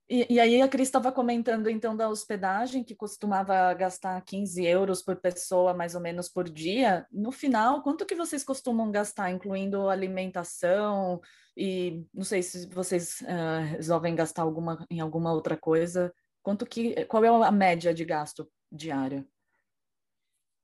E, 0.08 0.34
e, 0.34 0.38
aí 0.38 0.60
a 0.60 0.68
Cris 0.68 0.88
estava 0.88 1.10
comentando 1.10 1.70
então 1.70 1.96
da 1.96 2.10
hospedagem, 2.10 2.84
que 2.84 2.94
costumava 2.94 3.72
gastar 3.72 4.20
15 4.20 4.62
euros 4.62 5.02
por 5.02 5.16
pessoa, 5.16 5.72
mais 5.72 5.94
ou 5.94 6.00
menos, 6.00 6.28
por 6.28 6.48
dia. 6.48 7.06
No 7.10 7.32
final, 7.32 7.82
quanto 7.82 8.04
que 8.04 8.14
vocês 8.14 8.44
costumam 8.44 8.90
gastar, 8.90 9.30
incluindo 9.30 9.88
alimentação 9.88 11.20
e 11.56 12.04
não 12.12 12.22
sei 12.22 12.42
se 12.42 12.66
vocês 12.68 13.22
uh, 13.22 13.64
resolvem 13.76 14.14
gastar 14.14 14.42
alguma, 14.42 14.84
em 14.90 15.00
alguma 15.00 15.32
outra 15.32 15.56
coisa. 15.56 16.12
Quanto 16.42 16.66
que, 16.66 17.06
qual 17.06 17.24
é 17.24 17.28
a 17.28 17.50
média 17.50 17.94
de 17.94 18.04
gasto 18.04 18.46
diário? 18.70 19.26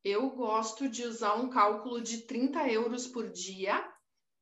Eu 0.05 0.31
gosto 0.31 0.87
de 0.87 1.05
usar 1.05 1.37
um 1.37 1.49
cálculo 1.49 2.03
de 2.03 2.19
30 2.27 2.69
euros 2.69 3.07
por 3.07 3.31
dia 3.31 3.83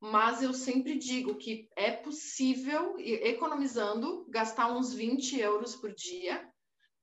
mas 0.00 0.42
eu 0.42 0.52
sempre 0.52 0.96
digo 0.96 1.34
que 1.34 1.68
é 1.74 1.90
possível, 1.90 2.94
economizando, 2.98 4.24
gastar 4.28 4.72
uns 4.72 4.94
20 4.94 5.38
euros 5.40 5.74
por 5.74 5.92
dia. 5.92 6.48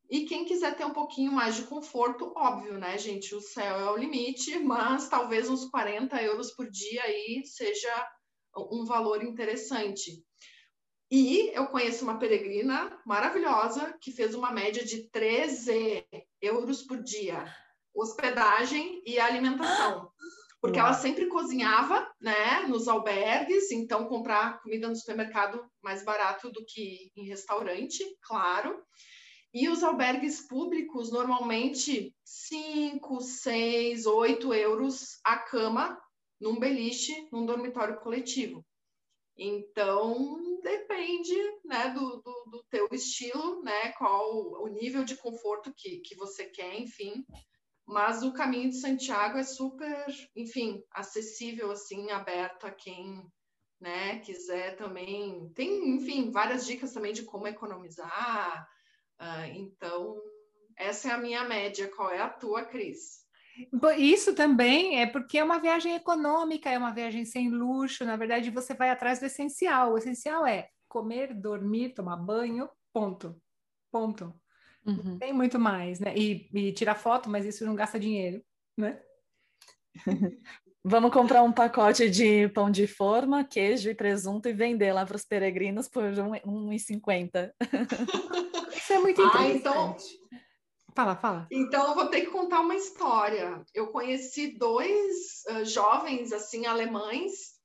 E 0.10 0.26
quem 0.26 0.46
quiser 0.46 0.76
ter 0.76 0.86
um 0.86 0.94
pouquinho 0.94 1.32
mais 1.32 1.56
de 1.56 1.64
conforto, 1.64 2.32
óbvio, 2.36 2.78
né, 2.78 2.98
gente? 2.98 3.36
O 3.36 3.42
céu 3.42 3.80
é 3.80 3.92
o 3.92 3.98
limite, 3.98 4.58
mas 4.60 5.10
talvez 5.10 5.50
uns 5.50 5.66
40 5.66 6.22
euros 6.22 6.52
por 6.52 6.70
dia 6.70 7.04
aí 7.04 7.44
seja 7.46 8.10
um 8.72 8.86
valor 8.86 9.24
interessante. 9.24 10.24
E 11.12 11.52
eu 11.54 11.68
conheço 11.68 12.04
uma 12.04 12.18
peregrina 12.18 12.98
maravilhosa 13.06 13.96
que 14.02 14.12
fez 14.12 14.34
uma 14.34 14.52
média 14.52 14.84
de 14.84 15.10
13 15.10 16.06
euros 16.42 16.82
por 16.82 17.04
dia, 17.04 17.46
hospedagem 17.94 19.04
e 19.06 19.20
alimentação 19.20 20.10
porque 20.66 20.80
ela 20.80 20.94
sempre 20.94 21.28
cozinhava, 21.28 22.12
né, 22.20 22.62
nos 22.68 22.88
albergues, 22.88 23.72
então 23.72 24.08
comprar 24.08 24.60
comida 24.64 24.88
no 24.88 24.96
supermercado 24.96 25.64
mais 25.80 26.04
barato 26.04 26.52
do 26.52 26.66
que 26.66 27.12
em 27.16 27.28
restaurante, 27.28 28.04
claro. 28.24 28.84
E 29.54 29.70
os 29.70 29.84
albergues 29.84 30.42
públicos, 30.48 31.12
normalmente 31.12 32.16
5, 32.26 33.22
6, 33.22 34.08
8 34.08 34.54
euros 34.56 35.20
a 35.24 35.38
cama 35.38 36.02
num 36.42 36.60
beliche, 36.60 37.14
num 37.32 37.46
dormitório 37.46 38.00
coletivo. 38.00 38.66
Então, 39.38 40.60
depende 40.64 41.36
né, 41.64 41.90
do, 41.90 42.22
do, 42.24 42.46
do 42.50 42.66
teu 42.72 42.88
estilo, 42.92 43.62
né, 43.62 43.92
qual 44.00 44.64
o 44.64 44.68
nível 44.68 45.04
de 45.04 45.16
conforto 45.16 45.72
que, 45.78 46.00
que 46.00 46.16
você 46.16 46.46
quer, 46.46 46.80
enfim. 46.80 47.24
Mas 47.88 48.24
o 48.24 48.34
caminho 48.34 48.70
de 48.70 48.80
Santiago 48.80 49.38
é 49.38 49.44
super, 49.44 50.06
enfim, 50.36 50.84
acessível, 50.92 51.72
assim, 51.72 52.10
aberto 52.10 52.66
a 52.66 52.72
quem 52.72 53.24
né, 53.80 54.20
quiser 54.20 54.76
também. 54.76 55.52
Tem, 55.54 55.90
enfim, 55.92 56.32
várias 56.32 56.66
dicas 56.66 56.94
também 56.94 57.14
de 57.14 57.24
como 57.24 57.48
economizar. 57.48 58.68
Uh, 59.22 59.46
então, 59.54 60.16
essa 60.78 61.10
é 61.10 61.12
a 61.12 61.18
minha 61.18 61.44
média. 61.44 61.90
Qual 61.96 62.10
é 62.10 62.20
a 62.20 62.30
tua, 62.30 62.66
Cris? 62.66 63.24
Isso 63.98 64.36
também 64.36 65.00
é 65.00 65.06
porque 65.06 65.38
é 65.38 65.44
uma 65.44 65.60
viagem 65.60 65.96
econômica, 65.96 66.70
é 66.70 66.78
uma 66.78 66.94
viagem 66.94 67.24
sem 67.24 67.50
luxo. 67.50 68.04
Na 68.04 68.18
verdade, 68.18 68.50
você 68.50 68.74
vai 68.74 68.90
atrás 68.90 69.20
do 69.20 69.26
essencial. 69.26 69.94
O 69.94 69.98
essencial 69.98 70.46
é 70.46 70.70
comer, 70.90 71.34
dormir, 71.34 71.94
tomar 71.94 72.18
banho, 72.18 72.70
ponto. 72.92 73.40
Ponto. 73.92 74.34
Uhum. 74.86 75.18
Tem 75.18 75.34
muito 75.34 75.60
mais, 75.60 76.00
né? 76.00 76.14
E, 76.16 76.48
e 76.54 76.72
tirar 76.72 76.96
foto, 76.96 77.30
mas 77.30 77.46
isso 77.46 77.66
não 77.66 77.76
gasta 77.76 78.00
dinheiro, 78.00 78.44
né? 78.78 79.02
Vamos 80.88 81.12
comprar 81.12 81.42
um 81.42 81.52
pacote 81.52 82.08
de 82.12 82.48
pão 82.50 82.70
de 82.70 82.86
forma, 82.86 83.44
queijo 83.44 83.90
e 83.90 83.96
presunto 83.96 84.48
e 84.48 84.54
vender 84.54 84.94
lá 84.94 85.04
para 85.04 85.16
os 85.16 85.26
peregrinos 85.26 85.88
por 85.88 86.04
R$1,50. 86.04 87.52
Isso 88.72 88.94
é 88.94 89.00
muito 89.00 89.20
interessante. 89.20 89.40
Ah, 89.42 89.56
então... 89.56 89.98
Fala, 90.96 91.16
fala. 91.16 91.48
Então, 91.52 91.88
eu 91.90 91.96
vou 91.96 92.06
ter 92.06 92.22
que 92.22 92.28
contar 92.28 92.62
uma 92.62 92.76
história. 92.76 93.66
Eu 93.74 93.88
conheci 93.88 94.58
dois 94.60 95.44
uh, 95.50 95.66
jovens, 95.66 96.32
assim, 96.32 96.68
alemães, 96.68 97.56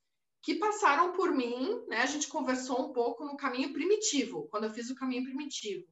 que 0.42 0.54
passaram 0.54 1.12
por 1.12 1.30
mim, 1.30 1.84
né? 1.88 1.98
A 1.98 2.06
gente 2.06 2.26
conversou 2.26 2.88
um 2.88 2.92
pouco 2.92 3.24
no 3.24 3.36
caminho 3.36 3.72
primitivo, 3.72 4.48
quando 4.50 4.64
eu 4.64 4.70
fiz 4.70 4.88
o 4.88 4.94
caminho 4.94 5.24
primitivo. 5.24 5.86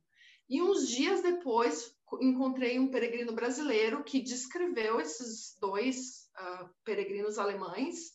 E 0.48 0.62
uns 0.62 0.88
dias 0.88 1.22
depois, 1.22 1.94
encontrei 2.20 2.78
um 2.78 2.90
peregrino 2.90 3.32
brasileiro 3.32 4.02
que 4.02 4.20
descreveu 4.20 5.00
esses 5.00 5.56
dois 5.60 6.30
uh, 6.40 6.68
peregrinos 6.84 7.38
alemães. 7.38 8.12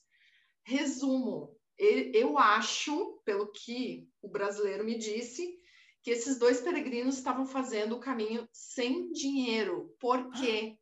Resumo, 0.63 1.55
eu 1.77 2.37
acho, 2.37 3.21
pelo 3.25 3.51
que 3.51 4.07
o 4.21 4.27
brasileiro 4.27 4.83
me 4.83 4.97
disse, 4.97 5.59
que 6.01 6.11
esses 6.11 6.37
dois 6.37 6.59
peregrinos 6.59 7.17
estavam 7.17 7.45
fazendo 7.45 7.95
o 7.95 7.99
caminho 7.99 8.47
sem 8.51 9.11
dinheiro, 9.11 9.95
porque 9.99 10.77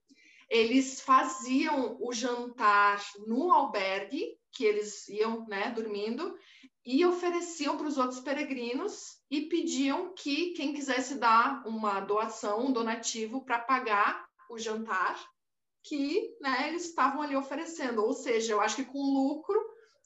eles 0.49 0.99
faziam 1.01 1.97
o 2.01 2.11
jantar 2.11 3.01
no 3.27 3.51
albergue 3.51 4.37
que 4.51 4.65
eles 4.65 5.07
iam, 5.07 5.47
né, 5.47 5.71
dormindo, 5.71 6.35
e 6.85 7.05
ofereciam 7.05 7.77
para 7.77 7.87
os 7.87 7.97
outros 7.97 8.19
peregrinos 8.19 9.19
e 9.29 9.41
pediam 9.41 10.13
que 10.15 10.53
quem 10.53 10.73
quisesse 10.73 11.15
dar 11.15 11.65
uma 11.65 11.99
doação, 11.99 12.67
um 12.67 12.71
donativo 12.71 13.45
para 13.45 13.59
pagar 13.59 14.25
o 14.49 14.57
jantar, 14.57 15.19
que 15.83 16.35
né, 16.41 16.67
eles 16.69 16.85
estavam 16.85 17.21
ali 17.21 17.35
oferecendo. 17.35 18.03
Ou 18.03 18.13
seja, 18.13 18.53
eu 18.53 18.61
acho 18.61 18.75
que 18.75 18.85
com 18.85 18.97
o 18.97 19.13
lucro 19.13 19.59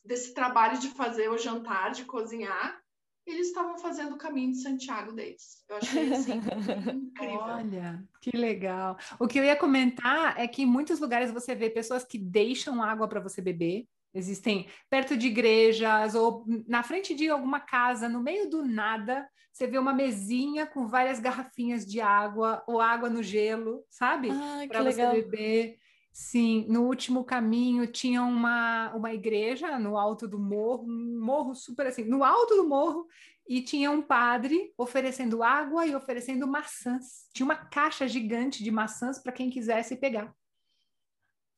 desse 0.04 0.34
trabalho 0.34 0.80
de 0.80 0.90
fazer 0.90 1.30
o 1.30 1.38
jantar, 1.38 1.92
de 1.92 2.06
cozinhar, 2.06 2.80
eles 3.26 3.48
estavam 3.48 3.78
fazendo 3.80 4.14
o 4.14 4.18
caminho 4.18 4.52
de 4.52 4.62
Santiago 4.62 5.12
deles. 5.12 5.64
Eu 5.68 5.78
achei 5.78 6.14
assim, 6.14 6.34
incrível. 6.94 7.40
Olha, 7.40 8.04
que 8.22 8.38
legal. 8.38 8.98
O 9.20 9.28
que 9.28 9.40
eu 9.40 9.44
ia 9.44 9.56
comentar 9.56 10.40
é 10.40 10.48
que 10.48 10.62
em 10.62 10.68
muitos 10.68 11.00
lugares 11.00 11.32
você 11.32 11.56
vê 11.56 11.70
pessoas 11.70 12.04
que 12.04 12.20
deixam 12.20 12.84
água 12.84 13.08
para 13.08 13.20
você 13.20 13.42
beber, 13.42 13.88
Existem 14.16 14.68
perto 14.90 15.18
de 15.18 15.28
igrejas 15.28 16.16
ou 16.16 16.46
na 16.68 16.82
frente 16.82 17.14
de 17.14 17.30
alguma 17.30 17.60
casa, 17.60 18.08
no 18.08 18.24
meio 18.24 18.50
do 18.50 18.66
nada, 18.66 19.28
você 19.52 19.68
vê 19.68 19.78
uma 19.78 19.94
mesinha 19.94 20.66
com 20.66 20.88
várias 20.88 21.20
garrafinhas 21.20 21.86
de 21.86 22.02
água 22.02 22.64
ou 22.68 22.82
água 22.82 23.10
no 23.10 23.22
gelo, 23.22 23.86
sabe? 23.90 24.30
Para 24.68 24.84
você 24.84 25.06
legal. 25.06 25.14
beber. 25.14 25.78
Sim, 26.12 26.66
no 26.70 26.84
último 26.84 27.26
caminho 27.26 27.88
tinha 27.88 28.24
uma, 28.24 28.94
uma 28.96 29.14
igreja 29.14 29.78
no 29.78 29.98
alto 29.98 30.28
do 30.28 30.40
morro, 30.40 30.86
um 30.88 31.20
morro 31.22 31.54
super 31.54 31.88
assim, 31.88 32.06
no 32.06 32.24
alto 32.24 32.56
do 32.56 32.68
morro, 32.68 33.06
e 33.48 33.62
tinha 33.62 33.92
um 33.92 34.02
padre 34.02 34.74
oferecendo 34.78 35.44
água 35.44 35.86
e 35.86 35.96
oferecendo 35.96 36.48
maçãs. 36.48 37.30
Tinha 37.34 37.46
uma 37.46 37.56
caixa 37.56 38.08
gigante 38.08 38.64
de 38.64 38.72
maçãs 38.72 39.20
para 39.20 39.34
quem 39.34 39.50
quisesse 39.50 39.98
pegar. 39.98 40.34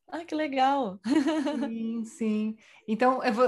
Ah, 0.10 0.24
que 0.24 0.34
legal! 0.34 1.00
Sim, 1.70 2.06
sim. 2.06 2.58
Então, 2.88 3.20
vou... 3.34 3.46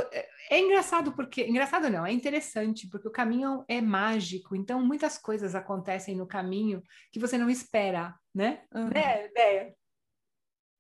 é 0.50 0.60
engraçado 0.60 1.14
porque... 1.14 1.44
Engraçado 1.44 1.90
não, 1.90 2.06
é 2.06 2.12
interessante, 2.12 2.88
porque 2.90 3.08
o 3.08 3.12
caminho 3.12 3.64
é 3.68 3.80
mágico. 3.80 4.56
Então, 4.56 4.86
muitas 4.86 5.18
coisas 5.18 5.56
acontecem 5.56 6.16
no 6.16 6.28
caminho 6.28 6.84
que 7.12 7.20
você 7.20 7.38
não 7.38 7.50
espera, 7.50 8.14
né? 8.36 8.64
Uhum. 8.74 8.90
Né, 8.90 9.28
ideia? 9.28 9.74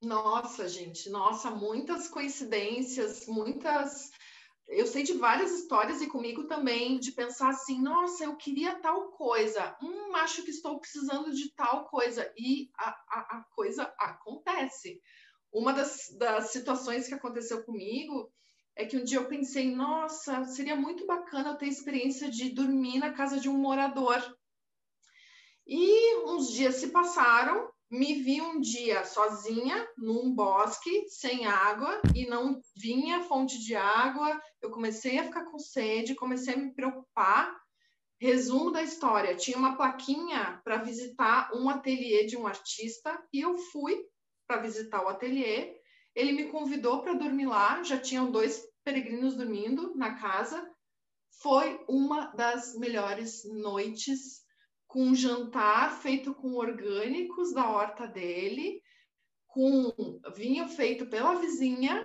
Nossa, 0.01 0.67
gente, 0.67 1.09
nossa, 1.09 1.49
muitas 1.51 2.07
coincidências, 2.07 3.25
muitas 3.27 4.11
eu 4.69 4.85
sei 4.85 5.01
de 5.01 5.13
várias 5.13 5.51
histórias 5.51 5.99
e 5.99 6.07
comigo 6.07 6.43
também 6.43 6.99
de 6.99 7.11
pensar 7.11 7.49
assim, 7.49 7.81
nossa, 7.81 8.23
eu 8.23 8.35
queria 8.35 8.79
tal 8.79 9.09
coisa, 9.11 9.75
hum, 9.81 10.15
acho 10.15 10.43
que 10.43 10.51
estou 10.51 10.79
precisando 10.79 11.33
de 11.33 11.51
tal 11.55 11.85
coisa 11.85 12.31
e 12.37 12.69
a, 12.77 12.89
a, 12.89 13.37
a 13.39 13.45
coisa 13.55 13.91
acontece. 13.97 15.01
Uma 15.51 15.73
das, 15.73 16.09
das 16.17 16.51
situações 16.51 17.07
que 17.07 17.13
aconteceu 17.13 17.63
comigo 17.63 18.31
é 18.75 18.85
que 18.85 18.97
um 18.97 19.03
dia 19.03 19.17
eu 19.17 19.27
pensei, 19.27 19.73
nossa, 19.73 20.45
seria 20.45 20.75
muito 20.75 21.05
bacana 21.05 21.49
eu 21.49 21.57
ter 21.57 21.67
experiência 21.67 22.29
de 22.29 22.49
dormir 22.49 22.99
na 22.99 23.11
casa 23.11 23.39
de 23.39 23.49
um 23.49 23.57
morador. 23.57 24.21
E 25.67 26.15
uns 26.25 26.51
dias 26.51 26.75
se 26.75 26.89
passaram 26.89 27.69
me 27.91 28.21
vi 28.21 28.39
um 28.39 28.61
dia 28.61 29.03
sozinha 29.03 29.87
num 29.97 30.31
bosque 30.31 31.09
sem 31.09 31.47
água 31.47 31.99
e 32.13 32.27
não 32.27 32.61
vinha 32.75 33.23
fonte 33.23 33.57
de 33.59 33.75
água. 33.75 34.39
Eu 34.61 34.69
comecei 34.69 35.17
a 35.17 35.23
ficar 35.23 35.45
com 35.45 35.57
sede, 35.57 36.13
comecei 36.13 36.53
a 36.53 36.57
me 36.57 36.73
preocupar. 36.73 37.57
Resumo 38.21 38.69
da 38.69 38.83
história: 38.83 39.35
tinha 39.35 39.57
uma 39.57 39.75
plaquinha 39.75 40.61
para 40.63 40.77
visitar 40.77 41.49
um 41.55 41.67
ateliê 41.67 42.25
de 42.25 42.37
um 42.37 42.45
artista 42.45 43.19
e 43.33 43.41
eu 43.41 43.57
fui 43.57 44.05
para 44.49 44.61
visitar 44.61 45.05
o 45.05 45.07
ateliê. 45.07 45.75
Ele 46.15 46.31
me 46.31 46.45
convidou 46.45 47.03
para 47.03 47.13
dormir 47.13 47.45
lá. 47.45 47.83
Já 47.83 47.99
tinham 47.99 48.31
dois 48.31 48.67
peregrinos 48.83 49.35
dormindo 49.35 49.95
na 49.95 50.15
casa. 50.15 50.67
Foi 51.39 51.79
uma 51.87 52.33
das 52.33 52.75
melhores 52.75 53.43
noites 53.45 54.41
com 54.87 55.03
um 55.03 55.15
jantar 55.15 56.01
feito 56.01 56.33
com 56.33 56.55
orgânicos 56.55 57.53
da 57.53 57.69
horta 57.69 58.07
dele, 58.07 58.81
com 59.45 59.93
vinho 60.35 60.67
feito 60.67 61.05
pela 61.05 61.35
vizinha 61.35 62.03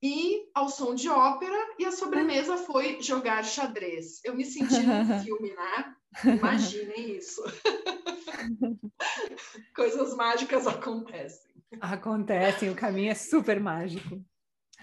e 0.00 0.48
ao 0.54 0.68
som 0.68 0.94
de 0.94 1.08
ópera, 1.08 1.74
e 1.78 1.84
a 1.84 1.90
sobremesa 1.90 2.56
foi 2.56 3.02
jogar 3.02 3.42
xadrez. 3.42 4.20
Eu 4.22 4.36
me 4.36 4.44
senti 4.44 4.80
num 4.80 5.18
filme, 5.24 5.52
né? 5.52 5.96
Imaginem 6.24 7.16
isso. 7.16 7.42
Coisas 9.74 10.14
mágicas 10.14 10.66
acontecem. 10.66 11.43
Acontecem, 11.80 12.70
o 12.70 12.74
caminho 12.74 13.10
é 13.10 13.14
super 13.14 13.60
mágico. 13.60 14.24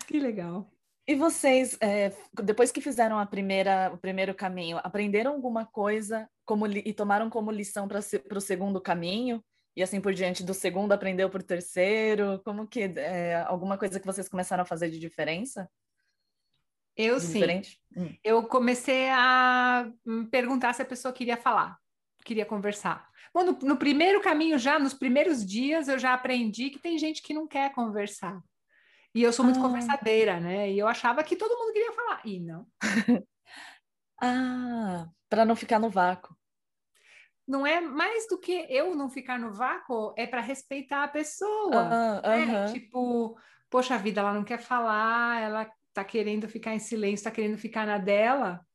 Que 0.08 0.20
legal. 0.20 0.72
E 1.08 1.16
vocês, 1.16 1.78
é, 1.82 2.14
depois 2.44 2.72
que 2.72 2.80
fizeram 2.80 3.18
a 3.18 3.26
primeira, 3.26 3.92
o 3.94 3.98
primeiro 3.98 4.36
caminho, 4.36 4.80
aprenderam 4.84 5.34
alguma 5.34 5.66
coisa 5.66 6.30
como, 6.46 6.68
e 6.68 6.94
tomaram 6.94 7.30
como 7.30 7.52
lição 7.52 7.88
para 7.88 8.00
o 8.38 8.42
segundo 8.42 8.80
caminho? 8.80 9.44
E 9.76 9.82
assim 9.82 10.00
por 10.00 10.14
diante, 10.14 10.44
do 10.44 10.54
segundo 10.54 10.92
aprendeu 10.92 11.30
para 11.30 11.42
o 11.42 11.46
terceiro? 11.46 12.42
Como 12.44 12.68
que, 12.68 12.82
é, 12.82 13.42
alguma 13.48 13.78
coisa 13.78 14.00
que 14.00 14.06
vocês 14.06 14.30
começaram 14.30 14.64
a 14.64 14.66
fazer 14.66 14.90
de 14.90 15.00
diferença? 15.00 15.70
Eu 16.96 17.16
de 17.16 17.22
sim. 17.22 17.34
Diferente? 17.34 17.82
Hum. 17.96 18.14
Eu 18.24 18.44
comecei 18.44 19.10
a 19.10 19.92
perguntar 20.30 20.74
se 20.74 20.82
a 20.82 20.86
pessoa 20.86 21.14
queria 21.14 21.38
falar, 21.38 21.78
queria 22.24 22.46
conversar. 22.46 23.10
Bom, 23.34 23.44
no, 23.44 23.52
no 23.62 23.78
primeiro 23.78 24.22
caminho 24.22 24.58
já, 24.58 24.78
nos 24.78 24.94
primeiros 24.94 25.46
dias, 25.46 25.88
eu 25.88 25.98
já 25.98 26.14
aprendi 26.14 26.70
que 26.70 26.80
tem 26.80 26.98
gente 26.98 27.22
que 27.22 27.34
não 27.34 27.48
quer 27.48 27.74
conversar. 27.74 28.42
E 29.14 29.22
eu 29.22 29.34
sou 29.34 29.44
muito 29.44 29.60
ah. 29.60 29.64
conversadeira, 29.64 30.40
né? 30.40 30.72
E 30.72 30.80
eu 30.80 30.88
achava 30.88 31.24
que 31.24 31.36
todo 31.36 31.58
mundo 31.58 31.74
queria 31.74 31.92
falar. 31.94 32.22
E 32.26 32.40
não. 32.40 32.66
ah, 34.22 35.08
para 35.30 35.46
não 35.46 35.56
ficar 35.56 35.80
no 35.80 35.90
vácuo. 35.90 36.36
Não 37.48 37.66
é 37.68 37.82
mais 37.82 38.28
do 38.28 38.38
que 38.38 38.66
eu 38.70 38.96
não 38.96 39.10
ficar 39.10 39.38
no 39.38 39.52
vácuo, 39.52 40.14
é 40.18 40.26
para 40.26 40.40
respeitar 40.40 41.04
a 41.04 41.08
pessoa. 41.08 42.22
Ah, 42.24 42.38
né? 42.38 42.72
Tipo, 42.72 43.38
poxa 43.70 43.98
vida, 43.98 44.22
ela 44.22 44.34
não 44.34 44.44
quer 44.44 44.60
falar, 44.60 45.42
ela 45.42 45.72
tá 45.94 46.04
querendo 46.04 46.48
ficar 46.48 46.74
em 46.74 46.80
silêncio, 46.80 47.26
tá 47.26 47.32
querendo 47.32 47.58
ficar 47.58 47.86
na 47.86 47.98
dela, 47.98 48.66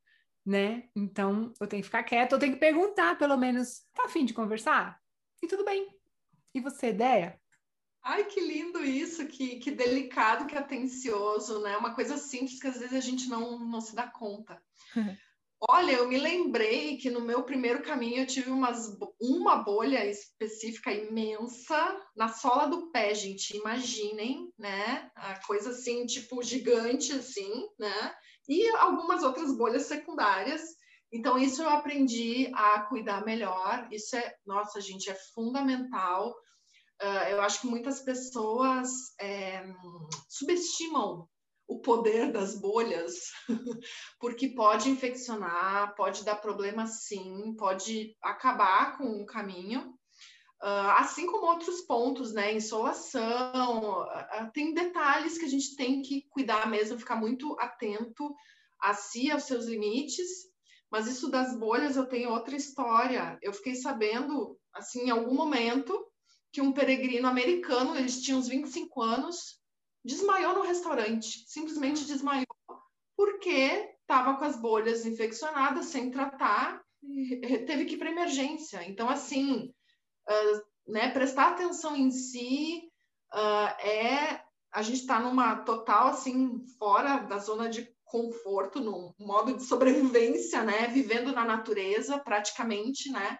né? 0.46 0.88
Então 0.94 1.52
eu 1.60 1.66
tenho 1.66 1.82
que 1.82 1.88
ficar 1.88 2.04
quieta, 2.04 2.36
eu 2.36 2.38
tenho 2.38 2.54
que 2.54 2.60
perguntar, 2.60 3.18
pelo 3.18 3.36
menos, 3.36 3.84
tá 3.92 4.04
afim 4.04 4.24
de 4.24 4.32
conversar? 4.32 5.00
E 5.42 5.48
tudo 5.48 5.64
bem. 5.64 5.88
E 6.54 6.60
você, 6.60 6.88
ideia? 6.88 7.38
Ai, 8.02 8.24
que 8.24 8.40
lindo 8.40 8.84
isso, 8.84 9.26
que, 9.26 9.56
que 9.56 9.72
delicado, 9.72 10.46
que 10.46 10.56
atencioso, 10.56 11.60
né? 11.60 11.76
Uma 11.76 11.92
coisa 11.92 12.16
simples 12.16 12.60
que 12.60 12.68
às 12.68 12.78
vezes 12.78 12.94
a 12.94 13.00
gente 13.00 13.28
não, 13.28 13.58
não 13.58 13.80
se 13.80 13.96
dá 13.96 14.06
conta. 14.06 14.62
Olha, 15.58 15.92
eu 15.92 16.06
me 16.06 16.18
lembrei 16.18 16.98
que 16.98 17.10
no 17.10 17.22
meu 17.22 17.42
primeiro 17.42 17.82
caminho 17.82 18.18
eu 18.18 18.26
tive 18.26 18.50
umas, 18.50 18.96
uma 19.18 19.56
bolha 19.56 20.04
específica 20.04 20.92
imensa 20.92 22.00
na 22.14 22.28
sola 22.28 22.66
do 22.66 22.90
pé, 22.92 23.14
gente. 23.14 23.56
Imaginem, 23.56 24.52
né? 24.56 25.10
A 25.16 25.44
coisa 25.44 25.70
assim, 25.70 26.04
tipo, 26.06 26.42
gigante, 26.42 27.12
assim, 27.12 27.66
né? 27.78 28.14
E 28.48 28.68
algumas 28.76 29.22
outras 29.22 29.56
bolhas 29.56 29.86
secundárias. 29.86 30.62
Então, 31.12 31.38
isso 31.38 31.62
eu 31.62 31.68
aprendi 31.68 32.50
a 32.54 32.80
cuidar 32.80 33.24
melhor. 33.24 33.88
Isso 33.90 34.16
é, 34.16 34.34
nossa, 34.44 34.80
gente, 34.80 35.10
é 35.10 35.16
fundamental 35.34 36.34
Uh, 37.02 37.28
eu 37.30 37.42
acho 37.42 37.60
que 37.60 37.66
muitas 37.66 38.00
pessoas 38.00 38.88
é, 39.20 39.62
subestimam 40.30 41.28
o 41.68 41.80
poder 41.80 42.32
das 42.32 42.58
bolhas, 42.58 43.14
porque 44.18 44.54
pode 44.54 44.88
infeccionar, 44.88 45.94
pode 45.94 46.24
dar 46.24 46.36
problema 46.36 46.86
sim, 46.86 47.54
pode 47.58 48.16
acabar 48.22 48.96
com 48.96 49.04
o 49.20 49.26
caminho. 49.26 49.94
Uh, 50.62 50.96
assim 50.96 51.26
como 51.26 51.46
outros 51.46 51.82
pontos, 51.82 52.32
né? 52.32 52.54
Insolação, 52.54 54.02
uh, 54.02 54.50
tem 54.54 54.72
detalhes 54.72 55.36
que 55.36 55.44
a 55.44 55.48
gente 55.48 55.76
tem 55.76 56.00
que 56.00 56.26
cuidar 56.30 56.68
mesmo, 56.68 56.98
ficar 56.98 57.16
muito 57.16 57.54
atento 57.60 58.34
a 58.80 58.94
si, 58.94 59.30
aos 59.30 59.44
seus 59.44 59.66
limites. 59.66 60.28
Mas 60.90 61.06
isso 61.06 61.30
das 61.30 61.58
bolhas 61.58 61.96
eu 61.96 62.06
tenho 62.06 62.30
outra 62.30 62.56
história. 62.56 63.38
Eu 63.42 63.52
fiquei 63.52 63.74
sabendo, 63.74 64.58
assim, 64.72 65.06
em 65.06 65.10
algum 65.10 65.34
momento, 65.34 66.06
que 66.52 66.60
um 66.60 66.72
peregrino 66.72 67.28
americano, 67.28 67.94
eles 67.96 68.22
tinham 68.22 68.38
uns 68.38 68.48
25 68.48 69.02
anos, 69.02 69.60
desmaiou 70.02 70.54
no 70.54 70.62
restaurante, 70.62 71.44
simplesmente 71.46 72.06
desmaiou, 72.06 72.46
porque 73.16 73.94
estava 74.00 74.38
com 74.38 74.44
as 74.44 74.56
bolhas 74.58 75.04
infeccionadas, 75.04 75.86
sem 75.86 76.10
tratar, 76.10 76.80
teve 77.66 77.84
que 77.84 77.94
ir 77.94 77.98
para 77.98 78.10
emergência. 78.10 78.88
Então, 78.88 79.08
assim, 79.08 79.70
uh, 80.28 80.92
né, 80.92 81.10
prestar 81.10 81.50
atenção 81.50 81.96
em 81.96 82.10
si 82.10 82.90
uh, 83.34 83.86
é. 83.86 84.44
A 84.72 84.82
gente 84.82 85.00
está 85.00 85.18
numa 85.18 85.56
total, 85.56 86.08
assim, 86.08 86.62
fora 86.78 87.18
da 87.18 87.38
zona 87.38 87.66
de 87.66 87.88
conforto, 88.04 88.78
num 88.78 89.12
modo 89.18 89.56
de 89.56 89.62
sobrevivência, 89.62 90.62
né? 90.62 90.86
Vivendo 90.88 91.32
na 91.32 91.46
natureza, 91.46 92.18
praticamente, 92.18 93.10
né? 93.10 93.38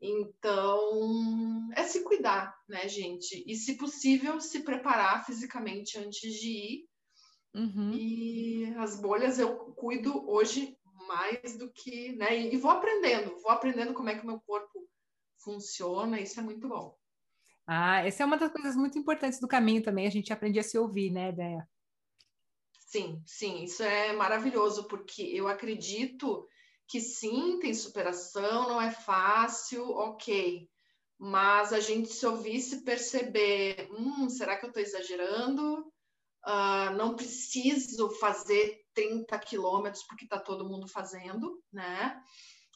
Então, 0.00 1.68
é 1.76 1.84
se 1.84 2.02
cuidar, 2.02 2.56
né, 2.68 2.88
gente? 2.88 3.44
E, 3.46 3.54
se 3.54 3.76
possível, 3.76 4.40
se 4.40 4.60
preparar 4.60 5.24
fisicamente 5.24 5.98
antes 5.98 6.34
de 6.40 6.48
ir. 6.48 6.88
Uhum. 7.54 7.92
E 7.92 8.74
as 8.78 9.00
bolhas 9.00 9.38
eu 9.38 9.56
cuido 9.74 10.28
hoje 10.28 10.76
mais 11.06 11.56
do 11.56 11.70
que, 11.70 12.12
né? 12.16 12.36
E 12.36 12.56
vou 12.56 12.70
aprendendo, 12.70 13.38
vou 13.40 13.50
aprendendo 13.50 13.92
como 13.92 14.08
é 14.08 14.14
que 14.16 14.24
o 14.24 14.26
meu 14.26 14.40
corpo 14.40 14.81
funciona, 15.42 16.20
isso 16.20 16.38
é 16.40 16.42
muito 16.42 16.68
bom. 16.68 16.96
Ah, 17.66 18.04
essa 18.04 18.22
é 18.22 18.26
uma 18.26 18.36
das 18.36 18.52
coisas 18.52 18.74
muito 18.74 18.98
importantes 18.98 19.38
do 19.38 19.48
caminho 19.48 19.82
também, 19.82 20.06
a 20.06 20.10
gente 20.10 20.32
aprende 20.32 20.58
a 20.58 20.62
se 20.62 20.78
ouvir, 20.78 21.10
né, 21.10 21.32
Déia? 21.32 21.68
Sim, 22.78 23.22
sim, 23.24 23.64
isso 23.64 23.82
é 23.82 24.12
maravilhoso, 24.12 24.84
porque 24.84 25.22
eu 25.22 25.48
acredito 25.48 26.46
que 26.86 27.00
sim, 27.00 27.58
tem 27.58 27.72
superação, 27.72 28.68
não 28.68 28.82
é 28.82 28.90
fácil, 28.90 29.88
ok. 29.90 30.68
Mas 31.18 31.72
a 31.72 31.80
gente 31.80 32.12
se 32.12 32.26
ouvisse 32.26 32.82
perceber, 32.82 33.88
hum, 33.92 34.28
será 34.28 34.56
que 34.58 34.66
eu 34.66 34.68
estou 34.68 34.82
exagerando? 34.82 35.90
Uh, 36.44 36.92
não 36.96 37.14
preciso 37.14 38.10
fazer 38.18 38.82
30 38.92 39.38
quilômetros 39.38 40.02
porque 40.04 40.24
está 40.24 40.38
todo 40.38 40.68
mundo 40.68 40.88
fazendo, 40.88 41.62
né? 41.72 42.20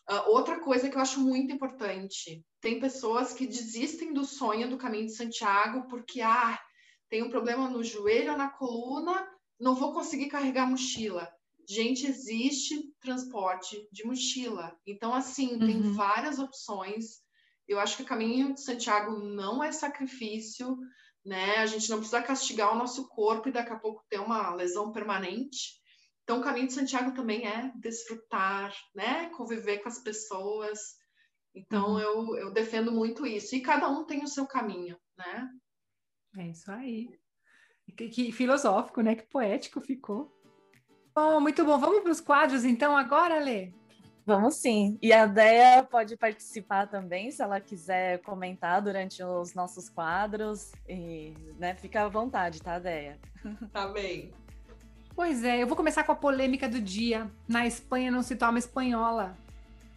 Uh, 0.09 0.31
outra 0.31 0.61
coisa 0.61 0.89
que 0.89 0.97
eu 0.97 1.01
acho 1.01 1.21
muito 1.21 1.53
importante, 1.53 2.45
tem 2.61 2.79
pessoas 2.79 3.33
que 3.33 3.47
desistem 3.47 4.13
do 4.13 4.25
sonho 4.25 4.71
do 4.71 4.79
caminho 4.79 5.07
de 5.07 5.17
Santiago 5.17 5.89
porque, 5.89 6.21
ah, 6.21 6.59
tem 7.09 7.23
um 7.23 7.31
problema 7.31 7.69
no 7.69 7.83
joelho 7.83 8.33
ou 8.33 8.39
na 8.39 8.49
coluna, 8.49 9.27
não 9.59 9.75
vou 9.75 9.93
conseguir 9.93 10.29
carregar 10.29 10.65
a 10.65 10.71
mochila. 10.71 11.29
Gente, 11.69 12.07
existe 12.07 12.93
transporte 13.01 13.89
de 13.91 14.07
mochila. 14.07 14.77
Então, 14.87 15.13
assim, 15.13 15.55
uhum. 15.55 15.67
tem 15.67 15.81
várias 15.81 16.39
opções. 16.39 17.21
Eu 17.67 17.81
acho 17.81 17.97
que 17.97 18.03
o 18.05 18.07
caminho 18.07 18.55
de 18.55 18.61
Santiago 18.61 19.19
não 19.19 19.63
é 19.63 19.73
sacrifício, 19.73 20.79
né? 21.25 21.57
A 21.57 21.67
gente 21.67 21.91
não 21.91 21.99
precisa 21.99 22.23
castigar 22.23 22.73
o 22.73 22.79
nosso 22.79 23.09
corpo 23.09 23.49
e 23.49 23.53
daqui 23.53 23.73
a 23.73 23.79
pouco 23.79 24.05
ter 24.09 24.21
uma 24.21 24.55
lesão 24.55 24.93
permanente. 24.93 25.81
Então, 26.27 26.41
o 26.41 26.43
caminho 26.43 26.67
de 26.67 26.73
Santiago 26.73 27.15
também 27.15 27.47
é 27.47 27.71
desfrutar, 27.77 28.75
né? 28.93 29.31
Conviver 29.37 29.79
com 29.79 29.89
as 29.89 30.01
pessoas. 30.01 30.81
Então, 31.55 31.93
uhum. 31.93 32.01
eu, 32.01 32.37
eu 32.37 32.53
defendo 32.53 32.91
muito 32.91 33.25
isso. 33.25 33.55
E 33.55 33.61
cada 33.61 33.89
um 33.89 34.05
tem 34.05 34.25
o 34.25 34.27
seu 34.27 34.45
caminho, 34.45 34.99
né? 35.17 35.49
É 36.37 36.49
isso 36.49 36.69
aí. 36.73 37.09
Que, 37.97 38.09
que 38.09 38.33
filosófico, 38.33 39.03
né? 39.03 39.15
Que 39.15 39.23
poético 39.23 39.81
ficou. 39.81 40.37
Bom, 41.15 41.39
muito 41.39 41.65
bom. 41.65 41.79
Vamos 41.79 42.01
para 42.01 42.11
os 42.11 42.21
quadros, 42.21 42.65
então, 42.65 42.97
agora, 42.97 43.39
Lê? 43.39 43.73
Vamos 44.27 44.57
sim. 44.57 44.99
E 45.01 45.13
a 45.13 45.27
Deia 45.27 45.85
pode 45.85 46.17
participar 46.17 46.89
também, 46.89 47.31
se 47.31 47.41
ela 47.41 47.61
quiser 47.61 48.21
comentar 48.23 48.83
durante 48.83 49.23
os 49.23 49.55
nossos 49.55 49.89
quadros. 49.89 50.73
E, 50.89 51.33
né, 51.57 51.77
fica 51.77 52.03
à 52.03 52.09
vontade, 52.09 52.61
tá, 52.61 52.81
Deia? 52.81 53.17
Tá 53.73 53.87
bem. 53.87 54.35
Pois 55.17 55.43
é, 55.43 55.63
eu 55.63 55.67
vou 55.67 55.75
começar 55.75 56.05
com 56.05 56.13
a 56.13 56.15
polêmica 56.15 56.69
do 56.69 56.79
dia. 56.79 57.31
Na 57.49 57.67
Espanha 57.67 58.11
não 58.11 58.23
se 58.23 58.37
toma 58.37 58.59
espanhola. 58.59 59.35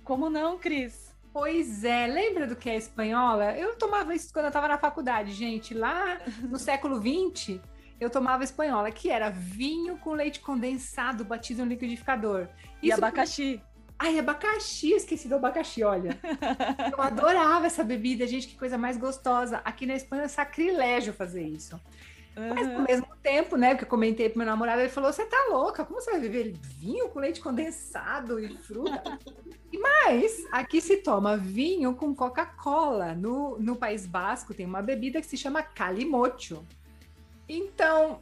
Como 0.01 0.29
não, 0.29 0.57
Cris? 0.57 1.13
Pois 1.33 1.83
é, 1.83 2.07
lembra 2.07 2.47
do 2.47 2.55
que 2.55 2.69
é 2.69 2.77
espanhola? 2.77 3.51
Eu 3.51 3.75
tomava 3.75 4.15
isso 4.15 4.31
quando 4.31 4.45
eu 4.45 4.49
estava 4.49 4.69
na 4.69 4.77
faculdade, 4.77 5.33
gente. 5.33 5.73
Lá 5.73 6.19
no 6.41 6.57
século 6.57 7.01
XX, 7.01 7.59
eu 7.99 8.09
tomava 8.09 8.45
espanhola, 8.45 8.89
que 8.91 9.09
era 9.09 9.29
vinho 9.29 9.97
com 9.97 10.13
leite 10.13 10.39
condensado 10.39 11.25
batido 11.25 11.65
no 11.65 11.69
liquidificador. 11.69 12.47
Isso 12.81 12.85
e 12.87 12.91
abacaxi. 12.93 13.61
Ai, 13.99 14.17
abacaxi, 14.17 14.93
esqueci 14.93 15.27
do 15.27 15.35
abacaxi, 15.35 15.83
olha. 15.83 16.17
Eu 16.95 17.01
adorava 17.01 17.67
essa 17.67 17.83
bebida, 17.83 18.25
gente, 18.25 18.47
que 18.47 18.57
coisa 18.57 18.77
mais 18.77 18.95
gostosa. 18.95 19.57
Aqui 19.65 19.85
na 19.85 19.95
Espanha 19.95 20.23
é 20.23 20.27
sacrilégio 20.29 21.11
fazer 21.11 21.43
isso. 21.43 21.77
Uhum. 22.37 22.53
Mas 22.53 22.67
ao 22.67 22.81
mesmo 22.81 23.15
tempo, 23.21 23.57
né, 23.57 23.69
porque 23.69 23.83
eu 23.83 23.89
comentei 23.89 24.29
pro 24.29 24.37
meu 24.37 24.47
namorado, 24.47 24.81
ele 24.81 24.89
falou: 24.89 25.11
você 25.11 25.25
tá 25.25 25.47
louca, 25.49 25.83
como 25.83 26.01
você 26.01 26.11
vai 26.11 26.21
beber 26.21 26.53
vinho 26.53 27.09
com 27.09 27.19
leite 27.19 27.41
condensado 27.41 28.39
e 28.39 28.57
fruta? 28.57 29.19
e 29.71 29.77
mais, 29.77 30.45
aqui 30.51 30.79
se 30.79 30.97
toma 30.97 31.37
vinho 31.37 31.95
com 31.95 32.15
Coca-Cola. 32.15 33.13
No, 33.13 33.59
no 33.59 33.75
País 33.75 34.05
Basco 34.05 34.53
tem 34.53 34.65
uma 34.65 34.81
bebida 34.81 35.19
que 35.19 35.27
se 35.27 35.37
chama 35.37 35.61
calimocho. 35.61 36.65
Então, 37.47 38.21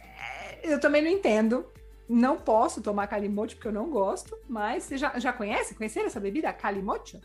é, 0.00 0.72
eu 0.72 0.80
também 0.80 1.02
não 1.02 1.10
entendo 1.10 1.66
não 2.08 2.38
posso 2.38 2.80
tomar 2.80 3.06
calimocho 3.06 3.54
porque 3.54 3.68
eu 3.68 3.72
não 3.72 3.90
gosto, 3.90 4.36
mas 4.48 4.84
você 4.84 4.96
já, 4.96 5.18
já 5.18 5.32
conhece? 5.32 5.74
Conheceram 5.74 6.06
essa 6.06 6.18
bebida, 6.18 6.52
calimocho? 6.52 7.20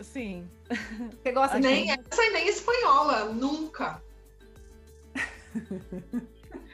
Sim. 0.00 0.50
Você 1.22 1.32
gosta 1.32 1.58
nem 1.58 1.86
de... 1.86 1.92
essa 1.92 2.30
nem 2.32 2.48
espanhola, 2.48 3.26
nunca. 3.26 4.02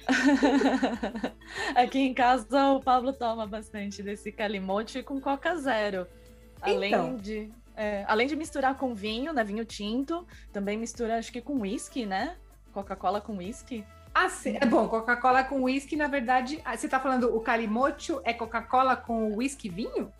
Aqui 1.74 1.98
em 2.00 2.14
casa 2.14 2.72
o 2.72 2.80
Pablo 2.80 3.12
toma 3.12 3.46
bastante 3.46 4.02
desse 4.02 4.32
calimocho 4.32 5.02
com 5.04 5.20
Coca 5.20 5.56
Zero. 5.56 6.06
Além 6.60 6.92
então. 6.92 7.16
de 7.16 7.50
é, 7.76 8.04
além 8.06 8.26
de 8.26 8.36
misturar 8.36 8.76
com 8.76 8.94
vinho, 8.94 9.32
né, 9.32 9.42
vinho 9.42 9.64
tinto, 9.64 10.26
também 10.52 10.76
mistura 10.76 11.18
acho 11.18 11.32
que 11.32 11.40
com 11.40 11.60
whisky, 11.60 12.04
né? 12.04 12.36
Coca-Cola 12.72 13.20
com 13.20 13.38
whisky. 13.38 13.84
Ah, 14.14 14.28
sim. 14.28 14.58
É 14.60 14.66
bom, 14.66 14.86
Coca-Cola 14.88 15.42
com 15.44 15.62
whisky, 15.62 15.96
na 15.96 16.06
verdade, 16.06 16.60
ah, 16.64 16.76
você 16.76 16.86
está 16.86 17.00
falando 17.00 17.34
o 17.34 17.40
calimocho 17.40 18.20
é 18.24 18.34
Coca-Cola 18.34 18.94
com 18.94 19.34
whisky 19.36 19.68
vinho? 19.68 20.12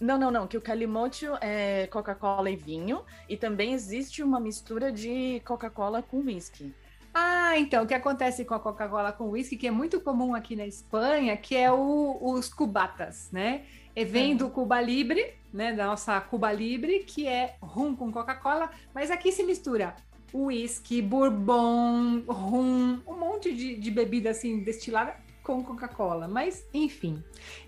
Não, 0.00 0.18
não, 0.18 0.30
não, 0.30 0.46
que 0.46 0.58
o 0.58 0.60
calimocho 0.60 1.36
é 1.40 1.86
Coca-Cola 1.86 2.50
e 2.50 2.56
vinho, 2.56 3.02
e 3.28 3.36
também 3.36 3.72
existe 3.72 4.22
uma 4.22 4.38
mistura 4.38 4.92
de 4.92 5.40
Coca-Cola 5.44 6.02
com 6.02 6.18
whisky. 6.18 6.74
Ah, 7.18 7.58
então, 7.58 7.84
o 7.84 7.86
que 7.86 7.94
acontece 7.94 8.44
com 8.44 8.52
a 8.52 8.60
Coca-Cola 8.60 9.10
com 9.10 9.30
whisky, 9.30 9.56
que 9.56 9.66
é 9.66 9.70
muito 9.70 9.98
comum 10.02 10.34
aqui 10.34 10.54
na 10.54 10.66
Espanha, 10.66 11.34
que 11.34 11.56
é 11.56 11.72
o, 11.72 12.18
os 12.20 12.52
cubatas, 12.52 13.30
né? 13.32 13.62
E 13.96 14.04
vem 14.04 14.32
uhum. 14.32 14.36
do 14.36 14.50
Cuba 14.50 14.78
Libre, 14.82 15.32
né, 15.50 15.72
da 15.72 15.86
nossa 15.86 16.20
Cuba 16.20 16.52
Libre, 16.52 17.04
que 17.04 17.26
é 17.26 17.56
rum 17.62 17.96
com 17.96 18.12
Coca-Cola, 18.12 18.70
mas 18.92 19.10
aqui 19.10 19.32
se 19.32 19.42
mistura 19.44 19.96
whisky, 20.34 21.00
bourbon, 21.00 22.22
rum, 22.28 23.00
um 23.06 23.16
monte 23.16 23.50
de, 23.54 23.76
de 23.76 23.90
bebida 23.90 24.28
assim 24.28 24.62
destilada 24.62 25.16
com 25.42 25.64
Coca-Cola, 25.64 26.28
mas 26.28 26.66
enfim. 26.74 27.22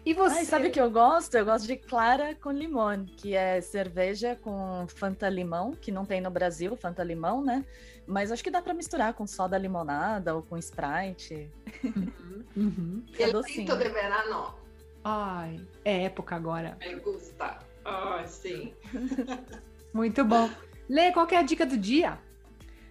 E 0.05 0.13
você. 0.13 0.41
Ai, 0.41 0.45
sabe 0.45 0.69
o 0.69 0.71
que 0.71 0.81
eu 0.81 0.91
gosto? 0.91 1.35
Eu 1.37 1.45
gosto 1.45 1.67
de 1.67 1.77
clara 1.77 2.35
com 2.35 2.51
limão, 2.51 3.07
que 3.17 3.35
é 3.35 3.61
cerveja 3.61 4.37
com 4.43 4.85
Fanta 4.89 5.29
limão, 5.29 5.71
que 5.73 5.93
não 5.93 6.05
tem 6.05 6.21
no 6.21 6.29
Brasil, 6.29 6.77
Fanta 6.77 7.05
limão, 7.05 7.43
né? 7.43 7.65
Mas 8.09 8.33
acho 8.33 8.43
que 8.43 8.51
dá 8.51 8.63
para 8.63 8.73
misturar 8.73 9.13
com 9.13 9.27
soda 9.27 9.59
limonada 9.59 10.35
ou 10.35 10.43
com 10.43 10.57
Sprite. 10.57 11.51
Uhum. 11.85 12.45
uhum. 12.57 13.07
É 13.19 13.31
docinho. 13.31 13.77
de 13.77 13.89
verano. 13.91 14.55
Ai, 15.05 15.61
é 15.85 16.05
época 16.05 16.35
agora. 16.35 16.79
Me 16.81 16.95
gusta. 16.97 17.59
Ai, 17.85 18.27
sim. 18.27 18.75
Muito 19.93 20.25
bom. 20.25 20.49
Lê, 20.89 21.13
qual 21.13 21.29
é 21.31 21.37
a 21.37 21.43
dica 21.43 21.67
do 21.67 21.77
dia? 21.77 22.19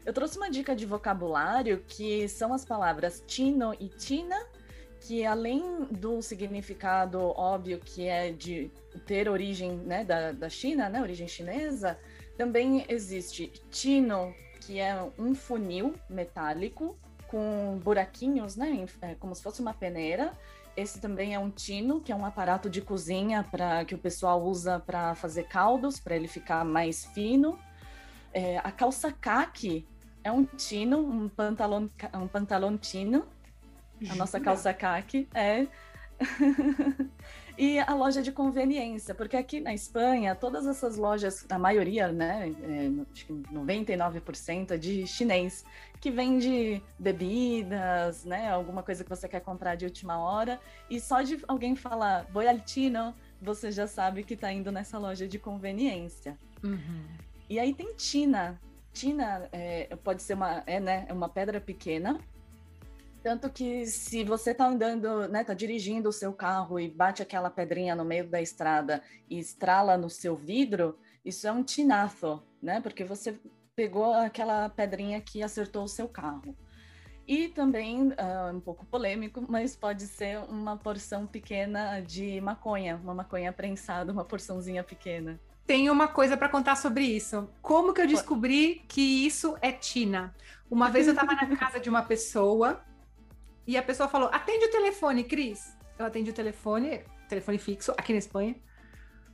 Eu 0.05 0.13
trouxe 0.13 0.37
uma 0.37 0.51
dica 0.51 0.75
de 0.75 0.85
vocabulário 0.85 1.83
que 1.87 2.29
são 2.29 2.53
as 2.53 2.63
palavras 2.63 3.23
tino 3.25 3.73
e 3.79 3.89
tina, 3.89 4.37
que 5.01 5.25
além 5.25 5.85
do 5.85 6.21
significado 6.21 7.19
óbvio 7.19 7.79
que 7.79 8.07
é 8.07 8.31
de 8.31 8.71
ter 9.07 9.27
origem 9.27 9.77
né, 9.77 10.05
da, 10.05 10.31
da 10.31 10.47
China, 10.47 10.89
né, 10.89 11.01
origem 11.01 11.27
chinesa, 11.27 11.99
também 12.37 12.85
existe 12.87 13.51
tino, 13.71 14.33
que 14.67 14.81
é 14.81 15.01
um 15.17 15.33
funil 15.33 15.93
metálico 16.09 16.97
com 17.29 17.79
buraquinhos, 17.81 18.57
né, 18.57 18.85
é 19.01 19.15
como 19.15 19.33
se 19.33 19.41
fosse 19.41 19.61
uma 19.61 19.73
peneira. 19.73 20.33
Esse 20.75 20.99
também 20.99 21.33
é 21.33 21.39
um 21.39 21.49
tino, 21.49 22.01
que 22.01 22.11
é 22.11 22.15
um 22.15 22.25
aparato 22.25 22.69
de 22.69 22.81
cozinha 22.81 23.45
para 23.49 23.85
que 23.85 23.95
o 23.95 23.97
pessoal 23.97 24.43
usa 24.43 24.77
para 24.77 25.15
fazer 25.15 25.47
caldos, 25.47 26.01
para 26.01 26.17
ele 26.17 26.27
ficar 26.27 26.65
mais 26.65 27.05
fino. 27.05 27.57
É, 28.33 28.57
a 28.57 28.69
calça 28.69 29.09
caque 29.09 29.87
é 30.21 30.31
um 30.31 30.43
tino, 30.43 30.99
um 30.99 31.29
pantalão, 31.29 31.89
um 32.13 32.27
pantalão 32.27 32.77
tino. 32.77 33.25
A 34.09 34.15
nossa 34.15 34.37
calça 34.37 34.73
caque 34.73 35.29
é. 35.33 35.65
e 37.57 37.79
a 37.79 37.93
loja 37.95 38.21
de 38.21 38.31
conveniência, 38.31 39.15
porque 39.15 39.35
aqui 39.35 39.59
na 39.59 39.73
Espanha, 39.73 40.35
todas 40.35 40.67
essas 40.67 40.95
lojas, 40.95 41.45
a 41.49 41.57
maioria, 41.57 42.11
né, 42.11 42.53
é, 42.61 43.11
acho 43.11 43.25
que 43.25 43.33
99% 43.33 44.71
é 44.71 44.77
de 44.77 45.07
chinês, 45.07 45.65
que 45.99 46.11
vende 46.11 46.83
bebidas, 46.99 48.23
né, 48.23 48.51
alguma 48.51 48.83
coisa 48.83 49.03
que 49.03 49.09
você 49.09 49.27
quer 49.27 49.39
comprar 49.39 49.75
de 49.75 49.85
última 49.85 50.19
hora, 50.19 50.59
e 50.87 50.99
só 50.99 51.23
de 51.23 51.43
alguém 51.47 51.75
falar 51.75 52.27
voy 52.31 52.47
al 52.47 52.59
chino, 52.65 53.15
você 53.41 53.71
já 53.71 53.87
sabe 53.87 54.23
que 54.23 54.35
está 54.35 54.51
indo 54.53 54.71
nessa 54.71 54.99
loja 54.99 55.27
de 55.27 55.39
conveniência. 55.39 56.37
Uhum. 56.63 57.05
E 57.49 57.59
aí 57.59 57.73
tem 57.73 57.95
Tina, 57.95 58.61
Tina 58.93 59.47
é, 59.51 59.95
pode 60.03 60.21
ser 60.21 60.35
uma, 60.35 60.63
é, 60.67 60.79
né, 60.79 61.05
é 61.07 61.13
uma 61.13 61.29
pedra 61.29 61.59
pequena, 61.59 62.19
tanto 63.23 63.49
que 63.49 63.85
se 63.85 64.23
você 64.23 64.51
está 64.51 64.67
andando, 64.67 65.27
né, 65.27 65.43
tá 65.43 65.53
dirigindo 65.53 66.09
o 66.09 66.13
seu 66.13 66.33
carro 66.33 66.79
e 66.79 66.89
bate 66.89 67.21
aquela 67.21 67.49
pedrinha 67.49 67.95
no 67.95 68.05
meio 68.05 68.27
da 68.27 68.41
estrada 68.41 69.01
e 69.29 69.39
estrala 69.39 69.97
no 69.97 70.09
seu 70.09 70.35
vidro, 70.35 70.97
isso 71.23 71.47
é 71.47 71.51
um 71.51 71.63
tinazo, 71.63 72.43
né? 72.61 72.79
Porque 72.81 73.03
você 73.03 73.39
pegou 73.75 74.13
aquela 74.13 74.69
pedrinha 74.69 75.19
que 75.21 75.43
acertou 75.43 75.83
o 75.83 75.87
seu 75.87 76.07
carro. 76.07 76.55
E 77.27 77.49
também, 77.49 78.07
uh, 78.07 78.55
um 78.55 78.59
pouco 78.61 78.85
polêmico, 78.85 79.43
mas 79.47 79.75
pode 79.75 80.07
ser 80.07 80.39
uma 80.49 80.77
porção 80.77 81.27
pequena 81.27 81.99
de 81.99 82.39
maconha, 82.39 82.95
uma 82.95 83.13
maconha 83.13 83.51
prensada, 83.51 84.11
uma 84.11 84.23
porçãozinha 84.23 84.83
pequena 84.83 85.39
tenho 85.67 85.91
uma 85.91 86.07
coisa 86.07 86.37
para 86.37 86.47
contar 86.47 86.77
sobre 86.77 87.03
isso. 87.03 87.49
Como 87.61 87.93
que 87.93 87.99
eu 87.99 88.07
descobri 88.07 88.85
que 88.87 89.01
isso 89.01 89.57
é 89.61 89.69
Tina? 89.69 90.33
Uma 90.71 90.89
vez 90.89 91.07
eu 91.07 91.13
estava 91.13 91.33
na 91.33 91.45
casa 91.57 91.77
de 91.77 91.89
uma 91.89 92.03
pessoa 92.03 92.81
e 93.67 93.77
a 93.77 93.83
pessoa 93.83 94.07
falou: 94.07 94.29
atende 94.31 94.65
o 94.65 94.71
telefone, 94.71 95.25
Cris. 95.25 95.75
Eu 95.99 96.05
atendi 96.05 96.31
o 96.31 96.33
telefone, 96.33 97.03
telefone 97.27 97.57
fixo, 97.57 97.91
aqui 97.97 98.13
na 98.13 98.19
Espanha. 98.19 98.55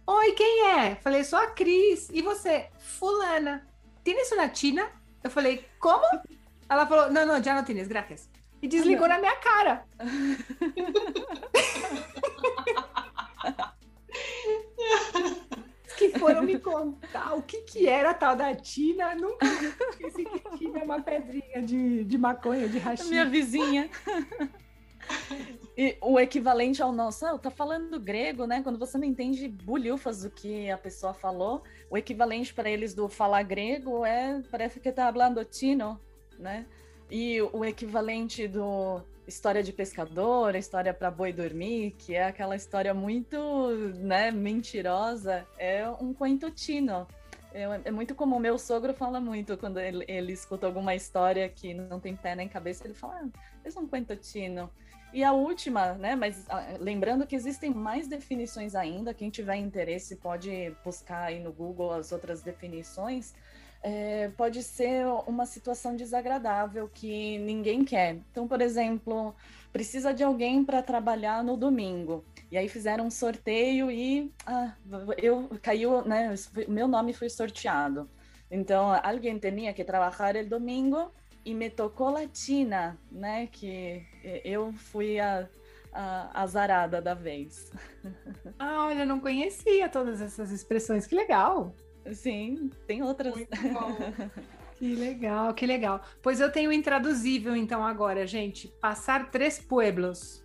Oi, 0.06 0.34
quem 0.34 0.68
é? 0.70 0.96
Falei, 0.96 1.24
sou 1.24 1.40
a 1.40 1.48
Cris. 1.48 2.10
E 2.12 2.22
você? 2.22 2.68
Fulana. 2.80 3.66
Tem 4.04 4.20
isso 4.20 4.36
na 4.36 4.50
Tina? 4.50 4.92
Eu 5.24 5.30
falei, 5.30 5.66
como? 5.80 6.04
Ela 6.68 6.86
falou, 6.86 7.10
não, 7.12 7.26
não, 7.26 7.42
já 7.42 7.56
não 7.56 7.64
tienes, 7.64 7.88
graças. 7.88 8.30
E 8.62 8.68
desligou 8.68 9.08
na 9.08 9.20
minha 9.20 9.38
cara. 9.38 9.86
que 15.98 16.18
foram 16.18 16.44
me 16.44 16.60
contar 16.60 17.36
o 17.36 17.42
que, 17.42 17.62
que 17.62 17.88
era 17.88 18.12
a 18.12 18.14
tal 18.14 18.36
da 18.36 18.54
Tina. 18.56 19.16
Nunca 19.16 19.46
esqueci 19.90 20.26
que 20.26 20.58
Tina 20.58 20.80
é 20.80 20.84
uma 20.84 21.02
pedrinha 21.02 21.62
de, 21.62 22.04
de 22.04 22.18
maconha, 22.18 22.68
de 22.68 22.80
rachis. 22.80 23.10
Minha 23.10 23.26
vizinha. 23.26 23.90
E 25.76 25.98
o 26.00 26.20
equivalente 26.20 26.82
ao 26.82 26.92
nosso, 26.92 27.26
ah, 27.26 27.38
tá 27.38 27.50
falando 27.50 28.00
grego, 28.00 28.46
né? 28.46 28.62
Quando 28.62 28.80
você 28.80 28.98
não 28.98 29.06
entende 29.06 29.48
bulhufas 29.50 30.22
do 30.22 30.30
que 30.30 30.70
a 30.70 30.78
pessoa 30.78 31.14
falou, 31.14 31.64
o 31.90 31.98
equivalente 31.98 32.54
para 32.54 32.70
eles 32.70 32.94
do 32.94 33.10
falar 33.10 33.44
grego 33.44 34.06
é 34.06 34.42
parece 34.50 34.80
que 34.80 34.92
tá 34.92 35.12
falando 35.12 35.44
tino, 35.44 36.00
né? 36.40 36.66
e 37.14 37.40
o 37.42 37.64
equivalente 37.64 38.48
do 38.48 39.00
história 39.28 39.64
de 39.64 39.72
pescador, 39.72 40.56
história 40.56 40.94
para 40.94 41.10
boi 41.10 41.32
dormir, 41.32 41.92
que 41.98 42.16
é 42.16 42.26
aquela 42.26 42.56
história 42.56 42.94
muito, 42.94 43.70
né, 43.96 44.32
mentirosa, 44.32 45.48
é 45.58 45.88
um 45.90 46.14
quentotino. 46.14 47.08
É, 47.54 47.64
é 47.86 47.92
muito 47.92 48.16
comum, 48.16 48.40
meu 48.40 48.58
sogro 48.58 48.94
fala 48.94 49.20
muito 49.20 49.56
quando 49.58 49.80
ele, 49.80 50.04
ele 50.08 50.34
escuta 50.34 50.66
alguma 50.66 50.96
história 50.96 51.48
que 51.48 51.74
não 51.74 52.00
tem 52.00 52.16
pé 52.16 52.36
nem 52.36 52.50
cabeça, 52.50 52.86
ele 52.86 52.96
fala, 52.96 53.22
ah, 53.24 53.40
é 53.64 53.80
um 53.80 53.88
quentotino. 53.88 54.70
E 55.14 55.24
a 55.24 55.32
última, 55.32 55.94
né? 55.94 56.16
Mas 56.16 56.50
ah, 56.50 56.76
lembrando 56.80 57.28
que 57.28 57.36
existem 57.36 57.70
mais 57.70 58.08
definições 58.08 58.74
ainda. 58.74 59.14
Quem 59.14 59.30
tiver 59.30 59.58
interesse 59.58 60.16
pode 60.16 60.76
buscar 60.84 61.26
aí 61.26 61.40
no 61.40 61.54
Google 61.54 61.94
as 61.94 62.12
outras 62.12 62.42
definições. 62.42 63.36
É, 63.86 64.30
pode 64.38 64.64
ser 64.64 65.06
uma 65.28 65.46
situação 65.46 65.94
desagradável 65.94 66.90
que 66.94 67.38
ninguém 67.40 67.84
quer. 67.84 68.16
Então, 68.32 68.48
por 68.48 68.62
exemplo, 68.62 69.36
precisa 69.74 70.14
de 70.14 70.24
alguém 70.24 70.64
para 70.64 70.82
trabalhar 70.82 71.44
no 71.44 71.58
domingo. 71.58 72.24
E 72.50 72.58
aí 72.58 72.70
fizeram 72.70 73.08
um 73.08 73.12
sorteio 73.12 73.92
e 73.92 74.32
ah, 74.46 74.74
eu 75.18 75.50
caiu, 75.62 76.02
né? 76.06 76.34
Meu 76.68 76.88
nome 76.88 77.12
foi 77.12 77.30
sorteado. 77.30 78.10
Então, 78.50 78.94
alguém 79.04 79.38
tinha 79.38 79.74
que 79.74 79.84
trabalhar 79.84 80.36
el 80.38 80.48
domingo 80.48 81.12
e 81.44 81.54
me 81.54 81.70
tocou 81.70 82.10
latina, 82.12 82.98
né? 83.12 83.48
Que 83.48 84.06
eu 84.46 84.72
fui 84.72 85.20
a, 85.20 85.50
a 85.92 86.42
azarada 86.42 87.02
da 87.02 87.14
vez. 87.14 87.72
Ah, 88.60 88.86
olha, 88.86 89.06
não 89.06 89.20
conhecia 89.20 89.90
todas 89.90 90.22
essas 90.22 90.52
expressões, 90.52 91.08
que 91.08 91.16
legal! 91.16 91.76
Sim, 92.12 92.70
tem 92.86 93.02
outras. 93.02 93.34
que 94.78 94.96
legal, 94.96 95.54
que 95.54 95.66
legal. 95.66 96.02
Pois 96.22 96.40
eu 96.40 96.52
tenho 96.52 96.72
intraduzível 96.72 97.56
então 97.56 97.86
agora, 97.86 98.28
gente. 98.28 98.68
Passar 98.82 99.32
três 99.32 99.60
pueblos. 99.60 100.44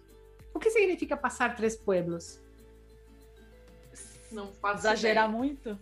O 0.55 0.59
que 0.59 0.71
significa 0.71 1.17
passar 1.17 1.55
três 1.57 1.77
pueblos? 1.77 2.41
Não 4.31 4.53
exagerar 4.75 5.31
muito? 5.31 5.79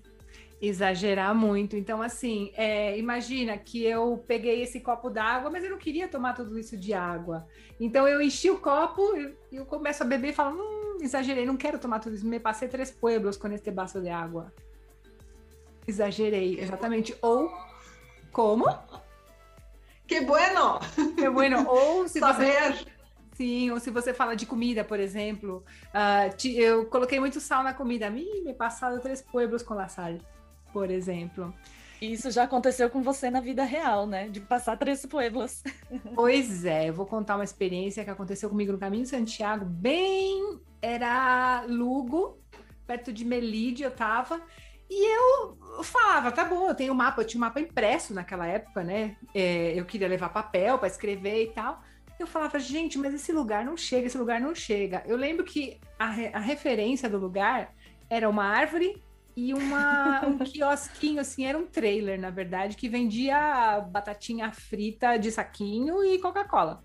exagerar 0.60 1.34
muito. 1.34 1.76
Então, 1.76 2.00
assim, 2.00 2.50
é, 2.54 2.98
imagina 2.98 3.56
que 3.58 3.84
eu 3.84 4.22
peguei 4.26 4.62
esse 4.62 4.80
copo 4.80 5.10
d'água, 5.10 5.50
mas 5.50 5.64
eu 5.64 5.70
não 5.70 5.78
queria 5.78 6.08
tomar 6.08 6.34
tudo 6.34 6.58
isso 6.58 6.76
de 6.76 6.94
água. 6.94 7.46
Então, 7.78 8.08
eu 8.08 8.20
enchi 8.20 8.50
o 8.50 8.58
copo 8.58 9.02
e 9.16 9.56
eu 9.56 9.66
começo 9.66 10.02
a 10.02 10.06
beber 10.06 10.30
e 10.30 10.32
falo, 10.32 10.56
hum, 10.58 10.98
exagerei, 11.00 11.44
não 11.44 11.56
quero 11.56 11.78
tomar 11.78 12.00
tudo 12.00 12.14
isso. 12.14 12.26
Me 12.26 12.40
passei 12.40 12.68
três 12.68 12.90
pueblos 12.90 13.36
com 13.36 13.48
este 13.48 13.70
baço 13.70 14.00
de 14.00 14.08
água. 14.08 14.52
Exagerei, 15.86 16.60
exatamente. 16.60 17.16
Ou, 17.22 17.50
como? 18.32 18.66
Que 20.06 20.20
bueno! 20.20 20.80
Que 21.16 21.28
bueno. 21.28 21.66
Ou 21.68 22.06
se 22.08 22.18
Saber. 22.18 22.72
você... 22.72 22.96
Sim, 23.34 23.70
ou 23.70 23.78
se 23.78 23.90
você 23.90 24.14
fala 24.14 24.34
de 24.34 24.46
comida, 24.46 24.82
por 24.82 24.98
exemplo, 24.98 25.62
uh, 25.88 26.48
eu 26.48 26.86
coloquei 26.86 27.20
muito 27.20 27.38
sal 27.38 27.62
na 27.62 27.74
comida. 27.74 28.08
Me, 28.08 28.24
me 28.40 28.54
passado 28.54 28.98
três 29.00 29.20
pueblos 29.20 29.62
com 29.62 29.74
la 29.74 29.88
sal 29.88 30.14
por 30.76 30.90
exemplo. 30.90 31.54
Isso 32.02 32.30
já 32.30 32.42
aconteceu 32.42 32.90
com 32.90 33.02
você 33.02 33.30
na 33.30 33.40
vida 33.40 33.64
real, 33.64 34.06
né? 34.06 34.28
De 34.28 34.40
passar 34.40 34.76
três 34.76 35.06
pueblos. 35.06 35.62
Pois 36.14 36.66
é, 36.66 36.90
eu 36.90 36.92
vou 36.92 37.06
contar 37.06 37.36
uma 37.36 37.44
experiência 37.44 38.04
que 38.04 38.10
aconteceu 38.10 38.50
comigo 38.50 38.72
no 38.72 38.78
Caminho 38.78 39.04
de 39.04 39.08
Santiago, 39.08 39.64
bem 39.64 40.60
era 40.82 41.64
Lugo, 41.66 42.38
perto 42.86 43.10
de 43.10 43.24
Melide 43.24 43.84
eu 43.84 43.90
tava, 43.90 44.42
e 44.88 45.16
eu 45.16 45.82
falava, 45.82 46.30
tá 46.30 46.44
bom, 46.44 46.68
eu 46.68 46.74
tenho 46.74 46.92
um 46.92 46.96
mapa, 46.96 47.20
eu 47.20 47.26
tinha 47.26 47.38
um 47.38 47.44
mapa 47.44 47.60
impresso 47.60 48.14
naquela 48.14 48.46
época, 48.46 48.84
né? 48.84 49.16
É, 49.34 49.78
eu 49.78 49.84
queria 49.84 50.08
levar 50.08 50.28
papel 50.28 50.78
para 50.78 50.88
escrever 50.88 51.42
e 51.42 51.48
tal. 51.48 51.82
Eu 52.18 52.26
falava, 52.26 52.58
gente, 52.58 52.96
mas 52.96 53.12
esse 53.12 53.32
lugar 53.32 53.64
não 53.64 53.76
chega, 53.76 54.06
esse 54.06 54.16
lugar 54.16 54.40
não 54.40 54.54
chega. 54.54 55.02
Eu 55.06 55.16
lembro 55.16 55.44
que 55.44 55.80
a, 55.98 56.06
a 56.34 56.38
referência 56.38 57.10
do 57.10 57.18
lugar 57.18 57.74
era 58.08 58.28
uma 58.28 58.44
árvore 58.44 59.02
e 59.36 59.52
uma, 59.52 60.24
um 60.26 60.38
quiosquinho, 60.38 61.20
assim, 61.20 61.44
era 61.44 61.58
um 61.58 61.66
trailer, 61.66 62.18
na 62.18 62.30
verdade, 62.30 62.76
que 62.76 62.88
vendia 62.88 63.80
batatinha 63.80 64.50
frita 64.52 65.18
de 65.18 65.30
saquinho 65.30 66.02
e 66.04 66.18
Coca-Cola. 66.18 66.82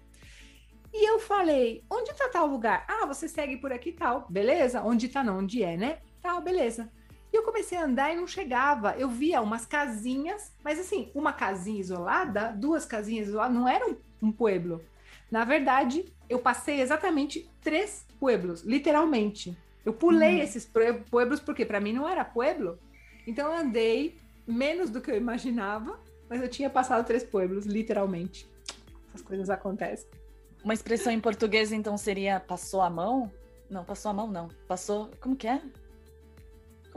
E 0.93 1.09
eu 1.09 1.19
falei, 1.19 1.83
onde 1.89 2.13
tá 2.13 2.27
tal 2.27 2.47
lugar? 2.47 2.85
Ah, 2.89 3.05
você 3.05 3.29
segue 3.29 3.55
por 3.57 3.71
aqui 3.71 3.93
tal, 3.93 4.25
beleza? 4.29 4.81
Onde 4.83 5.07
tá 5.07 5.23
não, 5.23 5.37
onde 5.37 5.63
é, 5.63 5.77
né? 5.77 5.99
Tal, 6.21 6.41
beleza. 6.41 6.91
E 7.31 7.37
eu 7.37 7.43
comecei 7.43 7.77
a 7.77 7.85
andar 7.85 8.11
e 8.11 8.15
não 8.15 8.27
chegava. 8.27 8.95
Eu 8.97 9.09
via 9.09 9.41
umas 9.41 9.65
casinhas, 9.65 10.51
mas 10.63 10.79
assim, 10.79 11.09
uma 11.15 11.31
casinha 11.31 11.79
isolada, 11.79 12.51
duas 12.51 12.85
casinhas 12.85 13.27
isoladas, 13.27 13.55
não 13.55 13.67
era 13.67 13.87
um, 13.87 13.95
um 14.21 14.31
pueblo. 14.31 14.81
Na 15.29 15.45
verdade, 15.45 16.11
eu 16.29 16.39
passei 16.39 16.81
exatamente 16.81 17.49
três 17.61 18.05
pueblos, 18.19 18.63
literalmente. 18.63 19.57
Eu 19.85 19.93
pulei 19.93 20.35
uhum. 20.35 20.43
esses 20.43 20.69
pueblos 21.09 21.39
porque 21.39 21.65
para 21.65 21.79
mim 21.79 21.93
não 21.93 22.07
era 22.07 22.25
pueblo. 22.25 22.77
Então 23.25 23.47
eu 23.47 23.59
andei 23.59 24.17
menos 24.45 24.89
do 24.89 24.99
que 24.99 25.09
eu 25.09 25.15
imaginava, 25.15 25.99
mas 26.29 26.41
eu 26.41 26.49
tinha 26.49 26.69
passado 26.69 27.05
três 27.05 27.23
pueblos, 27.23 27.65
literalmente. 27.65 28.49
Essas 29.09 29.21
coisas 29.21 29.49
acontecem. 29.49 30.09
Uma 30.63 30.73
expressão 30.73 31.11
em 31.11 31.19
português 31.19 31.71
então 31.71 31.97
seria 31.97 32.39
passou 32.39 32.81
a 32.81 32.89
mão? 32.89 33.31
Não, 33.69 33.83
passou 33.83 34.11
a 34.11 34.13
mão 34.13 34.27
não. 34.27 34.49
Passou, 34.67 35.09
como 35.19 35.35
que 35.35 35.47
é? 35.47 35.61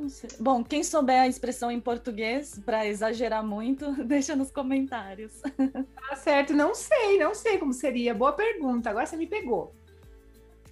Se... 0.08 0.26
Bom, 0.40 0.62
quem 0.62 0.82
souber 0.82 1.20
a 1.20 1.28
expressão 1.28 1.70
em 1.70 1.80
português, 1.80 2.60
para 2.64 2.86
exagerar 2.86 3.44
muito, 3.44 3.92
deixa 4.04 4.34
nos 4.36 4.50
comentários. 4.50 5.40
Tá 6.04 6.16
certo, 6.16 6.52
não 6.52 6.74
sei, 6.74 7.18
não 7.18 7.34
sei 7.34 7.56
como 7.56 7.72
seria. 7.72 8.14
Boa 8.14 8.32
pergunta, 8.32 8.90
agora 8.90 9.06
você 9.06 9.16
me 9.16 9.26
pegou. 9.26 9.74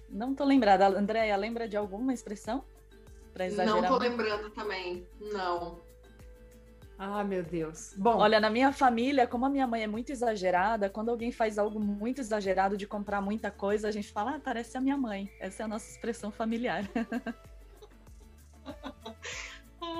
Não 0.07 0.35
tô 0.35 0.45
lembrada. 0.45 0.87
Andréia, 0.87 1.35
lembra 1.35 1.67
de 1.67 1.75
alguma 1.75 2.13
expressão? 2.13 2.63
Pra 3.33 3.47
exagerar 3.47 3.81
não 3.81 3.87
tô 3.87 3.99
muito? 3.99 4.11
lembrando 4.11 4.49
também. 4.51 5.07
Não. 5.19 5.79
Ah, 6.99 7.23
meu 7.23 7.43
Deus. 7.43 7.93
Bom, 7.97 8.17
olha, 8.17 8.39
na 8.39 8.49
minha 8.49 8.71
família, 8.71 9.25
como 9.25 9.45
a 9.45 9.49
minha 9.49 9.65
mãe 9.65 9.83
é 9.83 9.87
muito 9.87 10.11
exagerada, 10.11 10.89
quando 10.89 11.09
alguém 11.09 11.31
faz 11.31 11.57
algo 11.57 11.79
muito 11.79 12.21
exagerado 12.21 12.77
de 12.77 12.85
comprar 12.85 13.21
muita 13.21 13.49
coisa, 13.49 13.87
a 13.87 13.91
gente 13.91 14.11
fala, 14.11 14.35
ah, 14.35 14.39
parece 14.39 14.77
a 14.77 14.81
minha 14.81 14.95
mãe. 14.95 15.31
Essa 15.39 15.63
é 15.63 15.65
a 15.65 15.67
nossa 15.67 15.89
expressão 15.89 16.31
familiar. 16.31 16.87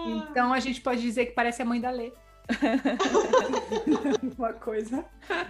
então 0.05 0.53
a 0.53 0.59
gente 0.59 0.81
pode 0.81 1.01
dizer 1.01 1.27
que 1.27 1.31
parece 1.31 1.61
a 1.61 1.65
mãe 1.65 1.79
da 1.79 1.89
Lê. 1.89 2.11
Uma 4.37 4.53
coisa. 4.53 5.05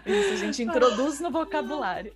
Isso, 0.06 0.34
a 0.34 0.36
gente 0.36 0.64
introduz 0.64 1.20
no 1.20 1.32
vocabulário. 1.32 2.14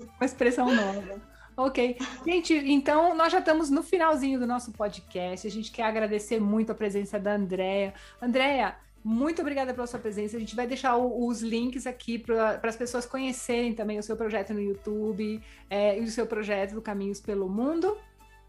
Uma 0.00 0.24
expressão 0.24 0.74
nova. 0.74 1.20
Ok. 1.56 1.98
Gente, 2.24 2.54
então 2.54 3.16
nós 3.16 3.32
já 3.32 3.40
estamos 3.40 3.68
no 3.68 3.82
finalzinho 3.82 4.38
do 4.38 4.46
nosso 4.46 4.70
podcast. 4.72 5.46
A 5.46 5.50
gente 5.50 5.72
quer 5.72 5.84
agradecer 5.84 6.40
muito 6.40 6.70
a 6.70 6.74
presença 6.74 7.18
da 7.18 7.34
Andrea. 7.34 7.94
Andrea, 8.22 8.76
muito 9.02 9.40
obrigada 9.40 9.74
pela 9.74 9.86
sua 9.86 9.98
presença. 9.98 10.36
A 10.36 10.40
gente 10.40 10.54
vai 10.54 10.66
deixar 10.66 10.96
o, 10.96 11.26
os 11.26 11.40
links 11.40 11.86
aqui 11.86 12.18
para 12.18 12.60
as 12.62 12.76
pessoas 12.76 13.06
conhecerem 13.06 13.72
também 13.72 13.98
o 13.98 14.02
seu 14.02 14.16
projeto 14.16 14.52
no 14.52 14.60
YouTube 14.60 15.42
é, 15.70 15.98
e 15.98 16.02
o 16.02 16.10
seu 16.10 16.26
projeto 16.26 16.74
do 16.74 16.82
Caminhos 16.82 17.20
pelo 17.20 17.48
Mundo. 17.48 17.96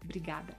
Obrigada. 0.04 0.54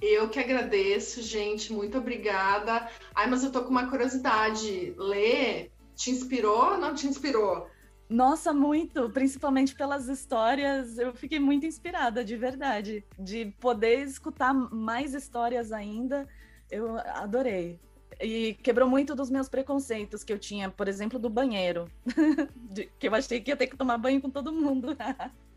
Eu 0.00 0.28
que 0.28 0.38
agradeço, 0.38 1.22
gente. 1.22 1.72
Muito 1.72 1.98
obrigada. 1.98 2.88
Ai, 3.14 3.28
mas 3.28 3.44
eu 3.44 3.52
tô 3.52 3.62
com 3.62 3.70
uma 3.70 3.88
curiosidade. 3.88 4.94
Lê, 4.96 5.70
te 5.94 6.10
inspirou 6.10 6.72
ou 6.72 6.78
não 6.78 6.94
te 6.94 7.06
inspirou? 7.06 7.68
Nossa, 8.08 8.52
muito, 8.52 9.08
principalmente 9.10 9.74
pelas 9.74 10.08
histórias. 10.08 10.98
Eu 10.98 11.14
fiquei 11.14 11.38
muito 11.38 11.66
inspirada, 11.66 12.24
de 12.24 12.36
verdade, 12.36 13.04
de 13.18 13.54
poder 13.60 14.00
escutar 14.00 14.52
mais 14.52 15.14
histórias 15.14 15.70
ainda. 15.70 16.26
Eu 16.70 16.98
adorei. 16.98 17.78
E 18.20 18.54
quebrou 18.62 18.88
muito 18.88 19.14
dos 19.14 19.30
meus 19.30 19.48
preconceitos 19.48 20.24
que 20.24 20.32
eu 20.32 20.38
tinha, 20.38 20.68
por 20.68 20.88
exemplo, 20.88 21.18
do 21.18 21.30
banheiro, 21.30 21.90
que 22.98 23.08
eu 23.08 23.14
achei 23.14 23.40
que 23.40 23.50
ia 23.50 23.56
ter 23.56 23.66
que 23.66 23.76
tomar 23.76 23.96
banho 23.96 24.20
com 24.20 24.28
todo 24.28 24.52
mundo. 24.52 24.96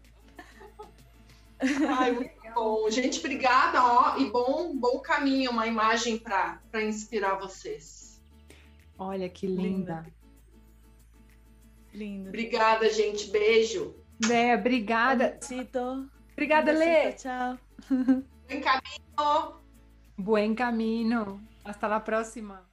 Ai, 1.98 2.12
muito 2.12 2.32
bom. 2.54 2.90
Gente, 2.90 3.20
obrigada, 3.20 3.84
ó, 3.84 4.18
e 4.18 4.30
bom, 4.30 4.76
bom 4.76 5.00
caminho, 5.00 5.52
uma 5.52 5.68
imagem 5.68 6.18
para 6.18 6.60
inspirar 6.82 7.36
vocês. 7.36 8.22
Olha 8.98 9.28
que 9.30 9.48
linda. 9.48 10.06
linda. 11.94 12.30
Obrigada, 12.30 12.90
gente. 12.90 13.30
Beijo. 13.30 13.96
Né, 14.28 14.56
obrigada. 14.56 15.38
Tito. 15.40 16.10
Obrigada, 16.32 16.72
Lê. 16.72 17.14
Tchau. 17.14 17.58
Buen 17.90 18.62
caminho. 18.62 19.62
Buen 20.18 20.56
caminho. 20.56 21.42
Hasta 21.64 21.88
la 21.88 22.00
próxima. 22.00 22.73